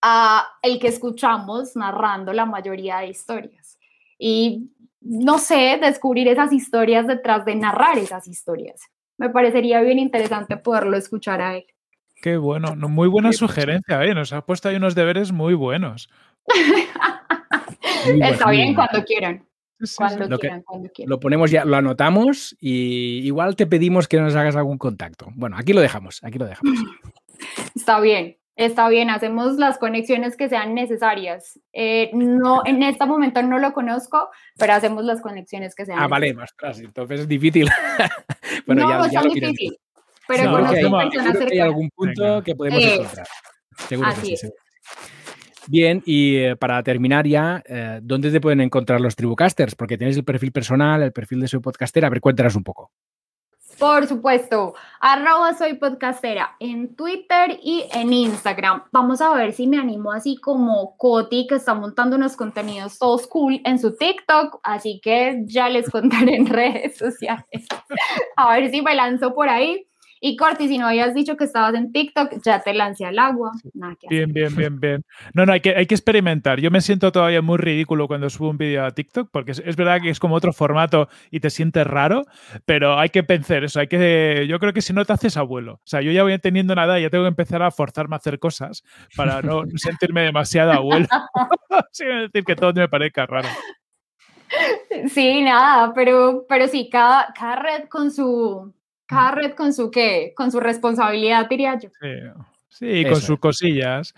a 0.03 0.47
el 0.63 0.79
que 0.79 0.89
escuchamos 0.89 1.77
narrando 1.77 2.33
la 2.33 2.47
mayoría 2.47 2.99
de 2.99 3.09
historias. 3.09 3.79
Y 4.19 4.71
no 5.01 5.39
sé, 5.39 5.79
descubrir 5.81 6.29
esas 6.29 6.53
historias 6.53 7.07
detrás 7.07 7.45
de 7.45 7.55
narrar 7.55 7.99
esas 7.99 8.27
historias. 8.27 8.81
Me 9.19 9.29
parecería 9.29 9.81
bien 9.83 9.99
interesante 9.99 10.57
poderlo 10.57 10.97
escuchar 10.97 11.43
a 11.43 11.57
él. 11.57 11.67
Qué 12.23 12.37
bueno, 12.37 12.77
no, 12.77 12.89
muy 12.89 13.09
buena 13.09 13.33
sugerencia, 13.33 14.05
¿eh? 14.05 14.15
nos 14.15 14.33
has 14.33 14.45
puesto 14.45 14.69
ahí 14.69 14.77
unos 14.77 14.95
deberes 14.95 15.33
muy 15.33 15.55
buenos. 15.55 16.11
Bueno, 18.07 18.27
Está 18.27 18.51
bien 18.51 18.75
cuando 18.75 19.05
quieran, 19.05 19.47
Sí, 19.81 19.87
sí, 19.87 19.95
cuando 19.97 20.29
Lo 20.29 20.37
que- 20.39 20.41
quieran, 20.43 20.63
cuando 20.63 20.89
quieran. 20.91 21.09
Lo 21.11 21.21
ponemos 21.21 21.51
ya, 21.51 21.65
lo 21.65 21.77
anotamos 21.77 22.55
y 22.61 23.21
igual 23.27 23.57
te 23.57 23.67
pedimos 23.67 24.09
que 24.09 24.21
nos 24.21 24.37
hagas 24.37 24.55
algún 24.57 24.77
contacto. 24.79 25.29
Bueno, 25.35 25.57
aquí 25.59 25.73
lo 25.73 25.81
dejamos, 25.81 26.23
aquí 26.23 26.39
lo 26.39 26.45
dejamos. 26.47 26.75
Está 27.75 27.99
bien, 28.01 28.37
está 28.57 28.89
bien, 28.91 29.09
hacemos 29.09 29.55
las 29.57 29.79
conexiones 29.79 30.37
que 30.37 30.51
sean 30.51 30.75
necesarias. 30.75 31.59
Eh, 31.73 32.11
no, 32.13 32.61
en 32.67 32.83
este 32.83 33.07
momento 33.07 33.43
no 33.43 33.59
lo 33.59 33.73
conozco, 33.73 34.29
pero 34.59 34.75
hacemos 34.75 35.05
las 35.05 35.23
conexiones 35.23 35.75
que 35.75 35.87
sean 35.87 35.99
Ah, 35.99 36.07
vale, 36.09 36.37
ostras, 36.37 36.79
entonces 36.81 37.21
es 37.21 37.29
difícil. 37.29 37.67
bueno, 38.67 38.83
no, 38.83 38.91
ya, 38.91 38.99
no 38.99 39.05
es 39.07 39.13
ya 39.13 39.23
lo 39.23 39.31
difícil, 39.33 39.79
pero 40.29 40.45
No, 40.45 40.71
que 40.71 40.77
hay, 40.77 40.83
conozco 40.85 40.99
personas 41.11 41.33
seguro 41.33 41.47
que 41.49 41.55
hay 41.55 41.61
algún 41.61 41.91
punto 41.97 42.23
Venga. 42.23 42.45
que 42.45 42.55
podemos 42.55 42.83
Eh, 42.83 42.95
encontrar. 42.97 43.27
Seguro 43.89 44.09
que 44.11 44.15
así 44.15 44.27
sí, 44.27 44.33
es. 44.35 44.53
Bien, 45.67 46.03
y 46.07 46.37
eh, 46.37 46.57
para 46.57 46.83
terminar 46.83 47.27
ya, 47.27 47.63
eh, 47.67 48.01
¿dónde 48.03 48.31
te 48.31 48.41
pueden 48.41 48.61
encontrar 48.61 49.01
los 49.01 49.17
Tribucasters? 49.17 49.75
Porque 49.75 49.99
tienes 49.99 50.17
el 50.17 50.25
perfil 50.25 50.53
personal, 50.53 51.03
el 51.03 51.13
perfil 51.13 51.41
de 51.41 51.49
Soy 51.49 51.61
Podcaster. 51.61 52.05
A 52.05 52.11
ver, 52.11 52.21
cuéntanos 52.21 52.57
un 52.57 52.65
poco. 52.65 52.91
Por 53.81 54.07
supuesto, 54.07 54.75
arroba 55.01 55.55
soy 55.55 55.73
podcastera 55.73 56.55
en 56.61 56.95
Twitter 56.97 57.59
y 57.63 57.87
en 57.95 58.13
Instagram. 58.13 58.83
Vamos 58.93 59.23
a 59.23 59.33
ver 59.33 59.55
si 59.55 59.67
me 59.67 59.79
animo 59.79 60.13
así 60.13 60.37
como 60.37 60.99
Coti, 60.99 61.47
que 61.47 61.55
está 61.55 61.73
montando 61.73 62.17
unos 62.17 62.37
contenidos 62.37 62.99
todos 62.99 63.27
cool 63.27 63.63
en 63.65 63.79
su 63.79 63.97
TikTok, 63.97 64.61
así 64.65 65.01
que 65.03 65.45
ya 65.47 65.71
les 65.71 65.89
contaré 65.89 66.37
en 66.37 66.47
redes 66.47 66.99
sociales. 66.99 67.67
A 68.37 68.55
ver 68.55 68.71
si 68.71 68.83
me 68.83 68.95
lanzo 68.95 69.35
por 69.35 69.49
ahí. 69.49 69.90
Y 70.23 70.37
Corti, 70.37 70.69
si 70.69 70.77
no 70.77 70.87
habías 70.87 71.15
dicho 71.15 71.37
que 71.37 71.45
estabas 71.45 71.75
en 71.75 71.93
TikTok, 71.93 72.43
ya 72.45 72.61
te 72.61 72.75
lancé 72.75 73.07
al 73.07 73.19
agua. 73.19 73.53
Nada 73.73 73.97
que 73.99 74.07
Bien, 74.09 74.31
bien, 74.31 74.55
bien, 74.55 74.79
bien. 74.79 75.05
No, 75.33 75.47
no, 75.47 75.55
hay 75.55 75.61
que, 75.61 75.75
hay 75.75 75.87
que 75.87 75.95
experimentar. 75.95 76.61
Yo 76.61 76.71
me 76.71 76.83
siento 76.83 77.11
todavía 77.11 77.41
muy 77.41 77.57
ridículo 77.57 78.07
cuando 78.07 78.29
subo 78.29 78.51
un 78.51 78.59
vídeo 78.59 78.85
a 78.85 78.91
TikTok, 78.91 79.31
porque 79.33 79.53
es, 79.53 79.63
es 79.65 79.77
verdad 79.77 80.03
que 80.03 80.11
es 80.11 80.21
como 80.21 80.35
otro 80.35 80.53
formato 80.53 81.09
y 81.31 81.41
te 81.41 81.49
sientes 81.49 81.87
raro, 81.87 82.27
pero 82.67 82.99
hay 82.99 83.09
que 83.09 83.23
pensar 83.23 83.65
eso. 83.65 83.81
Hay 83.81 83.89
que, 83.89 84.47
yo 84.47 84.59
creo 84.59 84.75
que 84.75 84.83
si 84.83 84.93
no 84.93 85.07
te 85.07 85.15
haces 85.15 85.39
abuelo. 85.39 85.75
O 85.75 85.87
sea, 85.87 86.03
yo 86.03 86.13
ya 86.13 86.23
voy 86.23 86.39
teniendo 86.39 86.75
nada 86.75 86.99
y 86.99 87.03
ya 87.03 87.11
tengo 87.11 87.25
que 87.25 87.29
empezar 87.29 87.63
a 87.63 87.71
forzarme 87.71 88.17
a 88.17 88.19
hacer 88.19 88.39
cosas 88.39 88.85
para 89.17 89.41
no 89.41 89.63
sentirme 89.77 90.21
demasiado 90.21 90.73
abuelo. 90.73 91.07
Sin 91.93 92.09
decir 92.09 92.45
que 92.45 92.57
todo 92.57 92.75
me 92.75 92.89
parezca 92.89 93.25
raro. 93.25 93.49
Sí, 95.09 95.43
nada, 95.43 95.93
pero, 95.95 96.45
pero 96.49 96.67
sí, 96.69 96.89
cada, 96.91 97.33
cada 97.33 97.57
red 97.57 97.89
con 97.89 98.11
su, 98.11 98.75
cada 99.11 99.33
red 99.33 99.55
con 99.55 99.73
su 99.73 99.91
qué, 99.91 100.33
con 100.37 100.53
su 100.53 100.61
responsabilidad, 100.61 101.49
diría 101.49 101.77
yo. 101.79 101.91
Sí, 102.01 102.09
sí 102.69 103.05
con 103.05 103.21
sus 103.21 103.41
cosillas. 103.41 104.15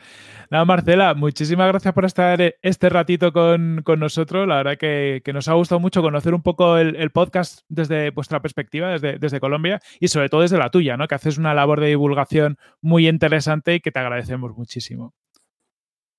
Nada, 0.51 0.67
Marcela, 0.67 1.15
muchísimas 1.15 1.67
gracias 1.69 1.95
por 1.95 2.05
estar 2.05 2.55
este 2.61 2.91
ratito 2.91 3.33
con, 3.33 3.81
con 3.85 3.99
nosotros. 3.99 4.47
La 4.47 4.57
verdad 4.57 4.77
que, 4.77 5.23
que, 5.25 5.33
nos 5.33 5.49
ha 5.49 5.55
gustado 5.55 5.81
mucho 5.81 6.03
conocer 6.03 6.35
un 6.35 6.43
poco 6.43 6.77
el, 6.77 6.95
el 6.97 7.11
podcast 7.11 7.61
desde 7.71 8.11
vuestra 8.11 8.43
perspectiva, 8.43 8.91
desde, 8.91 9.19
desde, 9.19 9.41
Colombia 9.41 9.81
y 9.99 10.09
sobre 10.09 10.29
todo 10.29 10.43
desde 10.43 10.59
la 10.59 10.69
tuya, 10.69 10.99
¿no? 10.99 11.09
Que 11.09 11.15
haces 11.15 11.39
una 11.39 11.55
labor 11.55 11.81
de 11.81 11.87
divulgación 11.87 12.59
muy 12.83 13.09
interesante 13.09 13.77
y 13.77 13.81
que 13.81 13.93
te 13.93 13.99
agradecemos 13.99 14.55
muchísimo. 14.55 15.15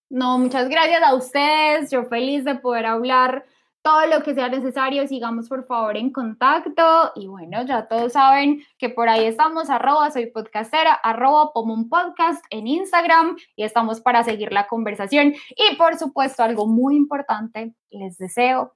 No, 0.10 0.40
muchas 0.40 0.68
gracias 0.68 1.04
a 1.04 1.14
ustedes. 1.14 1.92
Yo 1.92 2.06
feliz 2.06 2.44
de 2.44 2.56
poder 2.56 2.88
hablar 2.88 3.46
todo 3.84 4.08
lo 4.08 4.24
que 4.24 4.34
sea 4.34 4.48
necesario, 4.48 5.06
sigamos 5.08 5.50
por 5.50 5.66
favor 5.68 5.98
en 5.98 6.10
contacto 6.10 7.12
y 7.16 7.28
bueno, 7.28 7.64
ya 7.66 7.86
todos 7.88 8.14
saben 8.14 8.64
que 8.78 8.88
por 8.88 9.10
ahí 9.10 9.26
estamos, 9.26 9.70
arroba 9.70 10.10
soy 10.10 10.28
podcastera, 10.28 10.94
arroba 10.94 11.52
como 11.52 11.74
un 11.74 11.90
podcast 11.90 12.44
en 12.50 12.66
Instagram 12.66 13.36
y 13.58 13.64
estamos 13.66 14.00
para 14.00 14.24
seguir 14.24 14.54
la 14.54 14.68
conversación 14.68 15.34
y 15.50 15.76
por 15.76 15.98
supuesto 15.98 16.44
algo 16.44 16.66
muy 16.66 16.96
importante, 16.96 17.74
les 17.90 18.18
deseo, 18.18 18.74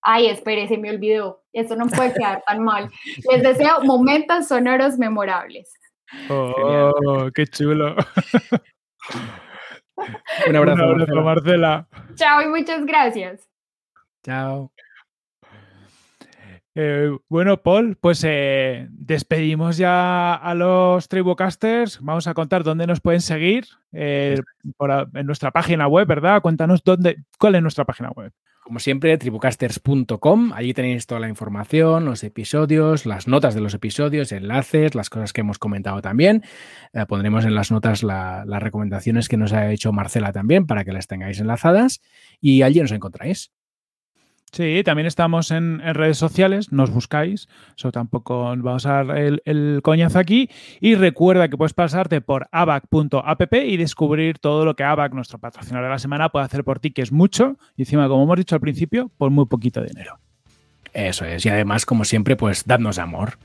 ay 0.00 0.28
espere, 0.28 0.66
se 0.66 0.78
me 0.78 0.88
olvidó, 0.88 1.44
esto 1.52 1.76
no 1.76 1.86
puede 1.86 2.14
quedar 2.14 2.42
tan 2.46 2.64
mal, 2.64 2.88
les 3.30 3.42
deseo 3.42 3.84
momentos 3.84 4.48
sonoros 4.48 4.96
memorables. 4.96 5.70
Oh, 6.30 7.28
qué 7.34 7.46
chulo. 7.46 7.96
Un 10.46 10.56
abrazo, 10.56 10.84
Un 10.84 11.02
abrazo 11.02 11.22
Marcela. 11.22 11.88
Chao 12.14 12.40
y 12.40 12.46
muchas 12.46 12.86
gracias. 12.86 13.46
Chao. 14.26 14.72
Eh, 16.74 17.16
bueno, 17.28 17.62
Paul, 17.62 17.96
pues 17.96 18.24
eh, 18.26 18.88
despedimos 18.90 19.76
ya 19.76 20.34
a 20.34 20.52
los 20.56 21.08
Tribocasters. 21.08 22.00
Vamos 22.00 22.26
a 22.26 22.34
contar 22.34 22.64
dónde 22.64 22.88
nos 22.88 23.00
pueden 23.00 23.20
seguir 23.20 23.66
eh, 23.92 24.40
por, 24.76 25.08
en 25.14 25.26
nuestra 25.26 25.52
página 25.52 25.86
web, 25.86 26.08
¿verdad? 26.08 26.42
Cuéntanos 26.42 26.82
dónde, 26.82 27.22
cuál 27.38 27.54
es 27.54 27.62
nuestra 27.62 27.84
página 27.84 28.10
web. 28.10 28.32
Como 28.64 28.80
siempre, 28.80 29.16
tribocasters.com. 29.16 30.52
Allí 30.52 30.74
tenéis 30.74 31.06
toda 31.06 31.20
la 31.20 31.28
información, 31.28 32.04
los 32.04 32.24
episodios, 32.24 33.06
las 33.06 33.28
notas 33.28 33.54
de 33.54 33.60
los 33.60 33.74
episodios, 33.74 34.32
enlaces, 34.32 34.96
las 34.96 35.08
cosas 35.08 35.32
que 35.32 35.42
hemos 35.42 35.60
comentado 35.60 36.02
también. 36.02 36.42
Pondremos 37.06 37.44
en 37.44 37.54
las 37.54 37.70
notas 37.70 38.02
la, 38.02 38.42
las 38.44 38.60
recomendaciones 38.60 39.28
que 39.28 39.36
nos 39.36 39.52
ha 39.52 39.70
hecho 39.70 39.92
Marcela 39.92 40.32
también 40.32 40.66
para 40.66 40.84
que 40.84 40.92
las 40.92 41.06
tengáis 41.06 41.38
enlazadas 41.38 42.02
y 42.40 42.62
allí 42.62 42.80
nos 42.80 42.90
encontráis. 42.90 43.52
Sí, 44.52 44.82
también 44.84 45.06
estamos 45.06 45.50
en, 45.50 45.82
en, 45.84 45.94
redes 45.94 46.16
sociales, 46.16 46.72
nos 46.72 46.90
buscáis, 46.90 47.48
eso 47.76 47.92
tampoco 47.92 48.44
vamos 48.56 48.86
a 48.86 49.04
dar 49.04 49.18
el, 49.18 49.42
el, 49.44 49.80
coñazo 49.82 50.18
aquí. 50.18 50.48
Y 50.80 50.94
recuerda 50.94 51.48
que 51.48 51.56
puedes 51.56 51.74
pasarte 51.74 52.20
por 52.20 52.48
abac.app 52.52 53.54
y 53.54 53.76
descubrir 53.76 54.38
todo 54.38 54.64
lo 54.64 54.74
que 54.74 54.84
Abac, 54.84 55.12
nuestro 55.12 55.38
patrocinador 55.38 55.84
de 55.84 55.90
la 55.90 55.98
semana, 55.98 56.30
puede 56.30 56.46
hacer 56.46 56.64
por 56.64 56.78
ti, 56.78 56.92
que 56.92 57.02
es 57.02 57.12
mucho. 57.12 57.58
Y 57.76 57.82
encima, 57.82 58.08
como 58.08 58.22
hemos 58.22 58.36
dicho 58.38 58.54
al 58.54 58.60
principio, 58.60 59.10
por 59.18 59.30
muy 59.30 59.46
poquito 59.46 59.82
dinero. 59.82 60.18
Eso 60.94 61.26
es, 61.26 61.44
y 61.44 61.50
además, 61.50 61.84
como 61.84 62.06
siempre, 62.06 62.36
pues 62.36 62.64
dadnos 62.64 62.98
amor, 62.98 63.36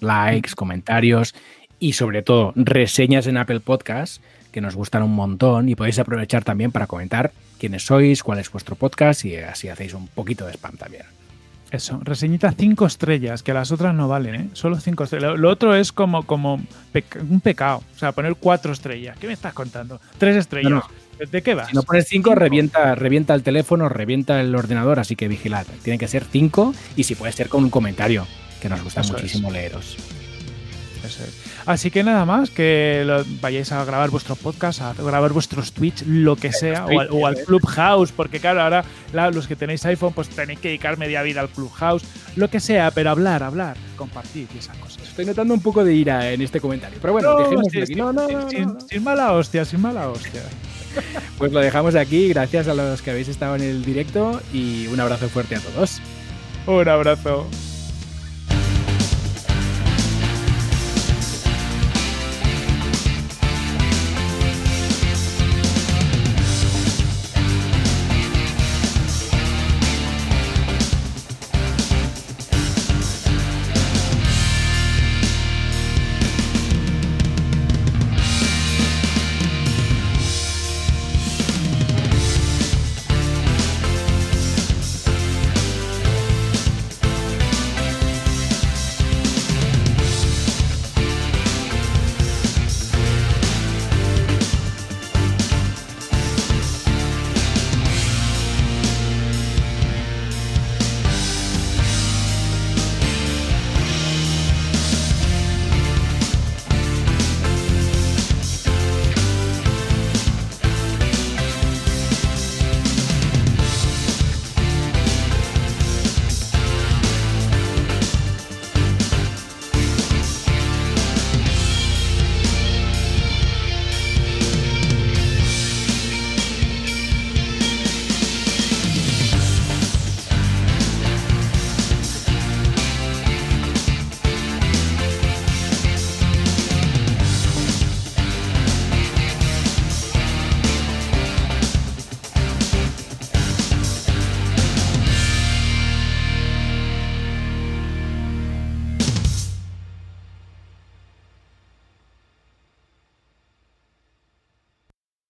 likes, 0.00 0.52
comentarios 0.54 1.34
y 1.78 1.92
sobre 1.92 2.22
todo 2.22 2.54
reseñas 2.56 3.26
en 3.26 3.36
Apple 3.36 3.60
Podcast 3.60 4.22
que 4.52 4.60
nos 4.60 4.74
gustan 4.76 5.02
un 5.02 5.14
montón 5.14 5.68
y 5.68 5.74
podéis 5.74 5.98
aprovechar 5.98 6.44
también 6.44 6.72
para 6.72 6.86
comentar 6.86 7.32
quiénes 7.64 7.86
sois, 7.86 8.22
cuál 8.22 8.40
es 8.40 8.52
vuestro 8.52 8.76
podcast 8.76 9.24
y 9.24 9.36
así 9.36 9.70
hacéis 9.70 9.94
un 9.94 10.06
poquito 10.06 10.44
de 10.44 10.52
spam 10.52 10.76
también. 10.76 11.04
Eso, 11.70 11.98
reseñita 12.04 12.52
cinco 12.52 12.84
estrellas, 12.84 13.42
que 13.42 13.54
las 13.54 13.72
otras 13.72 13.94
no 13.94 14.06
valen, 14.06 14.34
¿eh? 14.34 14.48
Solo 14.52 14.78
cinco 14.78 15.04
estrellas. 15.04 15.38
Lo 15.38 15.48
otro 15.48 15.74
es 15.74 15.90
como, 15.90 16.24
como 16.26 16.60
peca 16.92 17.20
un 17.20 17.40
pecado. 17.40 17.82
O 17.96 17.98
sea, 17.98 18.12
poner 18.12 18.34
cuatro 18.36 18.74
estrellas. 18.74 19.16
¿Qué 19.18 19.26
me 19.26 19.32
estás 19.32 19.54
contando? 19.54 19.98
Tres 20.18 20.36
estrellas. 20.36 20.70
No, 20.70 20.84
no. 21.18 21.26
¿De 21.26 21.40
qué 21.40 21.54
vas? 21.54 21.68
Si 21.68 21.74
no 21.74 21.82
pones 21.82 22.06
cinco, 22.06 22.34
Revienta, 22.34 22.94
revienta 22.94 23.34
el 23.34 23.42
teléfono, 23.42 23.88
revienta 23.88 24.42
el 24.42 24.54
ordenador, 24.54 24.98
así 25.00 25.16
que 25.16 25.26
vigilad. 25.26 25.66
Tiene 25.82 25.98
que 25.98 26.06
ser 26.06 26.24
cinco 26.30 26.74
y 26.96 27.04
si 27.04 27.14
puede 27.14 27.32
ser 27.32 27.48
con 27.48 27.64
un 27.64 27.70
comentario, 27.70 28.26
que 28.60 28.68
nos 28.68 28.84
gusta 28.84 29.00
Eso 29.00 29.14
muchísimo 29.14 29.48
es. 29.48 29.54
leeros. 29.54 29.96
Eso 31.04 31.22
es. 31.22 31.34
Así 31.66 31.90
que 31.90 32.02
nada 32.02 32.24
más, 32.24 32.50
que 32.50 33.02
lo, 33.04 33.24
vayáis 33.40 33.72
a 33.72 33.84
grabar 33.84 34.10
vuestro 34.10 34.36
podcast, 34.36 34.80
a 34.80 34.94
grabar 34.94 35.32
vuestros 35.32 35.72
Twitch, 35.72 36.02
lo 36.06 36.36
que 36.36 36.52
sea, 36.52 36.86
o 36.86 37.00
al, 37.00 37.08
o 37.10 37.26
al, 37.26 37.36
Clubhouse, 37.36 38.12
porque 38.12 38.40
claro, 38.40 38.62
ahora 38.62 38.84
la, 39.12 39.30
los 39.30 39.46
que 39.46 39.56
tenéis 39.56 39.84
iPhone, 39.84 40.12
pues 40.12 40.28
tenéis 40.28 40.60
que 40.60 40.68
dedicar 40.68 40.96
media 40.96 41.22
vida 41.22 41.40
al 41.40 41.48
Clubhouse, 41.48 42.04
lo 42.36 42.48
que 42.48 42.60
sea, 42.60 42.90
pero 42.90 43.10
hablar, 43.10 43.42
hablar, 43.42 43.76
compartir 43.96 44.48
y 44.54 44.58
esas 44.58 44.76
cosas. 44.78 45.02
Estoy 45.02 45.26
notando 45.26 45.54
un 45.54 45.60
poco 45.60 45.84
de 45.84 45.94
ira 45.94 46.30
en 46.30 46.40
este 46.40 46.60
comentario, 46.60 46.98
pero 47.00 47.12
bueno, 47.12 47.38
no, 47.38 47.62
sí, 47.70 47.82
aquí. 47.82 47.94
No, 47.94 48.12
no, 48.12 48.26
no, 48.28 48.48
sin, 48.48 48.80
sin 48.88 49.04
mala 49.04 49.32
hostia, 49.32 49.64
sin 49.64 49.80
mala 49.80 50.08
hostia. 50.08 50.42
Pues 51.38 51.50
lo 51.50 51.58
dejamos 51.58 51.96
aquí, 51.96 52.28
gracias 52.28 52.68
a 52.68 52.74
los 52.74 53.02
que 53.02 53.10
habéis 53.10 53.26
estado 53.26 53.56
en 53.56 53.62
el 53.62 53.84
directo 53.84 54.40
y 54.52 54.86
un 54.86 55.00
abrazo 55.00 55.28
fuerte 55.28 55.56
a 55.56 55.58
todos. 55.58 56.00
Un 56.68 56.88
abrazo. 56.88 57.48